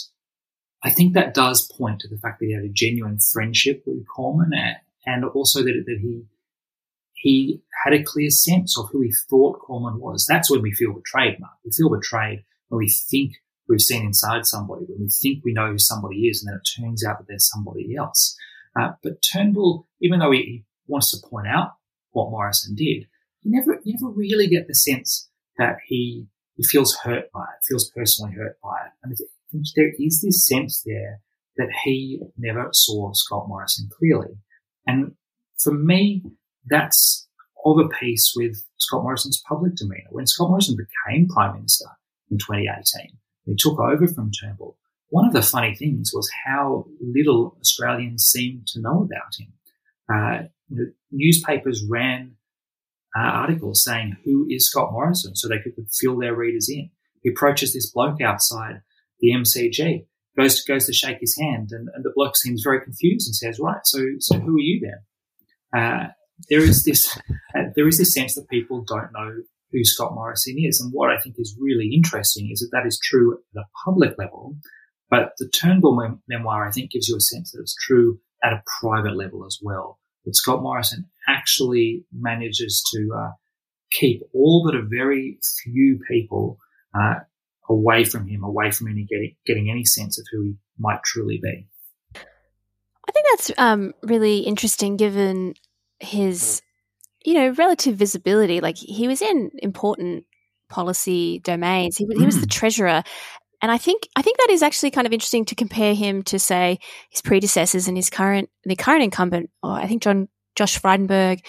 I 0.83 0.89
think 0.89 1.13
that 1.13 1.33
does 1.33 1.71
point 1.77 2.01
to 2.01 2.09
the 2.09 2.17
fact 2.17 2.39
that 2.39 2.45
he 2.47 2.53
had 2.53 2.65
a 2.65 2.69
genuine 2.69 3.19
friendship 3.19 3.83
with 3.87 4.05
Cormann 4.13 4.51
and, 4.53 4.75
and 5.05 5.23
also 5.25 5.63
that, 5.63 5.83
that 5.85 5.99
he 6.01 6.25
he 7.13 7.61
had 7.85 7.93
a 7.93 8.03
clear 8.03 8.29
sense 8.29 8.77
of 8.77 8.89
who 8.91 8.99
he 9.01 9.13
thought 9.29 9.59
Cormann 9.61 9.99
was. 10.01 10.25
That's 10.27 10.51
when 10.51 10.61
we 10.61 10.73
feel 10.73 10.91
betrayed, 10.93 11.39
Mark. 11.39 11.53
We 11.63 11.71
feel 11.71 11.89
betrayed 11.89 12.43
when 12.67 12.79
we 12.79 12.89
think 12.89 13.35
we've 13.67 13.81
seen 13.81 14.05
inside 14.05 14.45
somebody, 14.45 14.85
when 14.87 15.01
we 15.01 15.09
think 15.09 15.43
we 15.43 15.53
know 15.53 15.71
who 15.71 15.79
somebody 15.79 16.27
is, 16.27 16.43
and 16.43 16.51
then 16.51 16.59
it 16.59 16.81
turns 16.81 17.05
out 17.05 17.19
that 17.19 17.27
there's 17.27 17.49
somebody 17.49 17.95
else. 17.95 18.35
Uh, 18.79 18.91
but 19.03 19.21
Turnbull, 19.21 19.87
even 20.01 20.19
though 20.19 20.31
he, 20.31 20.65
wants 20.85 21.11
to 21.11 21.27
point 21.27 21.47
out 21.47 21.75
what 22.11 22.29
Morrison 22.29 22.75
did, 22.75 23.07
you 23.41 23.51
never, 23.51 23.79
you 23.83 23.93
never 23.93 24.11
really 24.11 24.47
get 24.47 24.67
the 24.67 24.75
sense 24.75 25.29
that 25.57 25.77
he, 25.87 26.27
he 26.55 26.63
feels 26.63 26.97
hurt 27.03 27.31
by 27.31 27.43
it, 27.43 27.65
feels 27.67 27.89
personally 27.95 28.33
hurt 28.33 28.57
by 28.61 28.77
it. 28.85 28.91
And 29.01 29.13
I 29.13 29.15
think 29.51 29.65
there 29.75 29.93
is 29.97 30.21
this 30.21 30.45
sense 30.45 30.83
there 30.85 31.21
that 31.55 31.69
he 31.85 32.19
never 32.37 32.67
saw 32.73 33.11
Scott 33.13 33.47
Morrison 33.47 33.89
clearly. 33.97 34.35
And 34.85 35.13
for 35.57 35.73
me, 35.73 36.23
that's 36.65 37.27
of 37.65 37.79
a 37.79 37.87
piece 37.87 38.33
with 38.35 38.63
Scott 38.77 39.03
Morrison's 39.03 39.41
public 39.47 39.75
demeanour. 39.75 40.09
When 40.09 40.27
Scott 40.27 40.49
Morrison 40.49 40.75
became 40.75 41.27
Prime 41.27 41.55
Minister 41.55 41.85
in 42.29 42.37
2018, 42.37 43.17
he 43.45 43.55
took 43.55 43.79
over 43.79 44.07
from 44.07 44.31
Turnbull. 44.31 44.77
One 45.09 45.27
of 45.27 45.33
the 45.33 45.41
funny 45.41 45.75
things 45.75 46.11
was 46.13 46.29
how 46.45 46.87
little 46.99 47.55
Australians 47.59 48.25
seemed 48.25 48.67
to 48.67 48.81
know 48.81 49.03
about 49.03 49.35
him. 49.37 49.53
Uh, 50.11 50.47
you 50.69 50.77
know, 50.77 50.91
newspapers 51.11 51.85
ran 51.87 52.35
uh, 53.15 53.21
articles 53.21 53.83
saying, 53.83 54.17
Who 54.25 54.47
is 54.49 54.67
Scott 54.67 54.91
Morrison? 54.91 55.35
so 55.35 55.47
they 55.47 55.59
could, 55.59 55.75
could 55.75 55.91
fill 55.91 56.17
their 56.17 56.35
readers 56.35 56.67
in. 56.69 56.89
He 57.21 57.29
approaches 57.29 57.73
this 57.73 57.91
bloke 57.91 58.21
outside 58.21 58.81
the 59.19 59.31
MCG, 59.31 60.05
goes 60.37 60.63
to, 60.63 60.73
goes 60.73 60.87
to 60.87 60.93
shake 60.93 61.19
his 61.19 61.37
hand, 61.39 61.69
and, 61.71 61.89
and 61.93 62.03
the 62.03 62.11
bloke 62.15 62.35
seems 62.35 62.63
very 62.63 62.81
confused 62.81 63.27
and 63.27 63.35
says, 63.35 63.59
Right, 63.59 63.81
so, 63.83 63.99
so 64.19 64.39
who 64.39 64.55
are 64.55 64.59
you 64.59 64.81
then? 64.81 65.79
Uh, 65.79 66.07
there 66.49 66.61
is 66.61 66.83
this 66.83 67.17
uh, 67.55 67.63
there 67.75 67.87
is 67.87 67.97
this 67.97 68.13
sense 68.13 68.35
that 68.35 68.49
people 68.49 68.81
don't 68.81 69.11
know 69.13 69.43
who 69.73 69.83
Scott 69.83 70.13
Morrison 70.13 70.55
is, 70.57 70.79
and 70.79 70.93
what 70.93 71.09
I 71.09 71.19
think 71.19 71.35
is 71.37 71.57
really 71.59 71.89
interesting 71.93 72.49
is 72.51 72.59
that 72.59 72.69
that 72.71 72.87
is 72.87 72.99
true 73.03 73.33
at 73.33 73.61
a 73.61 73.65
public 73.83 74.15
level, 74.17 74.55
but 75.09 75.33
the 75.39 75.49
Turnbull 75.49 75.99
mem- 75.99 76.21
memoir 76.27 76.65
I 76.65 76.71
think 76.71 76.91
gives 76.91 77.09
you 77.09 77.17
a 77.17 77.19
sense 77.19 77.51
that 77.51 77.59
it's 77.59 77.75
true 77.75 78.19
at 78.43 78.53
a 78.53 78.63
private 78.79 79.17
level 79.17 79.45
as 79.45 79.59
well. 79.61 79.99
That 80.25 80.35
Scott 80.35 80.61
Morrison 80.61 81.09
actually 81.27 82.05
manages 82.13 82.81
to 82.93 83.09
uh, 83.13 83.31
keep 83.91 84.21
all 84.33 84.63
but 84.65 84.75
a 84.75 84.83
very 84.83 85.39
few 85.63 85.99
people 86.09 86.57
uh, 86.93 87.15
away 87.69 88.03
from 88.03 88.27
him, 88.27 88.43
away 88.43 88.71
from 88.71 88.87
any 88.87 89.03
getting, 89.03 89.35
getting 89.45 89.69
any 89.69 89.85
sense 89.85 90.19
of 90.19 90.25
who 90.31 90.43
he 90.43 90.55
might 90.77 91.03
truly 91.03 91.39
be. 91.41 91.67
I 92.15 93.11
think 93.11 93.25
that's 93.31 93.51
um, 93.57 93.93
really 94.01 94.39
interesting 94.39 94.97
given 94.97 95.55
his, 95.99 96.61
you 97.23 97.33
know, 97.33 97.49
relative 97.49 97.95
visibility. 97.95 98.61
Like 98.61 98.77
he 98.77 99.07
was 99.07 99.21
in 99.21 99.51
important 99.59 100.25
policy 100.69 101.39
domains. 101.39 101.97
He, 101.97 102.07
he 102.17 102.25
was 102.25 102.41
the 102.41 102.47
mm. 102.47 102.51
treasurer. 102.51 103.03
And 103.61 103.71
I 103.71 103.77
think 103.77 104.09
I 104.15 104.21
think 104.21 104.37
that 104.39 104.49
is 104.49 104.61
actually 104.61 104.91
kind 104.91 105.07
of 105.07 105.13
interesting 105.13 105.45
to 105.45 105.55
compare 105.55 105.93
him 105.93 106.23
to 106.23 106.37
say 106.37 106.79
his 107.09 107.21
predecessors 107.21 107.87
and 107.87 107.95
his 107.95 108.09
current 108.09 108.49
the 108.65 108.75
current 108.75 109.03
incumbent. 109.03 109.49
Or 109.61 109.71
I 109.71 109.87
think 109.87 110.03
John 110.03 110.27
Josh 110.55 110.79
Frydenberg 110.79 111.39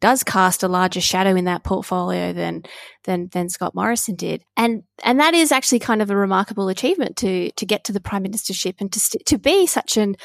does 0.00 0.22
cast 0.22 0.62
a 0.62 0.68
larger 0.68 1.00
shadow 1.00 1.34
in 1.34 1.46
that 1.46 1.64
portfolio 1.64 2.32
than 2.32 2.64
than 3.04 3.28
than 3.32 3.48
Scott 3.48 3.74
Morrison 3.74 4.14
did, 4.14 4.44
and 4.56 4.82
and 5.02 5.18
that 5.20 5.34
is 5.34 5.50
actually 5.50 5.80
kind 5.80 6.02
of 6.02 6.10
a 6.10 6.16
remarkable 6.16 6.68
achievement 6.68 7.16
to 7.16 7.50
to 7.52 7.66
get 7.66 7.84
to 7.84 7.92
the 7.92 8.00
prime 8.00 8.24
ministership 8.24 8.74
and 8.80 8.92
to 8.92 9.00
st- 9.00 9.26
to 9.26 9.38
be 9.38 9.66
such 9.66 9.96
an 9.96 10.16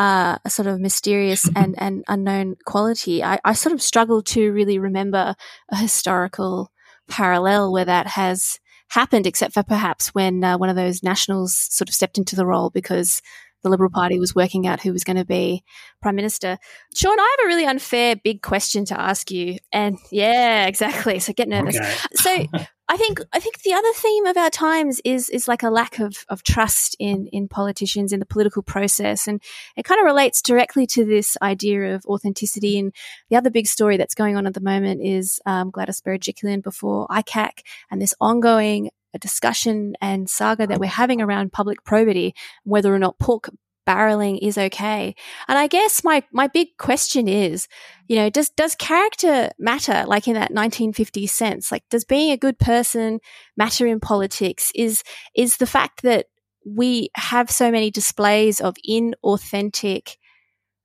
uh, 0.00 0.38
a 0.46 0.50
sort 0.50 0.66
of 0.66 0.80
mysterious 0.80 1.48
and 1.56 1.74
and 1.78 2.04
unknown 2.08 2.56
quality. 2.64 3.22
I, 3.22 3.38
I 3.44 3.52
sort 3.52 3.74
of 3.74 3.82
struggle 3.82 4.22
to 4.22 4.50
really 4.50 4.78
remember 4.78 5.36
a 5.70 5.76
historical 5.76 6.72
parallel 7.08 7.72
where 7.72 7.84
that 7.84 8.06
has 8.06 8.58
happened, 8.88 9.26
except 9.26 9.52
for 9.54 9.62
perhaps 9.62 10.08
when 10.14 10.42
uh, 10.42 10.56
one 10.56 10.70
of 10.70 10.76
those 10.76 11.02
nationals 11.02 11.54
sort 11.54 11.88
of 11.88 11.94
stepped 11.94 12.18
into 12.18 12.34
the 12.34 12.46
role 12.46 12.70
because 12.70 13.20
the 13.62 13.70
Liberal 13.70 13.90
Party 13.90 14.18
was 14.18 14.34
working 14.34 14.66
out 14.66 14.80
who 14.80 14.92
was 14.92 15.04
going 15.04 15.16
to 15.16 15.24
be 15.24 15.62
Prime 16.00 16.16
Minister. 16.16 16.58
Sean, 16.94 17.18
I 17.18 17.36
have 17.38 17.46
a 17.46 17.48
really 17.48 17.66
unfair 17.66 18.16
big 18.16 18.42
question 18.42 18.84
to 18.86 19.00
ask 19.00 19.30
you. 19.30 19.58
And 19.72 19.98
yeah, 20.10 20.66
exactly. 20.66 21.18
So 21.18 21.32
get 21.32 21.48
nervous. 21.48 21.76
Okay. 21.76 21.96
So 22.14 22.66
I 22.90 22.96
think 22.96 23.20
I 23.32 23.38
think 23.38 23.62
the 23.62 23.72
other 23.72 23.92
theme 23.94 24.26
of 24.26 24.36
our 24.36 24.50
times 24.50 25.00
is 25.04 25.28
is 25.28 25.46
like 25.46 25.62
a 25.62 25.70
lack 25.70 26.00
of, 26.00 26.24
of 26.28 26.42
trust 26.42 26.96
in 26.98 27.28
in 27.28 27.46
politicians 27.46 28.12
in 28.12 28.18
the 28.18 28.26
political 28.26 28.62
process. 28.62 29.28
And 29.28 29.40
it 29.76 29.84
kind 29.84 30.00
of 30.00 30.06
relates 30.06 30.42
directly 30.42 30.88
to 30.88 31.04
this 31.04 31.36
idea 31.40 31.94
of 31.94 32.04
authenticity. 32.06 32.80
And 32.80 32.92
the 33.28 33.36
other 33.36 33.48
big 33.48 33.68
story 33.68 33.96
that's 33.96 34.16
going 34.16 34.36
on 34.36 34.44
at 34.44 34.54
the 34.54 34.60
moment 34.60 35.02
is 35.02 35.40
um, 35.46 35.70
Gladys 35.70 36.00
Berejiklian 36.00 36.64
before 36.64 37.06
ICAC 37.08 37.60
and 37.92 38.02
this 38.02 38.14
ongoing 38.20 38.90
a 39.14 39.18
discussion 39.18 39.94
and 40.00 40.28
saga 40.28 40.66
that 40.66 40.80
we're 40.80 40.86
having 40.86 41.20
around 41.20 41.52
public 41.52 41.84
probity, 41.84 42.34
whether 42.64 42.94
or 42.94 42.98
not 42.98 43.18
pork 43.18 43.50
barreling 43.86 44.38
is 44.40 44.56
okay. 44.56 45.14
And 45.48 45.58
I 45.58 45.66
guess 45.66 46.04
my, 46.04 46.22
my 46.32 46.46
big 46.46 46.76
question 46.78 47.26
is, 47.28 47.66
you 48.08 48.16
know, 48.16 48.30
does, 48.30 48.50
does 48.50 48.74
character 48.74 49.50
matter? 49.58 50.04
Like 50.06 50.28
in 50.28 50.34
that 50.34 50.52
1950s 50.52 51.30
sense, 51.30 51.72
like 51.72 51.82
does 51.90 52.04
being 52.04 52.30
a 52.30 52.36
good 52.36 52.58
person 52.58 53.20
matter 53.56 53.86
in 53.86 53.98
politics? 53.98 54.70
Is, 54.74 55.02
is 55.34 55.56
the 55.56 55.66
fact 55.66 56.02
that 56.02 56.26
we 56.64 57.10
have 57.16 57.50
so 57.50 57.70
many 57.70 57.90
displays 57.90 58.60
of 58.60 58.76
inauthentic, 58.88 60.16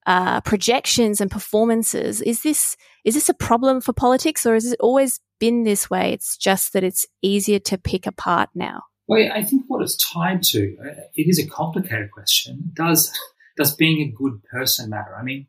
uh, 0.06 0.42
projections 0.42 1.20
and 1.20 1.32
performances. 1.32 2.22
Is 2.22 2.44
this, 2.44 2.78
is 3.06 3.14
this 3.14 3.30
a 3.30 3.34
problem 3.34 3.80
for 3.80 3.94
politics 3.94 4.46
or 4.46 4.56
has 4.56 4.72
it 4.72 4.80
always 4.80 5.20
been 5.40 5.64
this 5.64 5.90
way? 5.90 6.12
It's 6.12 6.36
just 6.36 6.74
that 6.74 6.84
it's 6.84 7.06
easier 7.22 7.60
to 7.60 7.78
pick 7.78 8.08
apart 8.08 8.50
now. 8.56 8.84
Well, 9.08 9.30
I 9.32 9.44
think 9.44 9.66
what 9.68 9.84
it's 9.84 9.98
tied 10.12 10.42
to, 10.44 10.76
uh, 10.84 11.02
it 11.14 11.30
is 11.30 11.38
a 11.38 11.48
complicated 11.48 12.10
question. 12.12 12.72
Does 12.74 13.14
does 13.58 13.76
being 13.76 14.02
a 14.02 14.12
good 14.12 14.44
person 14.52 14.90
matter? 14.90 15.16
I 15.18 15.24
mean, 15.24 15.48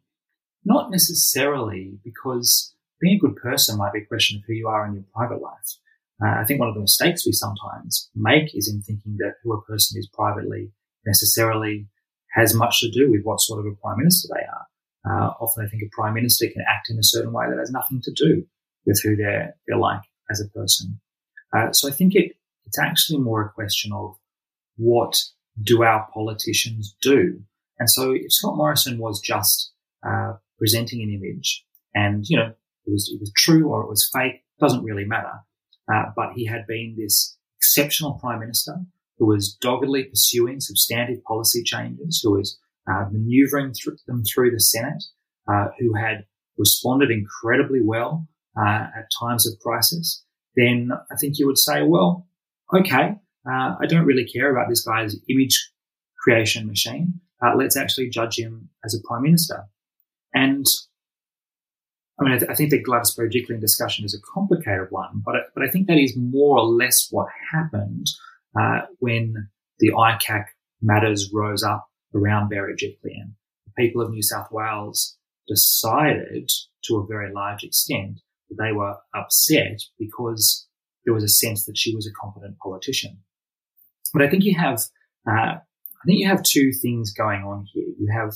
not 0.64 0.90
necessarily, 0.90 1.98
because 2.04 2.74
being 3.00 3.16
a 3.16 3.26
good 3.26 3.36
person 3.36 3.78
might 3.78 3.92
be 3.92 4.00
a 4.00 4.06
question 4.06 4.38
of 4.38 4.44
who 4.46 4.52
you 4.52 4.68
are 4.68 4.86
in 4.86 4.94
your 4.94 5.04
private 5.14 5.40
life. 5.40 5.78
Uh, 6.22 6.40
I 6.40 6.44
think 6.44 6.60
one 6.60 6.68
of 6.68 6.74
the 6.74 6.80
mistakes 6.80 7.26
we 7.26 7.32
sometimes 7.32 8.10
make 8.14 8.54
is 8.54 8.68
in 8.68 8.82
thinking 8.82 9.16
that 9.18 9.34
who 9.42 9.52
a 9.52 9.62
person 9.62 9.98
is 9.98 10.08
privately 10.12 10.70
necessarily 11.04 11.88
has 12.32 12.54
much 12.54 12.80
to 12.80 12.90
do 12.90 13.10
with 13.10 13.22
what 13.22 13.40
sort 13.40 13.60
of 13.60 13.72
a 13.72 13.76
prime 13.76 13.98
minister 13.98 14.28
they 14.34 14.44
are. 14.44 14.65
Uh, 15.08 15.30
often 15.40 15.64
I 15.64 15.68
think 15.68 15.82
a 15.82 15.94
prime 15.94 16.14
minister 16.14 16.46
can 16.52 16.64
act 16.68 16.90
in 16.90 16.98
a 16.98 17.02
certain 17.02 17.32
way 17.32 17.46
that 17.48 17.58
has 17.58 17.70
nothing 17.70 18.00
to 18.02 18.12
do 18.12 18.44
with 18.86 19.00
who 19.02 19.16
they're, 19.16 19.54
they're 19.66 19.78
like 19.78 20.02
as 20.30 20.40
a 20.40 20.48
person. 20.58 21.00
Uh, 21.56 21.72
so 21.72 21.88
I 21.88 21.92
think 21.92 22.14
it, 22.14 22.36
it's 22.66 22.78
actually 22.78 23.20
more 23.20 23.44
a 23.44 23.50
question 23.50 23.92
of 23.92 24.16
what 24.76 25.22
do 25.62 25.82
our 25.82 26.08
politicians 26.12 26.96
do? 27.00 27.40
And 27.78 27.90
so 27.90 28.12
if 28.12 28.32
Scott 28.32 28.56
Morrison 28.56 28.98
was 28.98 29.20
just 29.20 29.72
uh, 30.06 30.34
presenting 30.58 31.02
an 31.02 31.10
image 31.10 31.64
and, 31.94 32.24
you 32.28 32.36
know, 32.36 32.52
it 32.86 32.90
was, 32.90 33.10
it 33.12 33.20
was 33.20 33.32
true 33.36 33.68
or 33.68 33.82
it 33.82 33.88
was 33.88 34.08
fake, 34.12 34.44
doesn't 34.60 34.84
really 34.84 35.04
matter. 35.04 35.32
Uh, 35.92 36.04
but 36.16 36.32
he 36.34 36.46
had 36.46 36.66
been 36.66 36.96
this 36.98 37.36
exceptional 37.58 38.14
prime 38.14 38.40
minister 38.40 38.74
who 39.18 39.26
was 39.26 39.56
doggedly 39.60 40.04
pursuing 40.04 40.60
substantive 40.60 41.22
policy 41.24 41.62
changes, 41.62 42.20
who 42.22 42.32
was 42.32 42.58
uh, 42.90 43.06
maneuvering 43.10 43.72
through 43.72 43.96
them 44.06 44.22
through 44.24 44.50
the 44.50 44.60
Senate, 44.60 45.02
uh, 45.48 45.66
who 45.78 45.94
had 45.94 46.24
responded 46.58 47.10
incredibly 47.10 47.80
well 47.82 48.26
uh, 48.58 48.86
at 48.96 49.10
times 49.20 49.46
of 49.46 49.58
crisis, 49.60 50.24
then 50.56 50.90
I 51.10 51.16
think 51.16 51.38
you 51.38 51.46
would 51.46 51.58
say, 51.58 51.82
well, 51.82 52.26
okay, 52.74 53.16
uh, 53.48 53.74
I 53.80 53.86
don't 53.88 54.06
really 54.06 54.26
care 54.26 54.50
about 54.50 54.68
this 54.68 54.84
guy's 54.84 55.16
image 55.28 55.70
creation 56.18 56.66
machine. 56.66 57.20
Uh, 57.44 57.54
let's 57.56 57.76
actually 57.76 58.08
judge 58.08 58.38
him 58.38 58.70
as 58.84 58.94
a 58.94 59.06
prime 59.06 59.22
minister. 59.22 59.64
And 60.32 60.66
I 62.18 62.24
mean, 62.24 62.32
I, 62.32 62.38
th- 62.38 62.50
I 62.50 62.54
think 62.54 62.70
the 62.70 62.82
Gladys 62.82 63.14
Berejiklian 63.14 63.60
discussion 63.60 64.04
is 64.04 64.14
a 64.14 64.32
complicated 64.32 64.86
one, 64.90 65.22
but 65.24 65.36
I, 65.36 65.40
but 65.54 65.62
I 65.62 65.68
think 65.68 65.86
that 65.86 65.98
is 65.98 66.16
more 66.16 66.58
or 66.58 66.64
less 66.64 67.08
what 67.10 67.28
happened 67.52 68.06
uh, 68.58 68.80
when 69.00 69.48
the 69.78 69.90
ICAC 69.90 70.44
matters 70.80 71.30
rose 71.32 71.62
up 71.62 71.86
around 72.16 72.50
Berejiklian. 72.50 73.34
The 73.66 73.72
people 73.76 74.00
of 74.02 74.10
New 74.10 74.22
South 74.22 74.48
Wales 74.50 75.16
decided, 75.46 76.50
to 76.84 76.96
a 76.96 77.06
very 77.06 77.32
large 77.32 77.62
extent, 77.62 78.20
that 78.48 78.56
they 78.62 78.72
were 78.72 78.96
upset 79.14 79.82
because 79.98 80.66
there 81.04 81.14
was 81.14 81.24
a 81.24 81.28
sense 81.28 81.64
that 81.66 81.78
she 81.78 81.94
was 81.94 82.06
a 82.06 82.20
competent 82.20 82.58
politician. 82.58 83.18
But 84.12 84.22
I 84.22 84.30
think 84.30 84.44
you 84.44 84.56
have, 84.58 84.80
uh, 85.28 85.56
I 85.58 86.04
think 86.06 86.18
you 86.18 86.28
have 86.28 86.42
two 86.42 86.72
things 86.72 87.12
going 87.12 87.42
on 87.42 87.66
here. 87.72 87.86
You 87.98 88.08
have 88.12 88.34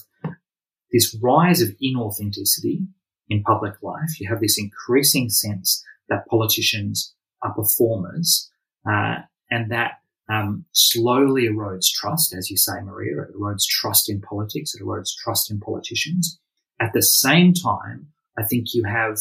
this 0.93 1.17
rise 1.23 1.63
of 1.63 1.71
inauthenticity 1.83 2.87
in 3.29 3.43
public 3.43 3.75
life. 3.83 4.21
You 4.21 4.29
have 4.29 4.41
this 4.41 4.59
increasing 4.59 5.31
sense 5.31 5.85
that 6.09 6.27
politicians 6.29 7.15
are 7.43 7.55
performers, 7.55 8.51
uh, 8.89 9.17
and 9.51 9.71
that 9.71 10.00
um, 10.31 10.65
slowly 10.73 11.49
erodes 11.49 11.91
trust, 11.93 12.35
as 12.35 12.51
you 12.51 12.57
say, 12.57 12.81
Marija. 12.83 13.23
It 13.23 13.37
erodes 13.37 13.67
trust 13.67 14.09
in 14.09 14.21
politics. 14.21 14.75
It 14.75 14.83
erodes 14.83 15.11
trust 15.23 15.51
in 15.51 15.59
politicians. 15.59 16.39
At 16.81 16.93
the 16.95 17.03
same 17.03 17.53
time, 17.53 18.07
I 18.39 18.45
think 18.45 18.69
you 18.73 18.85
have 18.85 19.19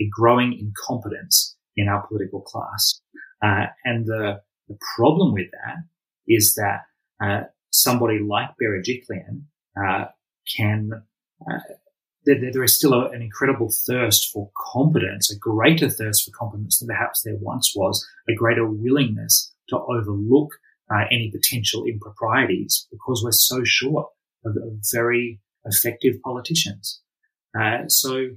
a 0.00 0.08
growing 0.10 0.52
incompetence 0.58 1.56
in 1.76 1.88
our 1.88 2.06
political 2.06 2.40
class. 2.40 3.00
Uh, 3.42 3.66
and 3.84 4.06
the, 4.06 4.40
the, 4.68 4.78
problem 4.96 5.32
with 5.32 5.50
that 5.50 5.82
is 6.28 6.54
that 6.54 6.82
uh, 7.20 7.44
somebody 7.70 8.20
like 8.20 8.50
Berejiklian 8.62 9.42
uh, 9.76 10.06
can, 10.56 11.02
uh, 11.50 11.58
there, 12.24 12.36
there 12.52 12.64
is 12.64 12.76
still 12.76 12.94
a, 12.94 13.10
an 13.10 13.22
incredible 13.22 13.70
thirst 13.70 14.30
for 14.32 14.50
competence, 14.56 15.30
a 15.30 15.38
greater 15.38 15.88
thirst 15.88 16.24
for 16.24 16.30
competence 16.36 16.78
than 16.78 16.88
perhaps 16.88 17.22
there 17.22 17.36
once 17.40 17.72
was, 17.74 18.06
a 18.28 18.34
greater 18.34 18.66
willingness 18.66 19.52
to 19.68 19.78
overlook 19.78 20.50
uh, 20.92 21.04
any 21.10 21.30
potential 21.30 21.84
improprieties 21.84 22.86
because 22.90 23.22
we're 23.24 23.32
so 23.32 23.62
short 23.64 24.06
of, 24.44 24.56
of 24.56 24.72
very 24.92 25.40
effective 25.64 26.14
politicians. 26.22 27.00
Uh, 27.58 27.86
so 27.88 28.28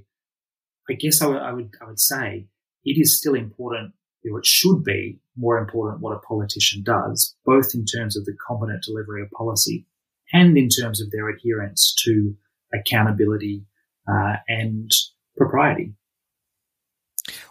I 0.88 0.94
guess 0.94 1.20
I 1.22 1.26
I 1.28 1.52
would, 1.52 1.74
I 1.82 1.86
would 1.86 2.00
say 2.00 2.46
it 2.84 3.00
is 3.00 3.18
still 3.18 3.34
important, 3.34 3.92
or 4.30 4.38
it 4.38 4.46
should 4.46 4.84
be 4.84 5.20
more 5.36 5.58
important 5.58 6.00
what 6.00 6.16
a 6.16 6.20
politician 6.20 6.82
does, 6.82 7.34
both 7.44 7.74
in 7.74 7.84
terms 7.84 8.16
of 8.16 8.24
the 8.24 8.36
competent 8.46 8.84
delivery 8.84 9.22
of 9.22 9.30
policy 9.30 9.86
and 10.32 10.56
in 10.56 10.68
terms 10.68 11.00
of 11.00 11.10
their 11.10 11.28
adherence 11.28 11.94
to 12.04 12.36
accountability 12.72 13.64
uh, 14.08 14.36
and 14.48 14.90
propriety. 15.36 15.92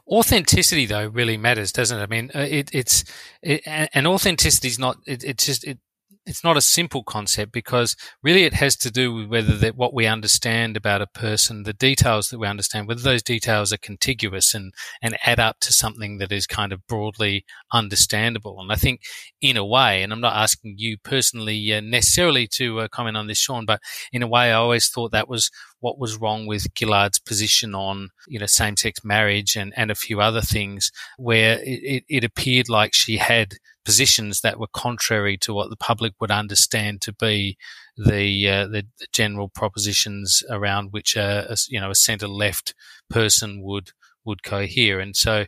Authenticity, 0.08 0.86
though, 0.86 1.08
really 1.08 1.38
matters, 1.38 1.72
doesn't 1.72 1.99
it? 1.99 2.03
I 2.03 2.06
mean, 2.06 2.32
uh, 2.34 2.47
it, 2.49 2.70
it's 2.74 3.03
it, 3.41 3.62
and 3.66 4.08
authenticity 4.08 4.68
is 4.68 4.80
not. 4.80 4.97
It, 5.06 5.24
it's 5.24 5.45
just 5.45 5.64
it, 5.66 5.80
it's 6.26 6.43
not 6.43 6.58
a 6.58 6.62
simple 6.62 7.03
concept 7.03 7.51
because 7.51 7.95
really 8.24 8.43
it 8.43 8.53
has 8.53 8.76
to 8.76 8.89
do 8.89 9.14
with 9.14 9.28
whether 9.28 9.56
that 9.58 9.76
what 9.76 9.93
we 9.93 10.08
understand 10.08 10.76
about 10.76 11.01
a 11.01 11.08
person, 11.08 11.64
the 11.64 11.74
details 11.74 12.30
that 12.30 12.39
we 12.39 12.47
understand, 12.47 12.88
whether 12.88 13.01
those 13.01 13.22
details 13.22 13.72
are 13.72 13.78
contiguous 13.78 14.56
and, 14.56 14.74
and 15.01 15.18
add 15.26 15.39
up 15.39 15.60
to 15.62 15.72
something 15.72 16.18
that 16.18 16.32
is 16.32 16.47
kind 16.47 16.74
of 16.74 16.86
broadly 16.88 17.45
understandable. 17.72 18.60
And 18.60 18.72
I 18.72 18.76
think 18.76 19.01
in 19.39 19.56
a 19.56 19.66
way, 19.66 20.01
and 20.01 20.12
I'm 20.12 20.22
not 20.22 20.36
asking 20.36 20.76
you 20.78 20.97
personally 20.97 21.74
uh, 21.74 21.82
necessarily 21.82 22.47
to 22.53 22.80
uh, 22.82 22.88
comment 22.88 23.18
on 23.18 23.28
this, 23.28 23.38
Sean, 23.38 23.66
but 23.66 23.82
in 24.12 24.24
a 24.24 24.28
way, 24.28 24.51
I 24.51 24.53
always 24.53 24.89
thought 24.89 25.12
that 25.12 25.30
was 25.30 25.51
what 25.80 26.00
was 26.00 26.18
wrong 26.18 26.48
with 26.48 26.74
Gillard's 26.74 27.20
position 27.20 27.76
on, 27.76 28.10
you 28.28 28.40
know, 28.40 28.46
same-sex 28.46 29.04
marriage 29.04 29.56
and, 29.56 29.74
and 29.76 29.92
a 29.92 29.96
few 29.96 30.22
other 30.22 30.42
things 30.42 30.92
where 31.18 31.60
it, 31.60 31.82
it, 31.84 32.04
it 32.10 32.24
appeared 32.24 32.70
like 32.70 32.94
she 32.94 33.18
had 33.18 33.54
positions 33.84 34.42
that 34.42 34.60
were 34.60 34.68
contrary 34.74 35.38
to 35.38 35.54
what 35.54 35.70
the 35.70 35.78
public 35.78 36.14
would 36.20 36.32
understand 36.32 37.02
to 37.02 37.14
be 37.14 37.56
the 37.98 38.50
uh, 38.50 38.68
the, 38.68 38.84
the, 39.00 39.08
general 39.14 39.48
propositions 39.48 40.44
around 40.50 40.92
which 40.92 41.16
a, 41.16 41.52
a 41.52 41.56
you 41.70 41.80
know 41.80 41.92
a 41.92 41.96
centre 41.96 42.28
left 42.28 42.74
person 43.10 43.62
would 43.62 43.92
would 44.26 44.44
cohere. 44.44 45.00
And 45.00 45.16
so 45.16 45.46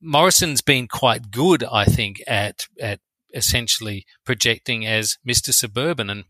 Morrison's 0.00 0.62
been 0.62 0.88
quite 0.88 1.30
good, 1.30 1.64
I 1.64 1.84
think, 1.84 2.22
at 2.26 2.66
at 2.80 3.00
essentially 3.34 4.06
projecting 4.24 4.86
as 4.86 5.18
Mr. 5.26 5.52
Suburban. 5.52 6.10
And 6.10 6.24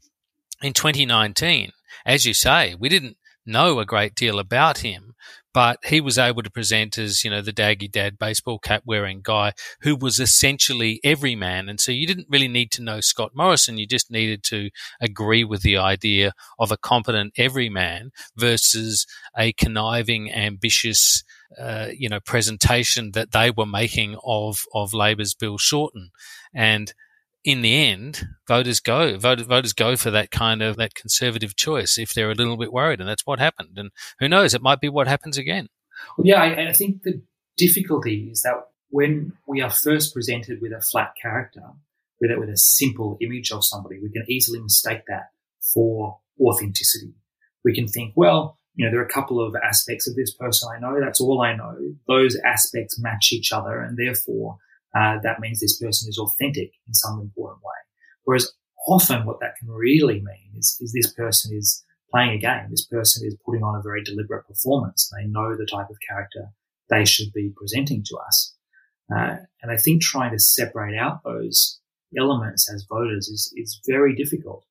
in 0.62 0.72
2019, 0.72 1.72
as 2.07 2.24
you 2.24 2.34
say, 2.34 2.74
we 2.78 2.88
didn't 2.88 3.16
know 3.47 3.78
a 3.78 3.86
great 3.86 4.14
deal 4.14 4.38
about 4.38 4.78
him, 4.78 5.14
but 5.55 5.78
he 5.84 6.01
was 6.01 6.16
able 6.16 6.43
to 6.43 6.51
present 6.51 6.97
as, 6.97 7.24
you 7.24 7.30
know, 7.30 7.43
the 7.43 7.53
daggy 7.53 7.90
dad 7.90 8.18
baseball 8.18 8.59
cap 8.59 8.82
wearing 8.86 9.20
guy 9.22 9.53
who 9.82 9.95
was 9.95 10.18
essentially 10.18 10.99
every 11.05 11.34
man. 11.34 11.68
And 11.68 11.78
so 11.78 11.93
you 11.93 12.07
didn't 12.07 12.28
really 12.30 12.49
need 12.49 12.70
to 12.72 12.82
know 12.82 13.01
Scott 13.01 13.32
Morrison. 13.34 13.76
You 13.76 13.86
just 13.86 14.11
needed 14.11 14.43
to 14.45 14.70
agree 15.01 15.45
with 15.45 15.62
the 15.62 15.76
idea 15.76 16.32
of 16.59 16.72
a 16.72 16.78
competent 16.78 17.34
everyman 17.36 18.12
versus 18.36 19.07
a 19.36 19.53
conniving, 19.53 20.32
ambitious, 20.32 21.22
uh, 21.59 21.88
you 21.95 22.09
know, 22.09 22.20
presentation 22.20 23.12
that 23.12 23.32
they 23.32 23.51
were 23.51 23.66
making 23.66 24.16
of, 24.24 24.64
of 24.74 24.95
Labor's 24.95 25.34
Bill 25.34 25.59
Shorten. 25.59 26.11
And 26.55 26.95
in 27.45 27.62
the 27.62 27.74
end, 27.74 28.26
voters 28.47 28.80
go 28.80 29.16
voters, 29.18 29.47
voters 29.47 29.72
go 29.72 29.97
for 29.97 30.11
that 30.11 30.30
kind 30.30 30.62
of 30.62 30.76
that 30.76 30.95
conservative 30.95 31.57
choice 31.57 31.99
if 31.99 32.14
they're 32.14 32.30
a 32.30 32.34
little 32.34 32.57
bit 32.57 32.72
worried, 32.72 33.01
and 33.01 33.09
that's 33.09 33.26
what 33.26 33.38
happened. 33.38 33.76
And 33.76 33.90
who 34.18 34.28
knows, 34.28 34.55
it 34.55 34.62
might 34.62 34.80
be 34.80 34.88
what 34.88 35.09
happens 35.09 35.36
again. 35.36 35.68
Well, 36.16 36.26
yeah, 36.26 36.43
I, 36.43 36.68
I 36.68 36.72
think 36.72 37.03
the 37.03 37.22
difficulty 37.57 38.28
is 38.30 38.43
that 38.43 38.55
when 38.90 39.32
we 39.47 39.61
are 39.61 39.70
first 39.70 40.12
presented 40.12 40.61
with 40.61 40.72
a 40.72 40.80
flat 40.80 41.14
character, 41.20 41.62
with 42.20 42.30
a, 42.30 42.38
with 42.38 42.51
a 42.51 42.57
simple 42.57 43.16
image 43.20 43.51
of 43.51 43.64
somebody, 43.64 43.99
we 44.01 44.11
can 44.11 44.24
easily 44.28 44.61
mistake 44.61 45.03
that 45.09 45.30
for 45.74 46.18
authenticity. 46.40 47.14
We 47.64 47.74
can 47.74 47.88
think, 47.88 48.12
well, 48.16 48.59
you 48.74 48.84
know, 48.84 48.90
there 48.90 49.01
are 49.01 49.07
a 49.07 49.12
couple 49.12 49.45
of 49.45 49.55
aspects 49.57 50.09
of 50.09 50.14
this 50.14 50.34
person 50.34 50.68
I 50.74 50.80
know. 50.80 51.01
That's 51.01 51.20
all 51.20 51.43
I 51.43 51.55
know. 51.55 51.76
Those 52.09 52.36
aspects 52.45 53.01
match 53.01 53.32
each 53.32 53.53
other, 53.53 53.80
and 53.80 53.97
therefore 53.99 54.59
uh, 54.95 55.18
that 55.22 55.40
means 55.40 55.61
this 55.61 55.78
person 55.78 56.09
is 56.09 56.18
authentic 56.18 56.72
in 56.86 56.95
some 56.95 57.20
important 57.20 57.62
way. 57.62 57.72
Whereas 58.24 58.53
often 58.86 59.24
what 59.24 59.40
that 59.40 59.57
can 59.57 59.70
really 59.70 60.20
mean 60.20 60.51
is, 60.57 60.78
is 60.80 60.93
this 60.93 61.12
person 61.12 61.57
is 61.57 61.84
playing 62.11 62.30
a 62.30 62.38
game. 62.38 62.66
This 62.70 62.86
person 62.86 63.26
is 63.26 63.36
putting 63.45 63.62
on 63.62 63.76
a 63.76 63.82
very 63.82 64.03
deliberate 64.03 64.47
performance. 64.47 65.11
They 65.16 65.26
know 65.26 65.57
the 65.57 65.66
type 65.66 65.88
of 65.88 65.97
character 66.07 66.49
they 66.90 67.05
should 67.05 67.32
be 67.32 67.53
presenting 67.57 68.05
to 68.05 68.16
us. 68.26 68.55
Uh, 69.14 69.36
and 69.62 69.70
I 69.70 69.76
think 69.76 70.03
trying 70.03 70.32
to 70.32 70.38
separate 70.38 70.97
out 70.97 71.22
those 71.24 71.80
elements 72.18 72.70
as 72.72 72.84
voters 72.88 73.28
is, 73.28 73.53
is 73.57 73.80
very 73.86 74.14
difficult. 74.14 74.64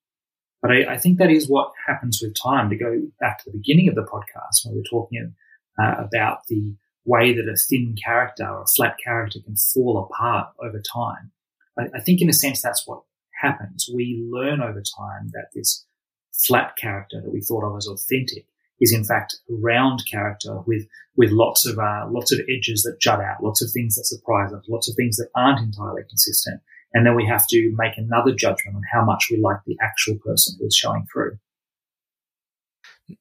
But 0.60 0.70
I, 0.70 0.94
I, 0.94 0.98
think 0.98 1.18
that 1.18 1.30
is 1.30 1.48
what 1.48 1.72
happens 1.86 2.20
with 2.22 2.34
time. 2.40 2.70
To 2.70 2.76
go 2.76 3.02
back 3.18 3.38
to 3.38 3.50
the 3.50 3.58
beginning 3.58 3.88
of 3.88 3.96
the 3.96 4.02
podcast 4.04 4.64
when 4.64 4.74
we 4.74 4.80
were 4.80 4.84
talking 4.90 5.34
uh, 5.82 5.94
about 5.98 6.46
the 6.48 6.74
way 7.04 7.34
that 7.34 7.48
a 7.48 7.56
thin 7.56 7.94
character 8.02 8.46
or 8.46 8.62
a 8.62 8.66
flat 8.66 8.96
character 9.02 9.40
can 9.44 9.56
fall 9.56 9.98
apart 9.98 10.48
over 10.62 10.80
time. 10.80 11.32
I, 11.78 11.98
I 11.98 12.00
think 12.00 12.20
in 12.20 12.28
a 12.28 12.34
sense 12.34 12.62
that's 12.62 12.86
what 12.86 13.02
happens. 13.40 13.88
We 13.92 14.28
learn 14.30 14.60
over 14.60 14.82
time 14.98 15.30
that 15.32 15.48
this 15.54 15.84
flat 16.32 16.76
character 16.76 17.20
that 17.20 17.32
we 17.32 17.40
thought 17.40 17.64
of 17.64 17.76
as 17.76 17.86
authentic 17.86 18.46
is 18.80 18.92
in 18.92 19.04
fact 19.04 19.36
a 19.48 19.54
round 19.54 20.02
character 20.10 20.58
with 20.66 20.86
with 21.16 21.30
lots 21.30 21.66
of 21.66 21.78
uh, 21.78 22.06
lots 22.10 22.32
of 22.32 22.40
edges 22.48 22.82
that 22.82 23.00
jut 23.00 23.20
out, 23.20 23.42
lots 23.42 23.62
of 23.62 23.70
things 23.70 23.94
that 23.96 24.06
surprise 24.06 24.52
us, 24.52 24.64
lots 24.68 24.88
of 24.88 24.96
things 24.96 25.16
that 25.16 25.28
aren't 25.36 25.60
entirely 25.60 26.02
consistent, 26.08 26.60
and 26.94 27.06
then 27.06 27.14
we 27.14 27.26
have 27.26 27.46
to 27.48 27.72
make 27.76 27.96
another 27.96 28.34
judgment 28.34 28.76
on 28.76 28.82
how 28.92 29.04
much 29.04 29.28
we 29.30 29.38
like 29.38 29.58
the 29.66 29.76
actual 29.82 30.16
person 30.24 30.56
who 30.58 30.66
is 30.66 30.74
showing 30.74 31.06
through. 31.12 31.38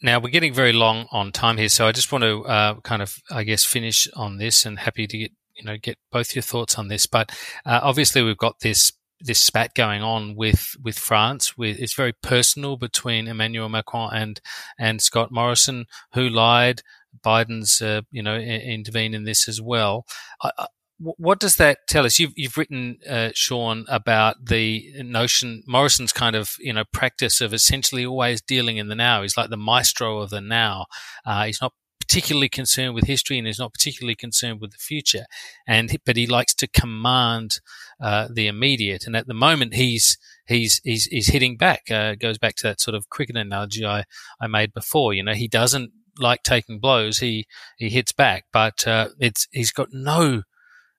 Now 0.02 0.20
we're 0.20 0.30
getting 0.30 0.54
very 0.54 0.74
long 0.74 1.08
on 1.12 1.32
time 1.32 1.58
here, 1.58 1.70
so 1.70 1.88
I 1.88 1.92
just 1.92 2.12
want 2.12 2.24
to 2.24 2.46
uh, 2.46 2.80
kind 2.82 3.02
of, 3.02 3.18
I 3.30 3.44
guess, 3.44 3.66
finish 3.66 4.08
on 4.16 4.38
this, 4.38 4.66
and 4.66 4.80
happy 4.80 5.08
to 5.08 5.18
get 5.18 5.32
you 5.56 5.64
know 5.64 5.78
get 5.78 5.98
both 6.12 6.36
your 6.36 6.42
thoughts 6.44 6.78
on 6.78 6.88
this. 6.88 7.06
But 7.06 7.32
uh, 7.66 7.80
obviously, 7.84 8.22
we've 8.22 8.38
got 8.38 8.60
this 8.60 8.92
this 9.20 9.40
spat 9.40 9.74
going 9.76 10.02
on 10.02 10.36
with 10.36 10.76
with 10.84 10.98
France. 10.98 11.58
With 11.58 11.80
it's 11.80 11.94
very 11.94 12.14
personal 12.14 12.78
between 12.78 13.28
Emmanuel 13.28 13.70
Macron 13.70 14.14
and 14.14 14.42
and 14.80 15.02
Scott 15.02 15.32
Morrison, 15.32 15.86
who 16.14 16.30
lied. 16.30 16.82
Biden's 17.26 17.82
uh, 17.82 18.02
you 18.10 18.24
know 18.24 18.38
intervened 18.38 19.16
in 19.16 19.26
this 19.26 19.48
as 19.48 19.62
well. 19.62 20.06
I, 20.42 20.68
what 21.02 21.40
does 21.40 21.56
that 21.56 21.80
tell 21.88 22.06
us? 22.06 22.20
You've, 22.20 22.34
you've 22.36 22.58
written, 22.58 23.00
uh, 23.10 23.32
Sean, 23.34 23.86
about 23.88 24.46
the 24.46 24.94
notion, 25.02 25.64
Morrison's 25.66 26.14
kind 26.14 26.36
of, 26.36 26.56
you 26.60 26.74
know, 26.74 26.84
practice 26.94 27.42
of 27.42 27.54
essentially 27.54 28.06
always 28.06 28.42
dealing 28.42 28.78
in 28.78 28.88
the 28.88 28.96
now. 28.96 29.24
He's 29.24 29.36
like 29.36 29.50
the 29.50 29.58
maestro 29.58 30.20
of 30.20 30.30
the 30.30 30.42
now. 30.42 30.86
Uh, 31.26 31.46
he's 31.46 31.62
not 31.62 31.74
particularly 32.00 32.50
concerned 32.50 32.94
with 32.94 33.06
history 33.06 33.38
and 33.38 33.48
he's 33.48 33.58
not 33.58 33.74
particularly 33.74 34.16
concerned 34.16 34.62
with 34.62 34.72
the 34.72 34.78
future. 34.78 35.26
And, 35.68 35.98
but 36.06 36.18
he 36.18 36.28
likes 36.28 36.54
to 36.56 36.68
command, 36.68 37.62
uh, 38.00 38.28
the 38.32 38.48
immediate. 38.48 39.08
And 39.08 39.16
at 39.16 39.28
the 39.28 39.34
moment, 39.34 39.74
he's, 39.74 40.20
he's, 40.46 40.82
he's, 40.84 41.06
he's 41.06 41.30
hitting 41.30 41.58
back, 41.58 41.90
uh, 41.90 42.14
goes 42.14 42.38
back 42.38 42.56
to 42.58 42.68
that 42.68 42.82
sort 42.82 42.96
of 42.96 43.10
cricket 43.10 43.38
analogy 43.38 43.86
I, 43.86 44.04
I 44.40 44.48
made 44.48 44.72
before. 44.74 45.14
You 45.14 45.24
know, 45.24 45.34
he 45.34 45.48
doesn't 45.48 45.94
like 46.20 46.44
taking 46.44 46.80
blows. 46.80 47.20
He, 47.20 47.48
he 47.78 47.90
hits 47.90 48.12
back, 48.12 48.46
but, 48.54 48.86
uh, 48.86 49.10
it's, 49.20 49.48
he's 49.52 49.72
got 49.72 49.88
no, 49.92 50.44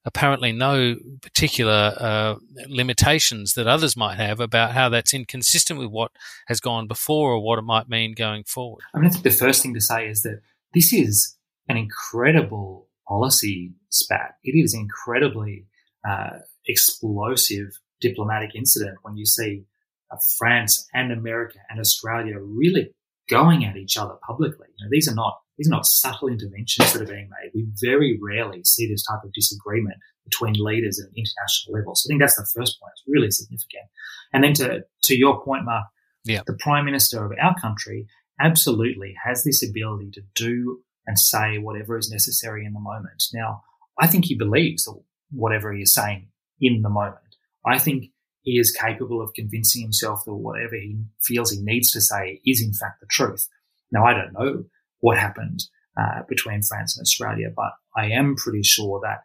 apparently 0.05 0.53
no 0.53 0.97
particular 1.21 1.95
uh, 1.99 2.35
limitations 2.69 3.55
that 3.55 3.67
others 3.67 3.97
might 3.97 4.17
have 4.17 4.41
about 4.41 4.73
how 4.73 4.89
that's 4.89 5.15
inconsistent 5.15 5.79
with 5.79 5.91
what 5.91 6.11
has 6.49 6.61
gone 6.61 6.87
before 6.87 7.33
or 7.33 7.41
what 7.41 7.59
it 7.59 7.63
might 7.63 7.89
mean 7.89 8.15
going 8.15 8.45
forward. 8.45 8.83
I 8.95 8.99
mean, 8.99 9.11
think 9.11 9.25
the 9.25 9.31
first 9.31 9.63
thing 9.63 9.75
to 9.75 9.81
say 9.81 10.09
is 10.09 10.23
that 10.23 10.41
this 10.75 10.93
is 10.93 11.37
an 11.69 11.77
incredible 11.77 12.89
policy 13.07 13.73
spat. 13.91 14.37
It 14.43 14.59
is 14.59 14.75
incredibly 14.75 15.67
uh, 16.09 16.39
explosive 16.67 17.79
diplomatic 18.01 18.51
incident 18.55 18.99
when 19.03 19.17
you 19.17 19.27
see 19.27 19.65
uh, 20.11 20.17
France 20.39 20.89
and 20.93 21.13
America 21.13 21.59
and 21.71 21.79
Australia 21.79 22.39
really 22.41 22.93
going 23.31 23.65
at 23.65 23.77
each 23.77 23.97
other 23.97 24.15
publicly. 24.27 24.67
You 24.77 24.85
know, 24.85 24.89
these 24.91 25.09
are 25.09 25.15
not 25.15 25.39
these 25.63 25.69
are 25.69 25.77
not 25.77 25.87
subtle 25.87 26.29
interventions 26.29 26.93
that 26.93 27.03
are 27.03 27.07
being 27.07 27.31
made. 27.31 27.53
We 27.55 27.67
very 27.81 28.19
rarely 28.21 28.65
see 28.65 28.89
this 28.89 29.05
type 29.05 29.23
of 29.25 29.33
disagreement 29.33 29.97
between 30.25 30.55
leaders 30.55 30.99
at 30.99 31.09
an 31.09 31.15
international 31.17 31.79
level. 31.79 31.95
So 31.95 32.07
I 32.07 32.09
think 32.09 32.21
that's 32.21 32.35
the 32.35 32.49
first 32.59 32.81
point. 32.81 32.93
It's 32.97 33.05
really 33.07 33.31
significant. 33.31 33.85
And 34.33 34.43
then 34.43 34.55
to, 34.55 34.85
to 35.05 35.17
your 35.17 35.41
point, 35.45 35.65
Mark, 35.65 35.87
yeah. 36.25 36.43
the 36.47 36.59
prime 36.59 36.85
minister 36.85 37.25
of 37.25 37.33
our 37.41 37.55
country 37.61 38.07
absolutely 38.41 39.15
has 39.25 39.45
this 39.45 39.65
ability 39.69 40.11
to 40.13 40.23
do 40.35 40.81
and 41.07 41.17
say 41.17 41.59
whatever 41.59 41.97
is 41.97 42.11
necessary 42.11 42.67
in 42.67 42.73
the 42.73 42.81
moment. 42.81 43.23
Now, 43.33 43.63
I 44.01 44.09
think 44.09 44.25
he 44.25 44.35
believes 44.35 44.89
whatever 45.31 45.73
he 45.73 45.83
is 45.83 45.95
saying 45.95 46.29
in 46.61 46.83
the 46.83 46.89
moment. 46.89 47.19
I 47.65 47.79
think 47.79 48.07
he 48.41 48.59
is 48.59 48.73
capable 48.73 49.23
of 49.23 49.33
convincing 49.35 49.83
himself 49.83 50.25
that 50.25 50.35
whatever 50.35 50.75
he 50.75 51.05
feels 51.23 51.53
he 51.53 51.61
needs 51.63 51.93
to 51.93 52.01
say 52.01 52.41
is 52.45 52.61
in 52.61 52.73
fact 52.73 53.01
the 53.01 53.07
truth. 53.09 53.47
Now, 53.93 54.05
I 54.05 54.15
don't 54.15 54.33
know 54.33 54.65
what 55.03 55.19
happened 55.19 55.65
uh, 56.01 56.23
between 56.29 56.63
France 56.63 56.97
and 56.97 57.03
Australia, 57.03 57.49
but 57.55 57.73
I 57.95 58.07
am 58.07 58.35
pretty 58.35 58.63
sure 58.63 59.01
that 59.05 59.19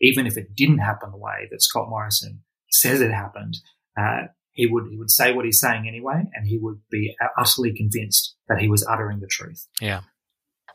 even 0.00 0.26
if 0.26 0.38
it 0.38 0.54
didn't 0.56 0.78
happen 0.78 1.10
the 1.10 1.18
way 1.18 1.48
that 1.50 1.60
Scott 1.60 1.90
Morrison 1.90 2.42
says 2.70 3.00
it 3.00 3.12
happened, 3.12 3.58
uh, 3.98 4.28
he 4.52 4.66
would 4.66 4.84
he 4.90 4.96
would 4.96 5.10
say 5.10 5.32
what 5.32 5.44
he's 5.44 5.60
saying 5.60 5.86
anyway, 5.86 6.22
and 6.32 6.46
he 6.46 6.58
would 6.58 6.80
be 6.90 7.14
utterly 7.36 7.74
convinced 7.74 8.36
that 8.48 8.60
he 8.60 8.68
was 8.68 8.86
uttering 8.86 9.20
the 9.20 9.26
truth. 9.26 9.66
Yeah, 9.80 10.00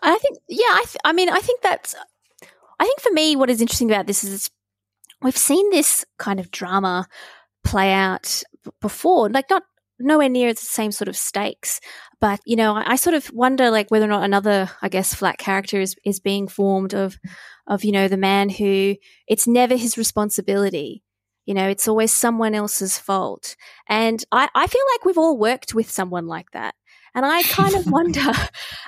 I 0.02 0.18
think. 0.18 0.38
Yeah, 0.48 0.68
I. 0.68 0.84
Th- 0.86 1.02
I 1.04 1.14
mean, 1.14 1.30
I 1.30 1.40
think 1.40 1.62
that's. 1.62 1.96
I 2.80 2.86
think 2.86 3.00
for 3.02 3.12
me, 3.12 3.36
what 3.36 3.50
is 3.50 3.62
interesting 3.62 3.90
about 3.90 4.08
this 4.08 4.24
is 4.24 4.50
we've 5.22 5.38
seen 5.38 5.70
this 5.70 6.06
kind 6.18 6.40
of 6.40 6.52
drama 6.52 7.08
play 7.64 7.92
out 7.92 8.44
before. 8.82 9.30
Like 9.30 9.50
not 9.50 9.64
nowhere 10.00 10.30
near 10.30 10.54
the 10.54 10.62
same 10.62 10.92
sort 10.92 11.08
of 11.08 11.18
stakes. 11.18 11.80
But 12.22 12.42
you 12.46 12.56
know, 12.56 12.76
I, 12.76 12.92
I, 12.92 12.96
sort 12.96 13.14
of 13.14 13.32
wonder 13.32 13.72
like 13.72 13.90
whether 13.90 14.06
or 14.06 14.10
not 14.10 14.24
another, 14.24 14.70
I 14.82 14.90
guess, 14.90 15.14
flat 15.14 15.38
character 15.38 15.80
is 15.80 15.96
is 16.06 16.20
being 16.20 16.48
formed 16.48 16.94
of 16.94 17.18
of 17.68 17.84
you 17.84 17.92
know 17.92 18.08
the 18.08 18.18
man 18.18 18.50
who 18.50 18.96
it's 19.28 19.48
never 19.48 19.76
his 19.76 19.98
responsibility. 19.98 21.04
You 21.46 21.56
know, 21.56 21.68
it's 21.68 21.88
always 21.88 22.14
someone 22.14 22.54
else's 22.54 23.00
fault. 23.00 23.56
And 23.88 24.24
I, 24.32 24.50
I 24.54 24.68
feel 24.68 24.84
like 24.94 25.04
we've 25.04 25.18
all 25.18 25.36
worked 25.36 25.74
with 25.74 25.90
someone 25.90 26.28
like 26.28 26.52
that. 26.52 26.76
And 27.16 27.26
I 27.26 27.42
kind 27.42 27.74
of 27.74 27.88
wonder, 27.92 28.22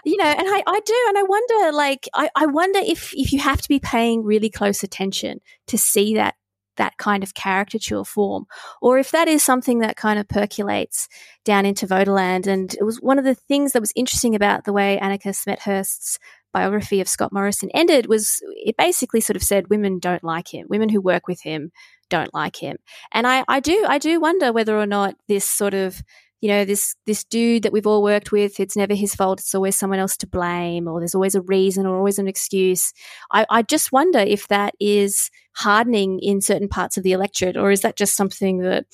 you 0.06 0.18
know, 0.18 0.26
and 0.26 0.48
I, 0.48 0.62
I 0.68 0.80
do, 0.86 1.06
and 1.08 1.18
I 1.18 1.24
wonder, 1.24 1.72
like, 1.76 2.08
I, 2.14 2.30
I 2.36 2.46
wonder 2.46 2.80
if 2.80 3.14
if 3.16 3.32
you 3.32 3.40
have 3.40 3.62
to 3.62 3.70
be 3.70 3.80
paying 3.80 4.24
really 4.24 4.50
close 4.50 4.84
attention 4.84 5.40
to 5.68 5.78
see 5.78 6.16
that 6.16 6.36
that 6.78 6.98
kind 6.98 7.24
of 7.24 7.34
caricature 7.34 8.04
form, 8.04 8.46
or 8.82 8.98
if 8.98 9.12
that 9.12 9.28
is 9.28 9.44
something 9.44 9.80
that 9.80 9.98
kind 9.98 10.20
of 10.20 10.28
percolates 10.28 11.08
down 11.44 11.66
into 11.66 11.88
voterland. 11.88 12.48
And 12.48 12.74
it 12.74 12.84
was 12.84 12.98
one 12.98 13.20
of 13.20 13.26
the 13.26 13.36
things 13.36 13.74
that 13.74 13.82
was 13.82 13.94
interesting 13.96 14.36
about 14.36 14.64
the 14.64 14.74
way 14.74 15.00
Annika 15.02 15.36
Smethurst's 15.36 16.20
biography 16.54 17.02
of 17.02 17.08
Scott 17.08 17.32
Morrison 17.32 17.70
ended 17.74 18.08
was 18.08 18.42
it 18.56 18.76
basically 18.78 19.22
sort 19.22 19.38
of 19.38 19.44
said 19.44 19.70
women 19.70 20.00
don't 20.00 20.24
like 20.24 20.54
him. 20.54 20.68
Women 20.70 20.90
who 20.90 21.02
work 21.02 21.28
with 21.28 21.42
him 21.42 21.72
don't 22.10 22.34
like 22.34 22.58
him. 22.58 22.78
And 23.12 23.26
I, 23.26 23.44
I 23.48 23.60
do 23.60 23.86
I 23.88 23.98
do 23.98 24.20
wonder 24.20 24.52
whether 24.52 24.78
or 24.78 24.86
not 24.86 25.16
this 25.28 25.50
sort 25.50 25.74
of 25.74 26.02
you 26.42 26.48
know, 26.48 26.66
this 26.66 26.96
this 27.06 27.24
dude 27.24 27.64
that 27.64 27.72
we've 27.72 27.88
all 27.88 28.02
worked 28.02 28.32
with, 28.32 28.60
it's 28.60 28.76
never 28.76 28.96
his 28.96 29.14
fault. 29.14 29.40
It's 29.40 29.56
always 29.56 29.76
someone 29.76 30.00
else 30.00 30.18
to 30.18 30.28
blame, 30.28 30.88
or 30.88 31.00
there's 31.00 31.16
always 31.16 31.36
a 31.36 31.42
reason 31.42 31.86
or 31.86 31.96
always 31.96 32.18
an 32.20 32.28
excuse. 32.28 32.92
I, 33.32 33.46
I 33.50 33.62
just 33.62 33.92
wonder 33.92 34.20
if 34.20 34.48
that 34.48 34.74
is 34.80 35.30
hardening 35.56 36.20
in 36.20 36.42
certain 36.42 36.68
parts 36.68 36.98
of 36.98 37.04
the 37.04 37.12
electorate, 37.12 37.58
or 37.58 37.72
is 37.72 37.82
that 37.82 37.96
just 37.96 38.16
something 38.16 38.60
that 38.60 38.86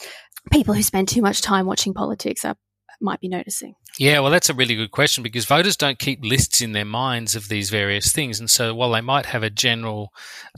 people 0.51 0.73
who 0.73 0.83
spend 0.83 1.07
too 1.07 1.21
much 1.21 1.41
time 1.41 1.65
watching 1.65 1.93
politics 1.93 2.43
are 2.43 2.55
might 2.99 3.21
be 3.21 3.29
noticing? 3.29 3.75
Yeah, 3.97 4.19
well, 4.19 4.31
that's 4.31 4.49
a 4.49 4.53
really 4.53 4.75
good 4.75 4.91
question 4.91 5.23
because 5.23 5.45
voters 5.45 5.77
don't 5.77 5.99
keep 5.99 6.23
lists 6.23 6.61
in 6.61 6.73
their 6.73 6.85
minds 6.85 7.35
of 7.35 7.47
these 7.47 7.69
various 7.69 8.11
things. 8.11 8.39
And 8.39 8.49
so 8.49 8.75
while 8.75 8.91
they 8.91 9.01
might 9.01 9.27
have 9.27 9.43
a 9.43 9.49
general, 9.49 10.09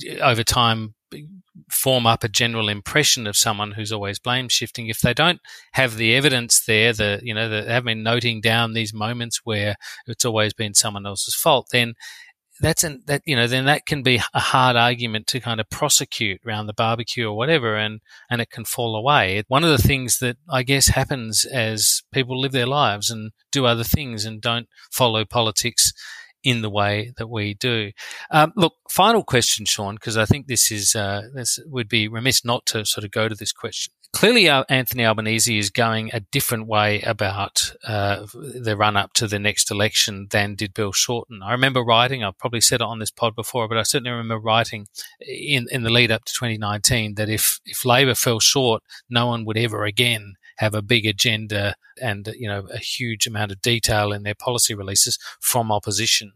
uh, 0.10 0.16
over 0.16 0.44
time, 0.44 0.96
form 1.70 2.06
up 2.06 2.24
a 2.24 2.30
general 2.30 2.70
impression 2.70 3.28
of 3.28 3.38
someone 3.38 3.72
who's 3.72 3.92
always 3.92 4.20
blame 4.20 4.50
shifting. 4.50 4.88
If 4.88 5.00
they 5.00 5.14
don't 5.14 5.40
have 5.74 5.98
the 5.98 6.16
evidence 6.16 6.64
there, 6.66 6.94
the 6.94 7.20
you 7.24 7.34
know, 7.34 7.50
they 7.50 7.72
have 7.72 7.84
been 7.84 8.04
noting 8.04 8.42
down 8.42 8.74
these 8.74 8.94
moments 8.94 9.42
where 9.44 9.76
it's 10.08 10.26
always 10.26 10.54
been 10.54 10.74
someone 10.74 11.06
else's 11.06 11.36
fault, 11.36 11.68
then 11.72 11.94
that's 12.60 12.84
an 12.84 13.02
that 13.08 13.22
you 13.26 13.36
know 13.36 13.48
then 13.48 13.66
that 13.66 13.86
can 13.86 14.04
be 14.04 14.20
a 14.34 14.40
hard 14.40 14.76
argument 14.76 15.28
to 15.28 15.40
kind 15.40 15.60
of 15.60 15.70
prosecute 15.70 16.42
around 16.46 16.68
the 16.68 16.74
barbecue 16.74 17.28
or 17.28 17.36
whatever 17.36 17.76
and 17.76 18.02
and 18.30 18.42
it 18.42 18.50
can 18.50 18.66
fall 18.66 18.96
away 18.96 19.44
one 19.48 19.64
of 19.64 19.70
the 19.70 19.88
things 19.88 20.20
that 20.20 20.38
i 20.50 20.62
guess 20.62 20.90
happens 20.90 21.46
as 21.46 22.02
people 22.12 22.40
live 22.40 22.52
their 22.52 22.66
lives 22.66 23.10
and 23.10 23.32
do 23.52 23.66
other 23.66 23.84
things 23.84 24.26
and 24.26 24.42
don't 24.42 24.68
follow 24.92 25.24
politics 25.24 25.94
in 26.44 26.62
the 26.62 26.70
way 26.70 27.12
that 27.18 27.28
we 27.28 27.54
do. 27.54 27.92
Um, 28.32 28.54
look, 28.56 28.74
final 28.90 29.24
question, 29.24 29.66
Sean, 29.66 29.96
because 29.96 30.18
I 30.18 30.26
think 30.26 30.48
this 30.48 30.72
is 30.72 30.96
uh, 30.96 31.24
this 31.34 31.60
would 31.66 31.90
be 31.90 32.08
remiss 32.08 32.46
not 32.46 32.66
to 32.68 32.86
sort 32.86 33.04
of 33.04 33.12
go 33.12 33.28
to 33.28 33.36
this 33.36 33.52
question. 33.52 33.94
Clearly, 34.12 34.50
uh, 34.50 34.64
Anthony 34.70 35.06
Albanese 35.06 35.60
is 35.60 35.70
going 35.70 36.10
a 36.12 36.20
different 36.20 36.66
way 36.66 37.00
about 37.02 37.74
uh, 37.88 38.26
the 38.34 38.76
run 38.76 38.98
up 38.98 39.14
to 39.14 39.28
the 39.28 39.38
next 39.38 39.70
election 39.70 40.28
than 40.32 40.56
did 40.56 40.74
Bill 40.74 40.92
Shorten. 40.92 41.44
I 41.44 41.52
remember 41.52 41.84
writing, 41.84 42.24
I've 42.24 42.38
probably 42.40 42.62
said 42.62 42.82
it 42.82 42.88
on 42.88 42.98
this 42.98 43.12
pod 43.12 43.36
before, 43.36 43.68
but 43.68 43.78
I 43.78 43.84
certainly 43.84 44.10
remember 44.10 44.40
writing 44.40 44.88
in, 45.22 45.68
in 45.70 45.84
the 45.84 45.92
lead 45.92 46.12
up 46.12 46.26
to 46.26 46.34
2019 46.34 47.16
that 47.16 47.30
if, 47.30 47.60
if 47.66 47.86
Labor 47.86 48.16
fell 48.16 48.40
short, 48.40 48.82
no 49.12 49.28
one 49.28 49.46
would 49.46 49.58
ever 49.58 49.86
again 49.86 50.34
have 50.60 50.76
a 50.76 50.82
big 50.82 51.06
agenda 51.06 51.76
and 52.02 52.34
you 52.38 52.48
know 52.48 52.68
a 52.72 52.78
huge 52.78 53.26
amount 53.26 53.52
of 53.52 53.62
detail 53.62 54.12
in 54.12 54.24
their 54.24 54.36
policy 54.36 54.74
releases 54.74 55.18
from 55.40 55.72
opposition. 55.72 56.34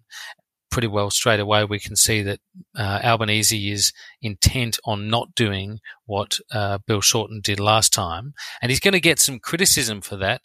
Pretty 0.71 0.87
well 0.87 1.11
straight 1.11 1.39
away, 1.39 1.63
we 1.63 1.77
can 1.77 1.95
see 1.95 2.23
that 2.23 2.39
uh, 2.75 2.99
Albanese 3.03 3.71
is 3.71 3.93
intent 4.23 4.79
on 4.85 5.07
not 5.07 5.35
doing 5.35 5.79
what 6.05 6.39
uh, 6.51 6.79
Bill 6.87 7.01
Shorten 7.01 7.41
did 7.41 7.59
last 7.59 7.93
time, 7.93 8.33
and 8.59 8.71
he's 8.71 8.79
going 8.79 8.93
to 8.93 8.99
get 8.99 9.19
some 9.19 9.39
criticism 9.39 10.01
for 10.01 10.17
that 10.17 10.41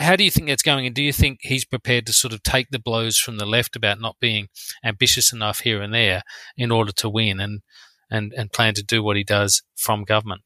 how 0.00 0.16
do 0.16 0.24
you 0.24 0.30
think 0.30 0.48
that's 0.48 0.62
going? 0.62 0.86
And 0.86 0.94
do 0.94 1.02
you 1.02 1.12
think 1.12 1.40
he's 1.42 1.64
prepared 1.64 2.06
to 2.06 2.12
sort 2.12 2.32
of 2.32 2.42
take 2.42 2.70
the 2.70 2.78
blows 2.78 3.18
from 3.18 3.38
the 3.38 3.46
left 3.46 3.76
about 3.76 4.00
not 4.00 4.16
being 4.20 4.48
ambitious 4.84 5.32
enough 5.32 5.60
here 5.60 5.80
and 5.80 5.94
there 5.94 6.22
in 6.56 6.70
order 6.70 6.92
to 6.92 7.08
win 7.08 7.40
and, 7.40 7.62
and, 8.10 8.32
and 8.32 8.52
plan 8.52 8.74
to 8.74 8.82
do 8.82 9.02
what 9.02 9.16
he 9.16 9.24
does 9.24 9.62
from 9.76 10.04
government? 10.04 10.42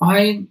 I 0.00 0.46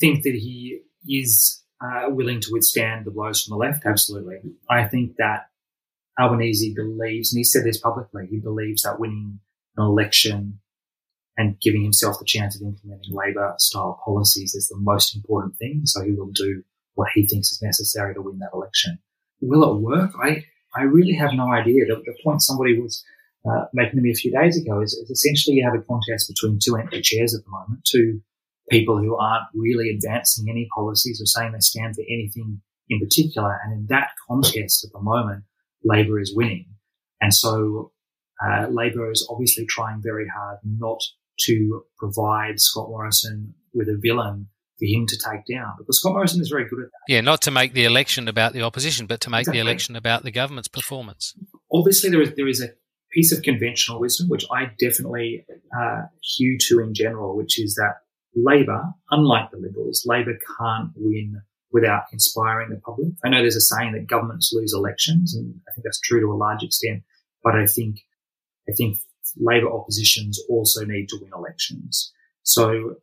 think 0.00 0.24
that 0.24 0.34
he 0.34 0.80
is 1.08 1.62
uh, 1.80 2.06
willing 2.08 2.40
to 2.40 2.48
withstand 2.52 3.04
the 3.04 3.10
blows 3.10 3.42
from 3.42 3.52
the 3.52 3.58
left. 3.58 3.86
Absolutely. 3.86 4.38
I 4.68 4.84
think 4.84 5.16
that 5.18 5.46
Albanese 6.20 6.74
believes, 6.74 7.32
and 7.32 7.38
he 7.38 7.44
said 7.44 7.64
this 7.64 7.78
publicly, 7.78 8.26
he 8.28 8.38
believes 8.38 8.82
that 8.82 9.00
winning 9.00 9.40
an 9.76 9.84
election 9.84 10.60
and 11.36 11.58
giving 11.60 11.82
himself 11.82 12.18
the 12.18 12.24
chance 12.24 12.54
of 12.54 12.62
implementing 12.62 13.14
Labor 13.14 13.54
style 13.58 14.00
policies 14.04 14.54
is 14.54 14.68
the 14.68 14.76
most 14.76 15.14
important 15.14 15.56
thing. 15.56 15.82
So 15.84 16.02
he 16.04 16.12
will 16.12 16.30
do 16.34 16.62
what 16.94 17.08
he 17.14 17.26
thinks 17.26 17.50
is 17.50 17.62
necessary 17.62 18.14
to 18.14 18.20
win 18.20 18.38
that 18.40 18.50
election. 18.52 18.98
Will 19.40 19.74
it 19.74 19.80
work? 19.80 20.10
I, 20.22 20.44
I 20.76 20.82
really 20.82 21.14
have 21.14 21.32
no 21.32 21.50
idea. 21.50 21.86
The, 21.86 22.02
the 22.04 22.14
point 22.22 22.42
somebody 22.42 22.78
was 22.78 23.02
uh, 23.48 23.64
making 23.72 23.96
to 23.96 24.02
me 24.02 24.10
a 24.10 24.14
few 24.14 24.30
days 24.30 24.60
ago 24.60 24.82
is, 24.82 24.92
is 24.92 25.10
essentially 25.10 25.56
you 25.56 25.64
have 25.64 25.80
a 25.80 25.82
contest 25.82 26.28
between 26.28 26.58
two 26.62 26.76
empty 26.76 27.00
chairs 27.00 27.34
at 27.34 27.42
the 27.44 27.50
moment, 27.50 27.80
two 27.86 28.20
people 28.70 28.98
who 28.98 29.16
aren't 29.16 29.44
really 29.54 29.90
advancing 29.90 30.48
any 30.48 30.68
policies 30.74 31.20
or 31.20 31.26
saying 31.26 31.52
they 31.52 31.60
stand 31.60 31.94
for 31.96 32.02
anything 32.02 32.60
in 32.88 33.00
particular. 33.00 33.58
And 33.64 33.72
in 33.72 33.86
that 33.88 34.10
contest 34.28 34.84
at 34.84 34.92
the 34.92 35.00
moment, 35.00 35.44
Labor 35.84 36.20
is 36.20 36.34
winning. 36.34 36.66
And 37.20 37.34
so 37.34 37.92
uh, 38.44 38.66
Labor 38.70 39.10
is 39.10 39.26
obviously 39.30 39.66
trying 39.66 40.00
very 40.02 40.26
hard 40.34 40.58
not 40.64 41.00
to 41.40 41.84
provide 41.98 42.60
Scott 42.60 42.88
Morrison 42.88 43.54
with 43.74 43.88
a 43.88 43.98
villain 44.00 44.48
for 44.78 44.86
him 44.86 45.06
to 45.06 45.16
take 45.16 45.44
down 45.50 45.74
because 45.78 46.00
Scott 46.00 46.12
Morrison 46.12 46.40
is 46.40 46.48
very 46.48 46.68
good 46.68 46.80
at 46.80 46.86
that. 46.86 47.12
Yeah, 47.12 47.20
not 47.20 47.42
to 47.42 47.50
make 47.50 47.74
the 47.74 47.84
election 47.84 48.28
about 48.28 48.52
the 48.52 48.62
opposition, 48.62 49.06
but 49.06 49.20
to 49.22 49.30
make 49.30 49.40
exactly. 49.40 49.60
the 49.60 49.66
election 49.66 49.96
about 49.96 50.22
the 50.22 50.30
government's 50.30 50.68
performance. 50.68 51.34
Obviously, 51.72 52.10
there 52.10 52.22
is 52.22 52.34
there 52.34 52.48
is 52.48 52.62
a 52.62 52.70
piece 53.12 53.32
of 53.32 53.42
conventional 53.42 54.00
wisdom 54.00 54.28
which 54.28 54.44
I 54.50 54.70
definitely 54.78 55.44
uh, 55.76 56.02
hew 56.22 56.56
to 56.68 56.80
in 56.80 56.94
general, 56.94 57.36
which 57.36 57.60
is 57.60 57.74
that 57.74 57.96
Labor, 58.34 58.84
unlike 59.10 59.50
the 59.50 59.58
Liberals, 59.58 60.04
Labor 60.06 60.38
can't 60.58 60.90
win 60.96 61.42
without 61.72 62.04
inspiring 62.12 62.70
the 62.70 62.80
public. 62.80 63.12
I 63.24 63.28
know 63.28 63.40
there's 63.40 63.56
a 63.56 63.60
saying 63.60 63.92
that 63.92 64.06
governments 64.06 64.52
lose 64.52 64.72
elections, 64.74 65.34
and 65.34 65.54
I 65.68 65.72
think 65.72 65.84
that's 65.84 66.00
true 66.00 66.20
to 66.20 66.32
a 66.32 66.34
large 66.34 66.62
extent. 66.62 67.02
But 67.42 67.54
I 67.54 67.66
think, 67.66 68.00
I 68.68 68.72
think 68.76 68.98
Labor 69.36 69.70
oppositions 69.70 70.40
also 70.48 70.84
need 70.84 71.08
to 71.08 71.18
win 71.20 71.30
elections. 71.34 72.12
So 72.42 72.96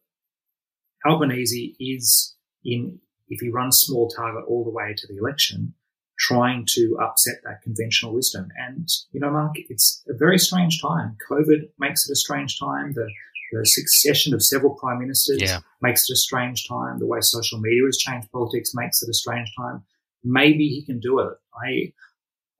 Albanese 1.05 1.75
is 1.80 2.36
in, 2.63 2.99
if 3.30 3.39
he 3.39 3.49
runs 3.49 3.78
small 3.78 4.09
target 4.09 4.43
all 4.47 4.63
the 4.63 4.71
way 4.71 4.93
to 4.95 5.07
the 5.07 5.17
election, 5.17 5.73
trying 6.19 6.65
to 6.67 6.97
upset 7.01 7.36
that 7.43 7.61
conventional 7.63 8.13
wisdom. 8.13 8.49
And, 8.57 8.89
you 9.11 9.19
know, 9.19 9.32
Mark, 9.32 9.53
it's 9.55 10.03
a 10.09 10.17
very 10.17 10.39
strange 10.39 10.82
time. 10.82 11.15
COVID 11.30 11.69
makes 11.80 12.09
it 12.09 12.13
a 12.13 12.15
strange 12.15 12.59
time. 12.59 12.93
The 12.93 13.07
the 13.52 13.66
succession 13.66 14.34
of 14.34 14.43
several 14.43 14.76
prime 14.76 15.00
ministers 15.00 15.41
yeah. 15.41 15.60
makes 15.82 16.10
it 16.10 16.14
a 16.14 16.18
strange 16.18 16.68
time. 16.68 17.00
The 17.00 17.08
way 17.08 17.20
social 17.22 17.60
media 17.60 17.84
has 17.86 17.98
changed 17.98 18.32
politics 18.32 18.72
makes 18.74 19.02
it 19.02 19.10
a 19.10 19.14
strange 19.14 19.50
time. 19.58 19.84
Maybe 20.24 20.68
he 20.68 20.86
can 20.86 21.00
do 21.00 21.20
it. 21.20 21.34
I, 21.56 21.93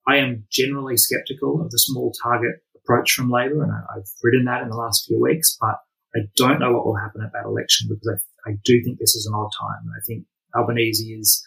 I 0.08 0.18
am 0.18 0.46
generally 0.52 0.98
skeptical 0.98 1.62
of 1.62 1.72
the 1.72 1.80
small 1.80 2.14
target 2.24 2.56
approach 2.76 3.12
from 3.12 3.30
Labor, 3.30 3.64
and 3.64 3.72
I, 3.72 3.96
have 3.96 4.08
written 4.24 4.46
that 4.46 4.62
in 4.62 4.70
the 4.70 4.78
last 4.78 5.06
few 5.08 5.22
weeks. 5.22 5.58
But 5.60 5.76
I 6.16 6.28
don't 6.38 6.60
know 6.60 6.72
what 6.72 6.86
will 6.86 6.96
happen 6.96 7.22
at 7.22 7.34
that 7.34 7.46
election 7.46 7.90
because 7.90 8.22
I, 8.46 8.52
I 8.52 8.54
do 8.64 8.82
think 8.84 9.00
this 9.00 9.16
is 9.16 9.28
an 9.28 9.38
odd 9.38 9.50
time. 9.60 9.92
I 9.96 10.02
think 10.06 10.26
Albanese 10.56 11.14
is 11.14 11.46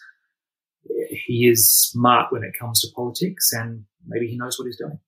he 1.09 1.47
is 1.47 1.69
smart 1.69 2.31
when 2.31 2.43
it 2.43 2.53
comes 2.59 2.81
to 2.81 2.93
politics, 2.95 3.51
and 3.53 3.85
maybe 4.05 4.27
he 4.27 4.37
knows 4.37 4.57
what 4.57 4.65
he's 4.65 4.77
doing. 4.77 4.99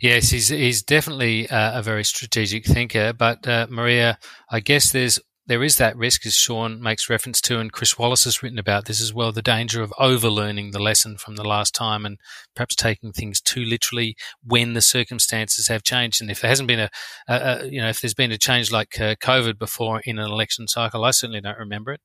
Yes, 0.00 0.30
he's 0.30 0.48
he's 0.48 0.82
definitely 0.82 1.48
uh, 1.48 1.78
a 1.78 1.82
very 1.82 2.04
strategic 2.04 2.66
thinker. 2.66 3.12
But 3.12 3.46
uh, 3.46 3.66
Marija, 3.70 4.18
I 4.50 4.60
guess 4.60 4.90
there's 4.90 5.20
there 5.46 5.62
is 5.62 5.76
that 5.76 5.96
risk, 5.96 6.24
as 6.24 6.34
Sean 6.34 6.80
makes 6.80 7.10
reference 7.10 7.40
to, 7.42 7.58
and 7.58 7.72
Chris 7.72 7.98
Wallace 7.98 8.24
has 8.24 8.42
written 8.42 8.58
about 8.58 8.86
this 8.86 9.00
as 9.00 9.12
well, 9.12 9.30
the 9.30 9.42
danger 9.42 9.82
of 9.82 9.92
overlearning 9.98 10.70
the 10.70 10.78
lesson 10.78 11.18
from 11.18 11.36
the 11.36 11.46
last 11.46 11.74
time 11.74 12.06
and 12.06 12.18
perhaps 12.54 12.74
taking 12.74 13.12
things 13.12 13.40
too 13.40 13.64
literally 13.64 14.16
when 14.42 14.72
the 14.72 14.80
circumstances 14.80 15.68
have 15.68 15.82
changed. 15.82 16.22
And 16.22 16.30
if 16.30 16.40
there 16.40 16.48
hasn't 16.48 16.68
been 16.68 16.80
a, 16.80 16.90
a, 17.28 17.34
a 17.34 17.66
you 17.66 17.80
know, 17.80 17.88
if 17.88 18.00
there's 18.00 18.14
been 18.14 18.32
a 18.32 18.38
change 18.38 18.72
like 18.72 18.98
uh, 18.98 19.16
COVID 19.16 19.58
before 19.58 20.00
in 20.00 20.18
an 20.18 20.30
election 20.30 20.66
cycle, 20.66 21.04
I 21.04 21.10
certainly 21.10 21.42
don't 21.42 21.58
remember 21.58 21.92
it. 21.92 22.00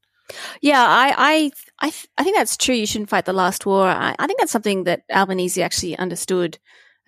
Yeah, 0.61 0.85
I, 0.85 1.13
I, 1.17 1.51
I, 1.87 1.93
I 2.17 2.23
think 2.23 2.35
that's 2.35 2.57
true. 2.57 2.75
You 2.75 2.85
shouldn't 2.85 3.09
fight 3.09 3.25
the 3.25 3.33
last 3.33 3.65
war. 3.65 3.87
I, 3.87 4.15
I 4.19 4.27
think 4.27 4.39
that's 4.39 4.51
something 4.51 4.83
that 4.83 5.03
Albanese 5.11 5.63
actually 5.63 5.97
understood 5.97 6.59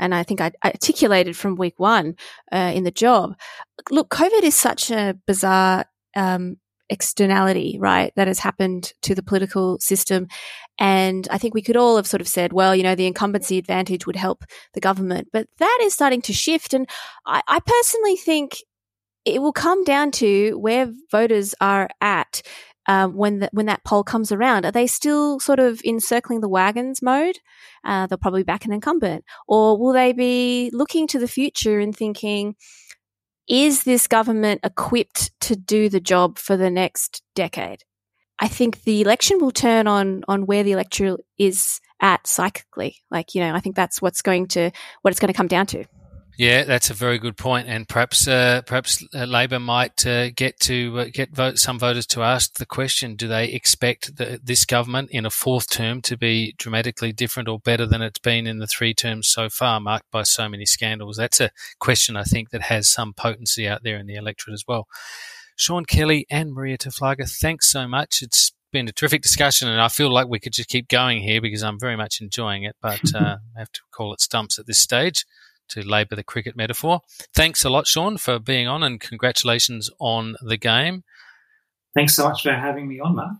and 0.01 0.13
I 0.13 0.23
think 0.23 0.41
I 0.41 0.51
articulated 0.65 1.37
from 1.37 1.55
week 1.55 1.75
one 1.77 2.15
uh, 2.51 2.71
in 2.75 2.83
the 2.83 2.91
job. 2.91 3.35
Look, 3.89 4.09
COVID 4.09 4.43
is 4.43 4.55
such 4.55 4.91
a 4.91 5.15
bizarre 5.25 5.85
um, 6.15 6.57
externality, 6.89 7.77
right, 7.79 8.11
that 8.17 8.27
has 8.27 8.39
happened 8.39 8.91
to 9.03 9.15
the 9.15 9.23
political 9.23 9.79
system. 9.79 10.27
And 10.77 11.27
I 11.31 11.37
think 11.37 11.53
we 11.53 11.61
could 11.61 11.77
all 11.77 11.95
have 11.95 12.07
sort 12.07 12.19
of 12.19 12.27
said, 12.27 12.51
well, 12.51 12.75
you 12.75 12.83
know, 12.83 12.95
the 12.95 13.07
incumbency 13.07 13.57
advantage 13.57 14.05
would 14.05 14.17
help 14.17 14.43
the 14.73 14.81
government. 14.81 15.29
But 15.31 15.47
that 15.59 15.79
is 15.83 15.93
starting 15.93 16.21
to 16.23 16.33
shift. 16.33 16.73
And 16.73 16.89
I, 17.25 17.41
I 17.47 17.59
personally 17.65 18.17
think 18.17 18.57
it 19.23 19.41
will 19.41 19.53
come 19.53 19.83
down 19.83 20.11
to 20.11 20.57
where 20.57 20.91
voters 21.11 21.55
are 21.61 21.89
at 22.01 22.41
um, 22.87 23.15
when 23.15 23.39
the, 23.39 23.49
when 23.51 23.67
that 23.67 23.83
poll 23.83 24.03
comes 24.03 24.31
around. 24.31 24.65
Are 24.65 24.71
they 24.71 24.87
still 24.87 25.39
sort 25.39 25.59
of 25.59 25.81
in 25.83 25.99
circling 25.99 26.41
the 26.41 26.49
wagons 26.49 27.01
mode? 27.01 27.37
Uh, 27.83 28.07
they'll 28.07 28.17
probably 28.17 28.43
back 28.43 28.65
an 28.65 28.73
incumbent, 28.73 29.23
or 29.47 29.77
will 29.77 29.93
they 29.93 30.13
be 30.13 30.69
looking 30.73 31.07
to 31.07 31.19
the 31.19 31.27
future 31.27 31.79
and 31.79 31.95
thinking, 31.95 32.55
is 33.47 33.83
this 33.83 34.07
government 34.07 34.61
equipped 34.63 35.31
to 35.41 35.55
do 35.55 35.89
the 35.89 35.99
job 35.99 36.37
for 36.37 36.55
the 36.57 36.69
next 36.69 37.21
decade? 37.35 37.83
I 38.39 38.47
think 38.47 38.83
the 38.83 39.01
election 39.01 39.39
will 39.39 39.51
turn 39.51 39.87
on 39.87 40.23
on 40.27 40.47
where 40.47 40.63
the 40.63 40.71
electorate 40.71 41.21
is 41.37 41.79
at 42.01 42.25
psychically. 42.25 42.97
Like 43.11 43.35
you 43.35 43.41
know, 43.41 43.53
I 43.53 43.59
think 43.59 43.75
that's 43.75 44.01
what's 44.01 44.21
going 44.21 44.47
to 44.49 44.71
what 45.01 45.11
it's 45.11 45.19
going 45.19 45.31
to 45.31 45.37
come 45.37 45.47
down 45.47 45.67
to. 45.67 45.85
Yeah, 46.37 46.63
that's 46.63 46.89
a 46.89 46.93
very 46.93 47.19
good 47.19 47.37
point, 47.37 47.67
and 47.67 47.87
perhaps 47.87 48.27
uh, 48.27 48.61
perhaps 48.65 49.05
uh, 49.13 49.25
Labor 49.25 49.59
might 49.59 50.05
uh, 50.07 50.29
get 50.31 50.59
to 50.61 50.99
uh, 50.99 51.05
get 51.11 51.35
vote, 51.35 51.59
some 51.59 51.77
voters 51.77 52.05
to 52.07 52.23
ask 52.23 52.57
the 52.57 52.65
question: 52.65 53.15
Do 53.15 53.27
they 53.27 53.49
expect 53.49 54.15
the, 54.15 54.39
this 54.41 54.65
government 54.65 55.09
in 55.11 55.25
a 55.25 55.29
fourth 55.29 55.69
term 55.69 56.01
to 56.03 56.17
be 56.17 56.55
dramatically 56.57 57.11
different 57.11 57.49
or 57.49 57.59
better 57.59 57.85
than 57.85 58.01
it's 58.01 58.19
been 58.19 58.47
in 58.47 58.59
the 58.59 58.67
three 58.67 58.93
terms 58.93 59.27
so 59.27 59.49
far, 59.49 59.79
marked 59.79 60.09
by 60.09 60.23
so 60.23 60.47
many 60.47 60.65
scandals? 60.65 61.17
That's 61.17 61.41
a 61.41 61.51
question 61.79 62.15
I 62.15 62.23
think 62.23 62.51
that 62.51 62.63
has 62.63 62.89
some 62.89 63.13
potency 63.13 63.67
out 63.67 63.83
there 63.83 63.97
in 63.97 64.07
the 64.07 64.15
electorate 64.15 64.53
as 64.53 64.63
well. 64.67 64.87
Sean 65.57 65.85
Kelly 65.85 66.25
and 66.29 66.53
Marija 66.53 66.89
Taflaga, 66.89 67.29
thanks 67.29 67.69
so 67.69 67.87
much. 67.87 68.21
It's 68.21 68.53
been 68.71 68.87
a 68.87 68.93
terrific 68.93 69.21
discussion, 69.21 69.67
and 69.67 69.81
I 69.81 69.89
feel 69.89 70.11
like 70.11 70.27
we 70.27 70.39
could 70.39 70.53
just 70.53 70.69
keep 70.69 70.87
going 70.87 71.21
here 71.21 71.41
because 71.41 71.61
I'm 71.61 71.79
very 71.79 71.97
much 71.97 72.21
enjoying 72.21 72.63
it, 72.63 72.77
but 72.81 73.01
uh, 73.15 73.37
I 73.55 73.59
have 73.59 73.71
to 73.73 73.81
call 73.91 74.13
it 74.13 74.21
stumps 74.21 74.57
at 74.57 74.65
this 74.65 74.79
stage 74.79 75.25
to 75.71 75.81
labour 75.87 76.15
the 76.15 76.23
cricket 76.23 76.55
metaphor. 76.55 77.01
Thanks 77.33 77.65
a 77.65 77.69
lot, 77.69 77.87
Sean, 77.87 78.17
for 78.17 78.39
being 78.39 78.67
on, 78.67 78.83
and 78.83 78.99
congratulations 78.99 79.89
on 79.99 80.35
the 80.41 80.57
game. 80.57 81.03
Thanks 81.93 82.15
so 82.15 82.29
much 82.29 82.43
for 82.43 82.53
having 82.53 82.87
me 82.87 82.99
on, 82.99 83.15
Mark. 83.15 83.33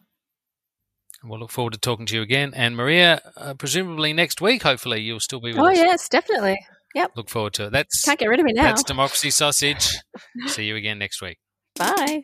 We'll 1.24 1.40
look 1.40 1.52
forward 1.52 1.74
to 1.74 1.80
talking 1.80 2.06
to 2.08 2.16
you 2.16 2.22
again. 2.22 2.52
And 2.56 2.76
Marija, 2.76 3.22
uh, 3.38 3.54
presumably 3.54 4.12
next 4.12 4.42
week, 4.42 4.64
hopefully, 4.64 5.02
you'll 5.02 5.20
still 5.20 5.40
be 5.40 5.52
with 5.52 5.60
oh, 5.60 5.68
us. 5.68 5.78
Oh, 5.78 5.82
yes, 5.82 6.10
definitely. 6.10 6.58
Yep. 6.96 7.12
Look 7.16 7.30
forward 7.30 7.54
to 7.54 7.68
it. 7.68 7.72
That's 7.72 8.02
Can't 8.04 8.20
get 8.20 8.28
rid 8.28 8.40
of 8.40 8.46
me 8.46 8.54
now. 8.54 8.64
That's 8.64 8.84
Democracy 8.84 9.30
Sausage. 9.30 9.94
See 10.48 10.66
you 10.66 10.76
again 10.76 11.00
next 11.00 11.22
week. 11.22 11.38
Bye. 11.76 12.24